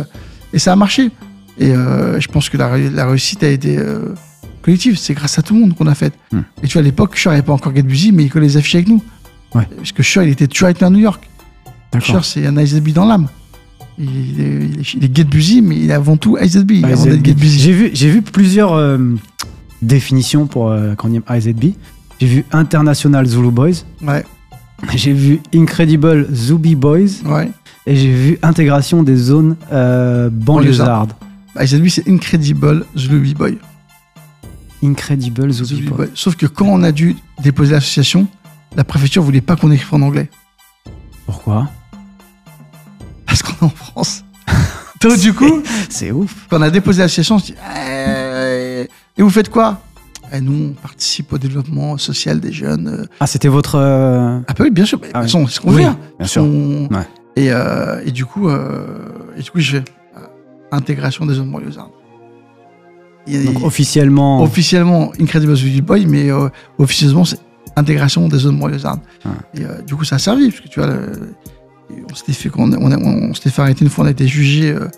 [0.53, 1.11] et ça a marché.
[1.59, 3.79] Et je pense que la, réussite a été
[4.63, 4.97] collective.
[4.97, 6.15] C'est grâce à tout le monde qu'on a fait.
[6.31, 6.43] Hmm.
[6.63, 8.57] Et tu vois, à l'époque, je n'avais pas encore Get Busy, mais il collait les
[8.57, 9.03] affiches avec nous.
[9.51, 11.29] Parce que Cher, il était toujours avec à New York.
[12.01, 13.29] Cher, c'est un IZB dans l'âme.
[13.99, 16.85] Il est, il, Get Busy, mais il est avant tout IZB.
[17.43, 18.99] J'ai vu, j'ai vu plusieurs euh,
[19.83, 20.95] définitions pour euh,
[21.31, 21.73] IZB.
[22.21, 23.85] J'ai vu International Zulu Boys.
[24.03, 24.25] Ouais.
[24.95, 27.23] J'ai vu Incredible Zubi Boys.
[27.25, 27.51] Ouais.
[27.89, 31.15] Et j'ai vu intégration des zones euh, banlieusardes.
[31.59, 33.57] IZB, c'est Incredible Zulu Boy.
[34.85, 36.09] Incredible Zulu Boy.
[36.13, 38.29] Sauf que quand on a dû déposer l'association,
[38.77, 40.29] la préfecture voulait pas qu'on écrive en anglais.
[41.25, 41.71] Pourquoi?
[43.25, 44.23] Parce qu'on est en France.
[45.01, 46.47] Donc du coup, c'est ouf.
[46.51, 48.87] Quand on a déposé l'association, on se dit eh,
[49.17, 49.81] et vous faites quoi?
[50.31, 52.89] Et eh, nous, on participe au développement social des jeunes.
[52.89, 53.07] Euh.
[53.19, 53.77] Ah, c'était votre.
[53.77, 55.01] Euh, ah, bah oui, bien sûr.
[55.15, 55.87] Ah, c'est ce qu'on oui,
[56.19, 56.47] Bien sûr.
[57.39, 59.85] Et, euh, et, du coup, et du coup, je fais
[60.71, 61.93] intégration des zones banlieusardes.
[63.27, 64.43] Donc, officiellement.
[64.43, 66.31] Officiellement, Incredible Boy, mais
[66.79, 67.39] officieusement, c'est
[67.79, 69.01] intégration des zones banlieusardes.
[69.55, 70.91] Et euh, du coup, ça a servi, parce que tu vois,
[72.11, 74.89] on s'était fait, on, on, s'était fait arrêter une fois, on a été jugé euh,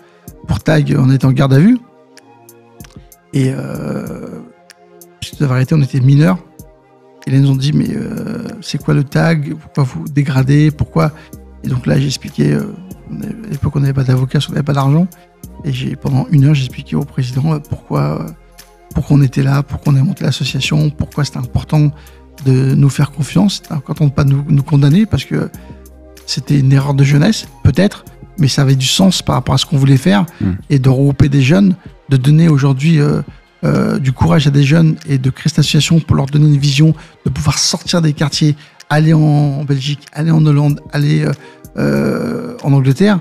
[0.47, 1.77] pour tag, on était en garde à vue.
[3.33, 4.41] Et euh,
[5.19, 6.39] puisque arrêté, on était mineurs.
[7.25, 9.53] Et là, ils nous ont dit, mais euh, c'est quoi le tag?
[9.55, 10.71] Pourquoi vous dégradez?
[10.71, 11.11] Pourquoi?
[11.63, 15.07] Et donc là, j'ai expliqué, à l'époque, on n'avait pas d'avocat, on n'avait pas d'argent.
[15.63, 18.25] Et j'ai pendant une heure, j'ai expliqué au président pourquoi,
[18.95, 21.91] pourquoi on était là, pourquoi on a monté l'association, pourquoi c'était important
[22.45, 25.49] de nous faire confiance, quand on ne pas nous, nous condamner, parce que
[26.25, 28.05] c'était une erreur de jeunesse, peut-être,
[28.37, 30.53] mais ça avait du sens par rapport à ce qu'on voulait faire, hmm.
[30.69, 31.75] et de regrouper des jeunes,
[32.09, 33.21] de donner aujourd'hui euh,
[33.63, 36.57] euh, du courage à des jeunes et de créer cette association pour leur donner une
[36.57, 36.95] vision,
[37.25, 38.55] de pouvoir sortir des quartiers,
[38.91, 41.25] aller en Belgique, aller en Hollande, aller
[41.77, 43.19] euh, en Angleterre.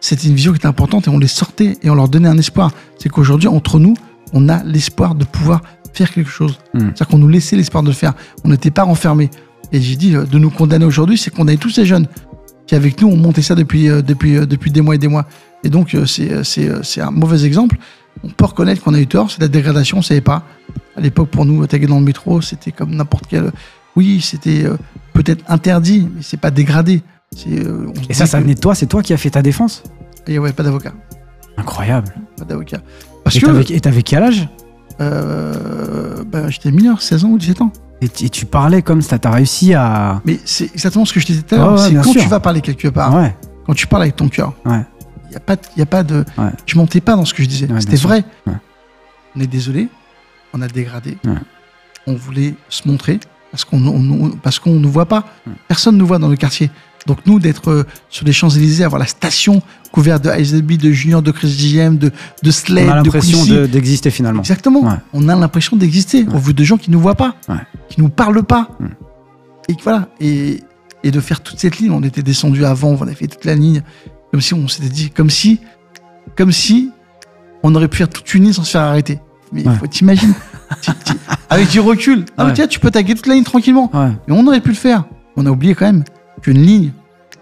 [0.00, 2.36] C'était une vision qui était importante et on les sortait et on leur donnait un
[2.36, 2.72] espoir.
[2.98, 3.94] C'est qu'aujourd'hui, entre nous,
[4.32, 5.62] on a l'espoir de pouvoir
[5.92, 6.58] faire quelque chose.
[6.74, 6.80] Hmm.
[6.80, 8.14] C'est-à-dire qu'on nous laissait l'espoir de le faire.
[8.44, 9.30] On n'était pas renfermés.
[9.72, 12.08] Et j'ai dit, euh, de nous condamner aujourd'hui, c'est condamner tous ces jeunes
[12.66, 15.08] qui, avec nous, ont monté ça depuis, euh, depuis, euh, depuis des mois et des
[15.08, 15.26] mois.
[15.62, 17.76] Et donc, c'est un mauvais exemple.
[18.24, 20.44] On peut reconnaître qu'on a eu tort, c'est la dégradation, on ne savait pas.
[20.96, 23.52] À l'époque, pour nous, taguer dans le métro, c'était comme n'importe quel.
[23.96, 24.66] Oui, c'était
[25.12, 27.02] peut-être interdit, mais c'est pas dégradé.
[28.08, 29.82] et ça, ça venait de toi C'est toi qui as fait ta défense?
[30.26, 30.92] Et ouais, pas d'avocat.
[31.56, 32.14] Incroyable.
[32.36, 32.78] Pas d'avocat.
[33.70, 34.48] Et t'avais quel âge?
[35.00, 37.72] Euh, bah, J'étais mineur, 16 ans ou 17 ans.
[38.00, 40.20] Et, tu parlais comme ça, t'as réussi à.
[40.24, 41.78] Mais c'est exactement ce que je disais tout à l'heure.
[41.78, 43.14] c'est quand tu vas parler quelque part,
[43.66, 44.70] quand tu parles avec ton cœur, il
[45.30, 46.24] n'y a, pas, y a pas de.
[46.66, 47.68] Je mentais pas dans ce que je disais.
[47.78, 48.24] C'était vrai.
[49.34, 49.88] On est désolé,
[50.52, 51.16] on a dégradé.
[52.06, 53.20] On voulait se montrer
[53.52, 55.26] parce qu'on ne nous voit pas.
[55.68, 56.70] Personne ne nous voit dans le quartier.
[57.06, 61.20] Donc nous, d'être euh, sur les Champs-Élysées, avoir la station couverte de ISLB, de Junior,
[61.20, 64.40] de Chris GM, de, de Slade, On a l'impression d'exister finalement.
[64.40, 64.98] Exactement.
[65.12, 66.26] On a l'impression d'exister.
[66.32, 67.36] On veut de gens qui ne nous voient pas,
[67.88, 68.70] qui ne nous parlent pas.
[68.80, 68.86] Mm.
[69.68, 70.08] Et voilà.
[70.20, 70.60] Et,
[71.04, 73.54] et, de faire toute cette ligne, on était descendu avant, on avait fait toute la
[73.54, 73.82] ligne,
[74.30, 75.60] comme si on s'était dit, comme si,
[76.36, 76.90] comme si
[77.62, 79.20] on aurait pu faire toute une ligne sans se faire arrêter.
[79.52, 80.32] Mais il faut t'imaginer.
[81.50, 82.24] avec du recul.
[82.36, 83.90] Ah, tiens, tu peux taguer toute la ligne tranquillement.
[84.26, 85.04] Mais on aurait pu le faire.
[85.36, 86.04] On a oublié quand même
[86.42, 86.92] qu'une ligne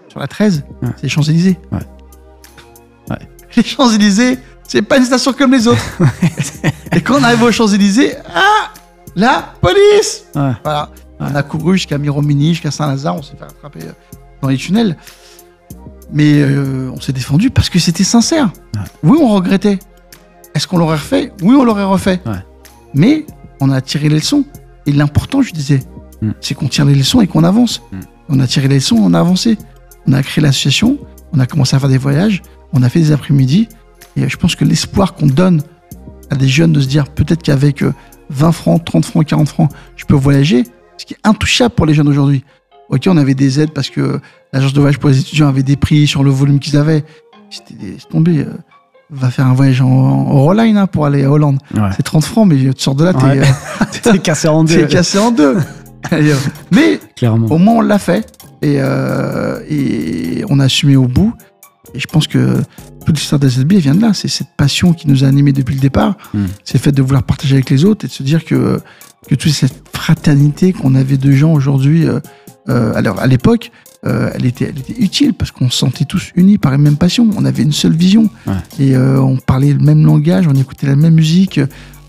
[0.07, 1.57] sur la 13, c'est les Champs-Élysées.
[3.57, 5.83] Les Champs-Élysées, c'est pas une station comme les autres.
[6.93, 8.71] et quand on arrive aux Champs-Élysées, ah,
[9.13, 10.89] la police Voilà.
[11.19, 13.91] On a couru jusqu'à Miromini, jusqu'à Saint-Lazare, on s'est fait rattraper euh,
[14.41, 14.95] dans les tunnels.
[16.13, 18.51] Mais euh, on s'est défendu parce que c'était sincère.
[19.03, 19.79] Oui, on regrettait.
[20.55, 21.31] Est-ce qu'on l'aurait refait?
[21.41, 22.21] Oui, on l'aurait refait.
[22.93, 23.25] Mais
[23.59, 24.45] on a tiré les leçons.
[24.85, 25.79] Et l'important, je disais,
[26.21, 26.31] mm.
[26.41, 27.81] c'est qu'on tire les leçons et qu'on avance.
[27.91, 27.99] Mm.
[28.29, 29.57] On a tiré les leçons, on a avancé.
[30.07, 30.97] On a créé l'association,
[31.31, 32.41] on a commencé à faire des voyages,
[32.73, 33.69] on a fait des après-midi.
[34.15, 35.61] Et je pense que l'espoir qu'on donne
[36.29, 39.71] à des jeunes de se dire peut-être qu'avec 20 euh, francs, 30 francs, 40 francs,
[39.95, 40.63] je peux voyager,
[40.97, 42.43] ce qui est intouchable pour les jeunes aujourd'hui.
[42.89, 44.19] Ok, on avait des aides parce que
[44.51, 47.03] l'agence de voyage pour les étudiants avait des prix sur le volume qu'ils avaient.
[47.49, 48.45] C'était tombé.
[49.11, 51.59] Euh, va faire un voyage en, en hein, pour aller à Hollande.
[51.95, 54.75] C'est 30 francs, mais tu sors de là, t'es euh, cassé en deux.
[54.75, 55.57] T'es cassé en deux.
[56.71, 57.47] mais Clairement.
[57.47, 58.25] au moins on l'a fait
[58.61, 58.79] et,
[59.69, 61.33] et on a assumé au bout.
[61.93, 62.57] Et je pense que
[63.05, 64.13] toute l'histoire d'SSB vient de là.
[64.13, 66.15] C'est cette passion qui nous a animés depuis le départ.
[66.33, 66.45] Hmm.
[66.63, 68.79] C'est le fait de vouloir partager avec les autres et de se dire que,
[69.27, 72.19] que toute cette fraternité qu'on avait de gens aujourd'hui, euh,
[72.69, 73.71] euh, alors à l'époque,
[74.05, 76.97] euh, elle, était, elle était utile parce qu'on se sentait tous unis par la même
[76.97, 77.29] passion.
[77.37, 78.29] On avait une seule vision
[78.79, 81.59] et on parlait le même langage, on écoutait la même musique.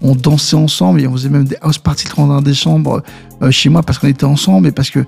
[0.05, 3.03] On dansait ensemble et on faisait même des house parties le 31 décembre
[3.51, 5.05] chez moi parce qu'on était ensemble et parce que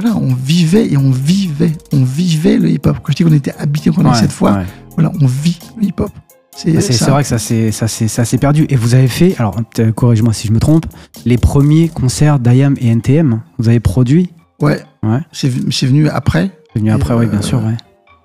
[0.00, 2.98] voilà, on vivait et on vivait, on vivait le hip-hop.
[3.02, 4.62] Quand je dis qu'on était habité pendant cette fois,
[4.94, 6.10] voilà, on vit le hip-hop.
[6.56, 8.66] C'est bah, vrai que ça s'est perdu.
[8.68, 9.56] Et vous avez fait, alors
[9.94, 10.86] corrige-moi si je me trompe,
[11.24, 14.30] les premiers concerts d'IAM et NTM, vous avez produit
[14.60, 14.82] Ouais.
[15.02, 15.20] ouais.
[15.32, 16.50] C'est venu après.
[16.72, 17.62] C'est venu après, oui, bien sûr.
[17.62, 17.76] Ouais.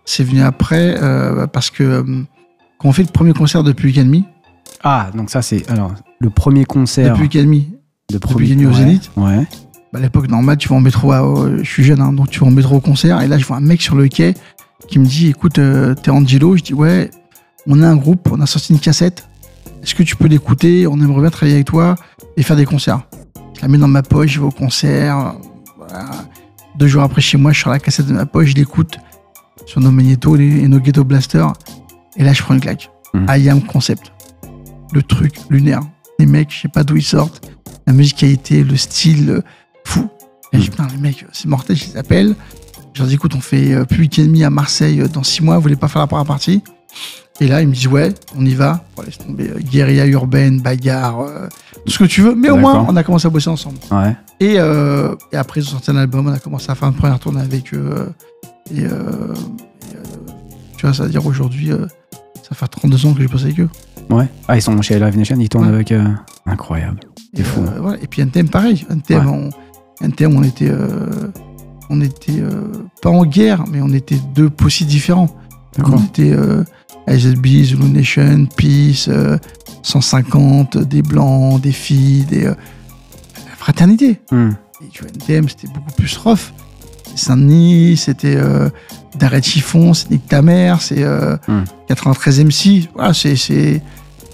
[0.06, 2.04] C'est venu après euh, parce que euh,
[2.80, 4.26] quand on fait le premier concert de Public Enemy.
[4.84, 7.10] Ah, donc ça c'est alors le premier concert.
[7.10, 7.74] De Public Enemy.
[8.12, 9.12] De Public Enemy au Zénith.
[9.18, 9.46] Ouais.
[9.92, 11.12] Bah, à l'époque, normal, tu vas en métro,
[11.58, 13.58] je suis jeune, hein, donc tu vas en métro au concert, et là, je vois
[13.58, 14.36] un mec sur le quai
[14.88, 17.10] qui me dit, écoute, euh, t'es Angelo Je dis, ouais,
[17.66, 19.28] on a un groupe, on a sorti une cassette,
[19.82, 20.86] est-ce que tu peux l'écouter?
[20.88, 21.96] On aimerait bien travailler avec toi
[22.38, 23.02] et faire des concerts.
[23.56, 25.36] Je la mets dans ma poche, je vais au concert.
[26.78, 28.98] Deux jours après, chez moi, je sors la cassette de ma poche, je l'écoute
[29.66, 31.54] sur nos magnétos et nos ghetto blasters,
[32.16, 32.90] et là, je prends une claque.
[33.14, 33.26] Mmh.
[33.30, 34.12] I am concept.
[34.94, 35.82] Le truc lunaire.
[36.20, 37.50] Les mecs, je sais pas d'où ils sortent.
[37.88, 39.42] La musicalité, le style,
[39.86, 40.10] fou.
[40.52, 42.36] Et je dis, putain, les mecs, c'est mortel, je les appelle.
[42.94, 45.44] Je leur dis, écoute, on fait euh, plus week demi à Marseille euh, dans six
[45.44, 46.64] mois, vous voulez pas faire la première partie?
[47.40, 48.84] Et là, ils me disent, ouais, on y va.
[48.96, 51.26] Bon, laisse tomber, euh, guérilla urbaine, bagarre,
[51.86, 52.36] tout ce que tu veux.
[52.36, 53.78] Mais au moins, on a commencé à bosser ensemble.
[53.92, 54.16] Ouais.
[54.40, 57.20] Et, et après, ils ont sorti un album, on a commencé à faire une première
[57.20, 58.14] tournée avec eux.
[58.72, 58.84] et,
[60.78, 61.72] tu vois, ça veut dire aujourd'hui,
[62.48, 63.70] ça fait 32 ans que j'ai bossé avec eux.
[64.10, 64.28] Ouais.
[64.48, 65.94] Ah, ils sont chez Live Nation, ils tournent avec.
[66.46, 67.00] Incroyable.
[67.36, 67.62] Et, fou.
[68.02, 68.86] et puis NTM, pareil.
[68.90, 69.50] NTM, on,
[70.02, 71.32] NTM, on était, euh,
[71.90, 72.72] on était euh,
[73.02, 75.30] pas en guerre, mais on était deux possibles différents.
[75.78, 76.64] On était euh,
[77.08, 79.10] SSB, Zulu Nation, Peace,
[79.84, 82.52] 150, des blancs, des filles, des
[83.70, 84.20] fraternité.
[84.32, 84.52] Hmm.
[84.84, 86.52] Et tu vois, NTM, c'était beaucoup plus rough.
[87.16, 88.70] Saint-Denis, c'était euh,
[89.20, 91.06] D'arrêt Chiffon, c'est Nick ta mère, c'est
[91.88, 92.90] 93 MC.
[92.96, 93.82] Voilà, c'est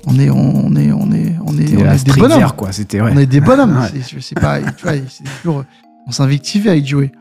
[0.08, 2.52] on est, on est, on est, on est, on est des bonhommes.
[2.58, 2.72] quoi.
[2.72, 3.78] C'était, On est des bonhommes.
[4.08, 5.64] Je sais pas, tu vois, c'est toujours,
[6.08, 7.12] on s'invectivait avec Joey.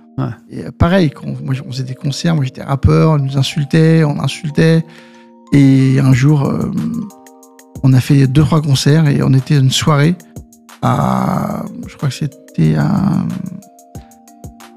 [0.50, 4.04] Et euh, pareil, quand moi, on faisait des concerts, moi j'étais rappeur, on nous insultait,
[4.04, 4.84] on insultait.
[5.52, 6.70] Et un jour, euh,
[7.82, 10.14] on a fait deux, trois concerts et on était une soirée
[10.84, 13.24] à, je crois que c'était à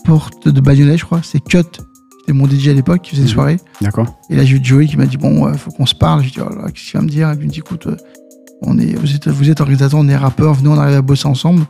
[0.05, 1.82] Porte de Bagnolet, je crois, c'est Cut
[2.28, 3.34] c'était mon DJ à l'époque qui faisait des mhm.
[3.34, 3.58] soirées.
[3.82, 4.20] D'accord.
[4.30, 6.24] Et là, j'ai eu Joey qui m'a dit Bon, il faut qu'on se parle.
[6.24, 7.30] J'ai dit Oh là, qu'est-ce qu'il va me dire?
[7.32, 7.95] Et puis il me dit Écoute, euh,
[8.62, 11.28] on est, vous, êtes, vous êtes organisateur, on est rappeur, venez, on arrive à bosser
[11.28, 11.64] ensemble.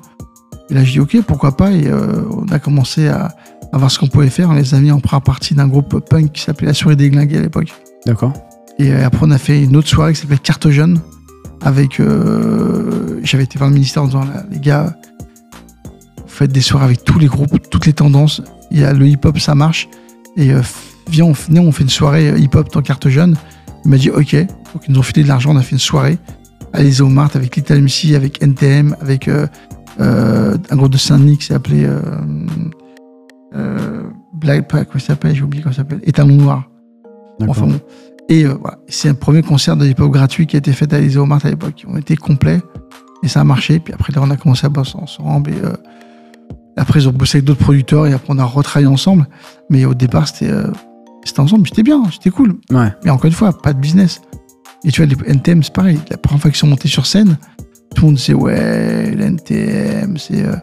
[0.69, 1.71] Et là, j'ai dit Ok, pourquoi pas?
[1.71, 3.35] Et euh, on a commencé à,
[3.73, 4.49] voir ce qu'on pouvait faire.
[4.49, 7.38] On les a mis en première partie d'un groupe punk qui s'appelait La Souris Déglinguée
[7.38, 7.71] à l'époque.
[8.05, 8.33] D'accord.
[8.79, 10.99] Et euh, après, on a fait une autre soirée qui s'appelait Carte Jeune.
[11.61, 11.99] Avec.
[13.28, 14.95] J'avais été voir le ministère en disant Les gars,
[16.15, 18.41] vous faites des soirées avec tous les groupes, toutes les tendances.
[18.71, 19.89] Il y a le hip-hop, ça marche.
[20.38, 20.61] Et euh,
[21.09, 23.36] viens, on, on fait une soirée euh, hip-hop dans carte jeune.
[23.84, 24.34] Il m'a dit OK.
[24.34, 26.17] Donc ils nous ont filé de l'argent, on a fait une soirée
[26.71, 29.47] à l'Isao Mart avec Little MC, avec NTM, avec euh,
[29.99, 31.86] un groupe de Saint-Denis qui s'est appelé
[34.34, 35.99] Black, comment il s'appelle J'ai oublié comment ça s'appelle.
[36.03, 36.69] Étalon Noir.
[37.45, 37.80] Enfin bon.
[38.30, 41.25] Et voilà, c'est un premier concert de hip-hop gratuit qui a été fait à l'Isao
[41.25, 41.86] Mart à l'époque.
[41.88, 42.61] On était complets
[43.24, 43.80] et ça a marché.
[43.80, 45.51] Puis après, là, on a commencé à bosser ensemble.
[45.51, 45.55] Et,
[46.78, 49.28] après, ils ont bossé avec d'autres producteurs et après, on a retravaillé ensemble.
[49.70, 50.72] Mais au départ, c'était euh,
[51.26, 52.55] c'était ensemble, c'était bien, c'était cool.
[52.72, 52.93] Ouais.
[53.03, 54.22] Mais encore une fois, pas de business.
[54.84, 55.99] Et tu vois, les NTM, c'est pareil.
[56.09, 57.38] La première fois qu'ils sont montés sur scène,
[57.95, 60.55] tout le monde disait Ouais, l'NTM, c'est euh,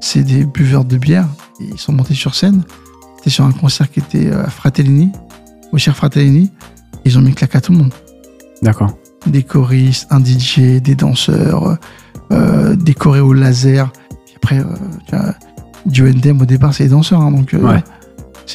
[0.00, 1.28] c'est des buveurs de bière.
[1.60, 2.64] Et ils sont montés sur scène.
[3.18, 5.12] C'était sur un concert qui était euh, à Fratellini,
[5.72, 6.50] au cher Fratellini.
[7.04, 7.92] Ils ont mis claque à tout le monde.
[8.62, 8.96] D'accord.
[9.26, 11.78] Des choristes, un DJ, des danseurs,
[12.32, 13.90] euh, des choréos laser.
[14.36, 15.32] après, euh,
[15.86, 17.20] du NDM au départ, c'est les danseurs.
[17.20, 17.82] Hein, donc, ouais.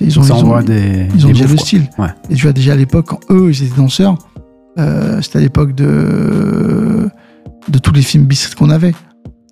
[0.01, 1.89] ils ont, Ça ils ont, des, ils ont des déjà le style.
[1.97, 2.09] Ouais.
[2.30, 4.17] Et tu vois, déjà à l'époque, quand eux, ils étaient danseurs,
[4.80, 7.09] euh, c'était à l'époque de,
[7.69, 8.93] de tous les films bis qu'on avait.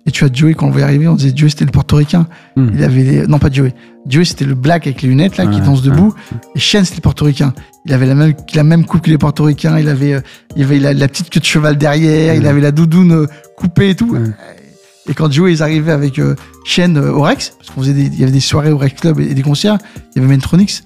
[0.04, 2.26] Et tu vois, Joey, quand on le voyait arriver, on disait Joey, c'était le portoricain.
[2.56, 2.70] Hmm.
[2.74, 3.26] Il avait les...
[3.26, 3.72] Non, pas Joey.
[4.06, 6.12] Joey, c'était le black avec les lunettes, là, qui danse debout.
[6.56, 7.54] Et Shane, c'était le portoricain.
[7.86, 9.78] Il avait la même, la même coupe que les portoricains.
[9.78, 10.20] Il avait, euh,
[10.56, 12.34] il avait la, la petite queue de cheval derrière.
[12.34, 13.26] Il avait la doudoune euh,
[13.56, 14.16] coupée et tout.
[15.08, 18.04] Et quand Joey, ils arrivaient avec euh, Shane euh, au Rex, parce qu'on faisait des,
[18.04, 19.78] il y avait des soirées au Rex Club et, et des concerts,
[20.14, 20.84] il y avait Mentronix.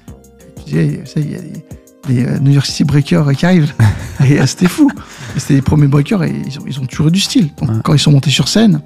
[0.58, 1.64] Je disais, ça, il y a des,
[2.08, 3.72] des, euh, New York City Breakers qui arrivent.
[4.24, 4.90] et c'était fou.
[5.36, 7.50] C'était les premiers breakers et ils ont, ils ont toujours eu du style.
[7.60, 8.80] Donc quand ils sont montés sur scène,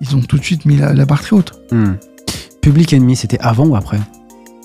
[0.00, 1.52] ils ont tout de suite mis la, la barre très haute.
[1.70, 1.94] Hmm.
[2.62, 3.98] Public Enemy, c'était avant ou après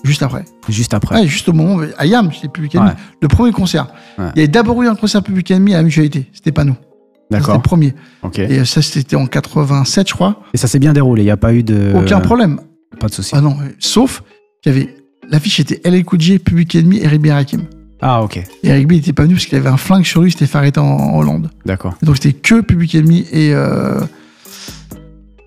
[0.04, 0.44] Juste après.
[0.68, 1.20] Juste après.
[1.22, 2.90] Ouais, juste au moment où, à Yam, c'était Public Enemy.
[2.90, 2.96] Ouais.
[3.22, 3.88] Le premier concert.
[4.18, 4.26] Ouais.
[4.36, 6.28] Il y avait d'abord eu un concert Public Enemy à la mutualité.
[6.34, 6.74] C'était pas nous.
[6.74, 6.80] Ça,
[7.38, 7.56] C'était D'accord.
[7.56, 7.94] le premier.
[8.24, 8.40] Ok.
[8.40, 10.42] Et ça, c'était en 87, je crois.
[10.54, 11.94] Et ça s'est bien déroulé, il n'y a pas eu de.
[11.96, 12.60] Aucun problème.
[13.00, 13.32] Pas de souci.
[13.36, 14.24] Ah non, euh, sauf
[14.62, 14.96] qu'il y avait.
[15.30, 17.28] L'affiche était LL Cool J, Public Enemy et Eric B.
[17.28, 17.62] Rakim.
[18.02, 18.38] Ah, ok.
[18.38, 18.92] Et Eric B.
[18.94, 20.80] il était pas venu parce qu'il avait un flingue sur lui, il s'était fait arrêter
[20.80, 21.52] en, en Hollande.
[21.66, 21.96] D'accord.
[22.02, 23.54] Donc c'était que Public Enemy et.
[23.54, 24.02] Euh,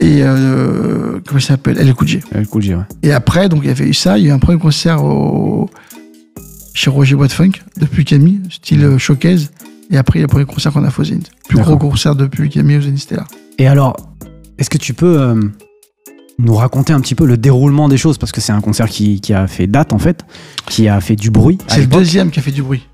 [0.04, 0.22] et.
[0.22, 1.78] Euh, comment s'appelle?
[2.04, 2.84] J, ouais.
[3.02, 5.04] Et après, donc il y avait eu ça, il y a eu un premier concert
[5.04, 5.68] au,
[6.74, 9.50] chez Roger Bois de Funk de Public Enemy, style euh, showcase.
[9.90, 11.30] Et après, il y a le premier concert qu'on a fait au Zénith.
[11.48, 13.26] Plus gros concert de Public Enemy au Zénith, c'était là.
[13.58, 13.96] Et alors,
[14.58, 15.40] est-ce que tu peux euh,
[16.38, 18.18] nous raconter un petit peu le déroulement des choses?
[18.18, 20.24] Parce que c'est un concert qui, qui a fait date, en fait,
[20.66, 21.58] qui a fait du bruit.
[21.68, 22.88] C'est le deuxième qui a fait du bruit.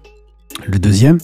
[0.67, 1.19] Le deuxième.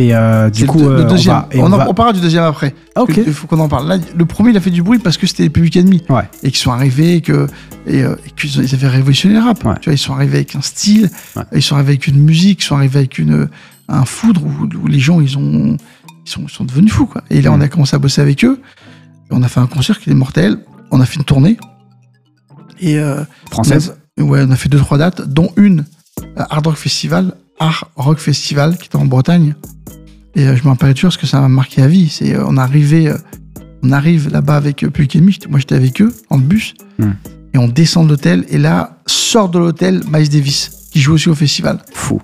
[0.00, 1.34] Et euh, du coup, le, le euh, deuxième.
[1.34, 1.48] on va.
[1.50, 2.72] et on, on en- on parlera du deuxième après.
[2.94, 3.16] Ah, ok.
[3.26, 3.88] Il faut qu'on en parle.
[3.88, 6.04] Là, le premier, il a fait du bruit parce que c'était Public Enemy.
[6.08, 6.22] Ouais.
[6.44, 7.48] Et qu'ils sont arrivés et que
[7.86, 9.64] et, euh, et qu'ils avaient révolutionné le rap.
[9.64, 9.74] Ouais.
[9.80, 11.42] Tu vois, ils sont arrivés avec un style, Ouais.
[11.52, 13.48] ils sont arrivés avec une musique, ils sont arrivés avec une
[13.88, 15.76] un foudre où, où les gens ils ont
[16.24, 17.24] ils sont, ils sont devenus fous quoi.
[17.30, 17.54] Et là, Mm.
[17.54, 18.60] on a commencé à bosser avec eux.
[19.30, 20.58] Et on a fait un concert qui est mortel.
[20.92, 21.56] On a fait une tournée.
[22.80, 25.84] Et euh, Française on a, ouais, on a fait deux trois dates, dont une
[26.36, 29.54] Hard Rock Festival, Hard Rock Festival, qui était en Bretagne.
[30.34, 32.08] Et euh, je me rappelle toujours parce que ça m'a marqué à vie.
[32.08, 33.16] C'est euh, on arrivait, euh,
[33.82, 35.38] on arrive là-bas avec Public Enemy.
[35.48, 36.74] Moi, j'étais avec eux en bus.
[36.98, 37.12] Hmm.
[37.54, 38.44] Et on descend de l'hôtel.
[38.50, 41.82] Et là, sort de l'hôtel Miles Davis, qui joue aussi au festival.
[41.92, 42.20] Fou.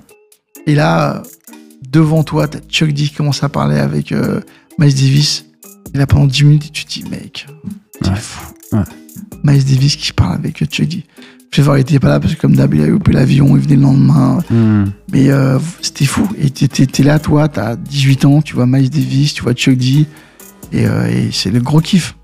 [0.67, 1.23] Et là,
[1.91, 4.41] devant toi, t'as Chuck D qui commence à parler avec euh,
[4.79, 5.47] Miles Davis.
[5.95, 7.47] Et là, pendant 10 minutes, tu te dis, mec,
[8.03, 8.17] t'es Ouais.
[8.17, 8.53] fou.
[8.73, 8.83] Ouais.
[9.45, 11.05] Miles Davis qui parle avec Chuck D.
[11.55, 13.83] Trevor était pas là parce que, comme d'hab, il a loupé l'avion, il venait le
[13.83, 14.41] lendemain.
[14.51, 14.87] Hmm.
[15.13, 16.29] Mais euh, c'était fou.
[16.37, 20.07] Et t'es- là, toi, t'as 18 ans, tu vois Miles Davis, tu vois Chuck D.
[20.73, 22.17] Et, euh, et c'est le gros kiff.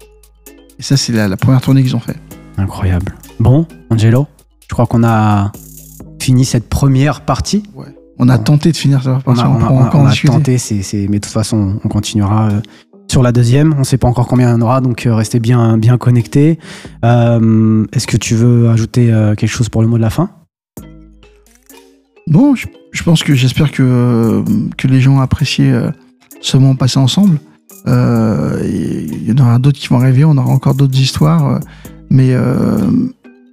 [0.81, 2.17] Et ça, c'est la, la première tournée qu'ils ont fait.
[2.59, 3.15] Incroyable.
[3.39, 4.27] Bon, Angelo,
[4.69, 5.53] je crois qu'on a
[6.21, 7.63] fini cette première partie.
[8.19, 8.43] On a Ouais.
[8.43, 9.01] tenté de finir.
[9.27, 10.57] On a, on, on on a- on a tenté,
[10.93, 12.61] mais de toute façon, on continuera euh,
[13.11, 13.75] sur la deuxième.
[13.75, 15.99] On ne sait pas encore combien il y en aura, donc euh, restez bien, bien
[15.99, 16.59] connectés.
[17.05, 20.31] Euh, est-ce que tu veux ajouter euh, quelque chose pour le mot de la fin?
[22.29, 24.45] Bon, je, pense que j'espère que,
[24.85, 25.75] les gens ont apprécié
[26.41, 27.39] ce moment passé ensemble.
[27.87, 31.59] Il y en aura d'autres qui vont arriver, on aura encore d'autres histoires.
[32.09, 32.33] mais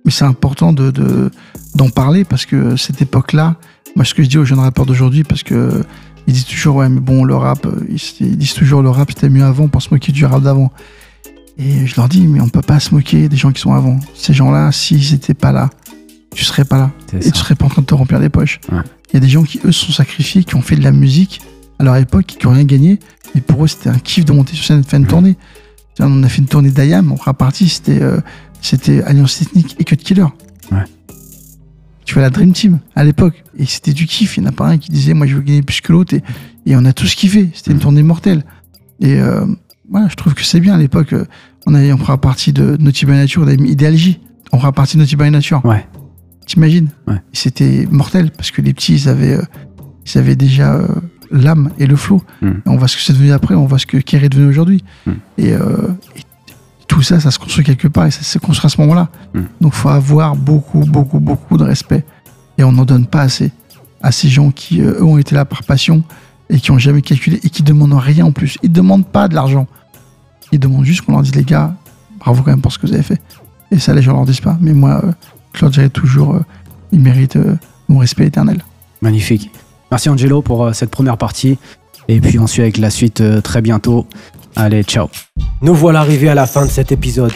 [0.10, 1.32] c'est important de, de-
[1.74, 3.56] d'en parler parce que cette époque-là,
[3.96, 5.84] moi ce que je dis aux jeunes rappeurs d'aujourd'hui, parce que
[6.28, 9.30] ils disent toujours ouais mais bon le rap, euh, ils, disent toujours le rap c'était
[9.30, 10.72] mieux avant pour se moquer du rap d'avant.
[11.58, 14.00] Et je leur dis mais on peut pas se moquer des gens qui sont avant.
[14.14, 15.70] Ces gens-là, s'ils étaient pas là,
[16.36, 17.32] tu serais pas là et ça.
[17.32, 18.60] tu serais pas en train de te remplir les poches.
[18.70, 18.84] Il Ouais.
[19.14, 21.42] y a des gens qui, eux, se sont sacrifiés, qui ont fait de la musique
[21.80, 23.00] à leur époque, qui n'ont rien gagné.
[23.36, 25.36] Et pour eux, c'était un kiff de monter sur scène et de faire une tournée.
[26.00, 28.20] On a fait une tournée d'Ayam, on fera partie, c'était euh,
[28.62, 30.26] c'était Alliance Ethnique et Cut Killer.
[30.72, 30.84] Ouais.
[32.08, 33.44] Tu vois la Dream Team à l'époque.
[33.58, 34.38] Et c'était du kiff.
[34.38, 36.16] Il n'y en a pas un qui disait, moi, je veux gagner plus que l'autre.
[36.16, 36.24] Et,
[36.66, 37.50] et on a tous kiffé.
[37.54, 37.82] C'était une Mhm.
[37.84, 38.44] tournée mortelle.
[39.02, 39.46] Et euh,
[39.92, 41.14] voilà, je trouve que c'est bien à l'époque.
[41.66, 44.20] On, avait- on fera partie de Naughty by Nature, on avait mis Ideal J.
[44.54, 45.64] On fera partie de Naughty by Nature.
[45.66, 45.86] Ouais.
[46.46, 46.88] T'imagines?
[47.08, 47.22] Ouais.
[47.34, 49.42] C'était mortel parce que les petits, ils avaient, euh,
[50.06, 50.88] ils avaient déjà euh,
[51.30, 52.22] l'âme et le flow.
[52.42, 52.52] Mm.
[52.68, 54.82] On voit ce que c'est devenu après, on voit ce que Kerry est devenu aujourd'hui.
[55.06, 55.12] Mm.
[55.40, 56.22] Et, euh, et
[56.88, 59.10] tout ça, ça se construit quelque part et ça se construit à ce moment-là.
[59.34, 59.42] Mm.
[59.62, 62.06] Donc faut avoir beaucoup, beaucoup, beaucoup de respect.
[62.58, 63.52] Et on n'en donne pas assez
[64.02, 66.04] à ces gens qui, euh, eux, ont été là par passion
[66.50, 68.58] et qui ont jamais calculé et qui demandent rien en plus.
[68.64, 69.68] Ils demandent pas de l'argent.
[70.52, 71.76] Ils demandent juste qu'on leur dise, les gars,
[72.20, 73.22] bravo quand même pour ce que vous avez fait.
[73.72, 74.58] Et ça, les gens leur disent pas.
[74.62, 75.12] Mais moi, euh,
[75.54, 76.46] je leur toujours, euh,
[76.92, 77.56] ils méritent euh,
[77.90, 78.64] mon respect éternel.
[79.02, 79.52] Magnifique.
[79.92, 81.58] Merci Angelo pour cette première partie.
[82.08, 84.06] Et puis on suit avec la suite très bientôt.
[84.58, 85.08] Allez, ciao.
[85.62, 87.34] Nous voilà arrivés à la fin de cet épisode.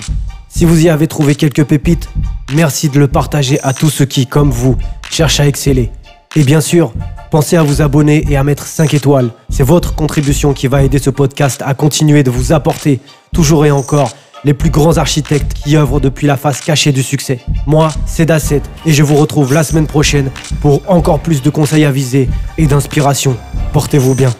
[0.49, 2.09] Si vous y avez trouvé quelques pépites,
[2.53, 4.75] merci de le partager à tous ceux qui, comme vous,
[5.09, 5.91] cherchent à exceller.
[6.35, 6.91] Et bien sûr,
[7.31, 9.29] Pensez à vous abonner et à mettre 5 étoiles.
[9.49, 12.99] C'est votre contribution qui va aider ce podcast à continuer de vous apporter,
[13.33, 14.11] toujours et encore,
[14.43, 17.39] les plus grands architectes qui œuvrent depuis la face cachée du succès.
[17.65, 20.29] Moi, c'est Dasset et je vous retrouve la semaine prochaine
[20.59, 22.27] pour encore plus de conseils avisés
[22.57, 23.37] et d'inspiration.
[23.71, 24.33] Portez-vous bien.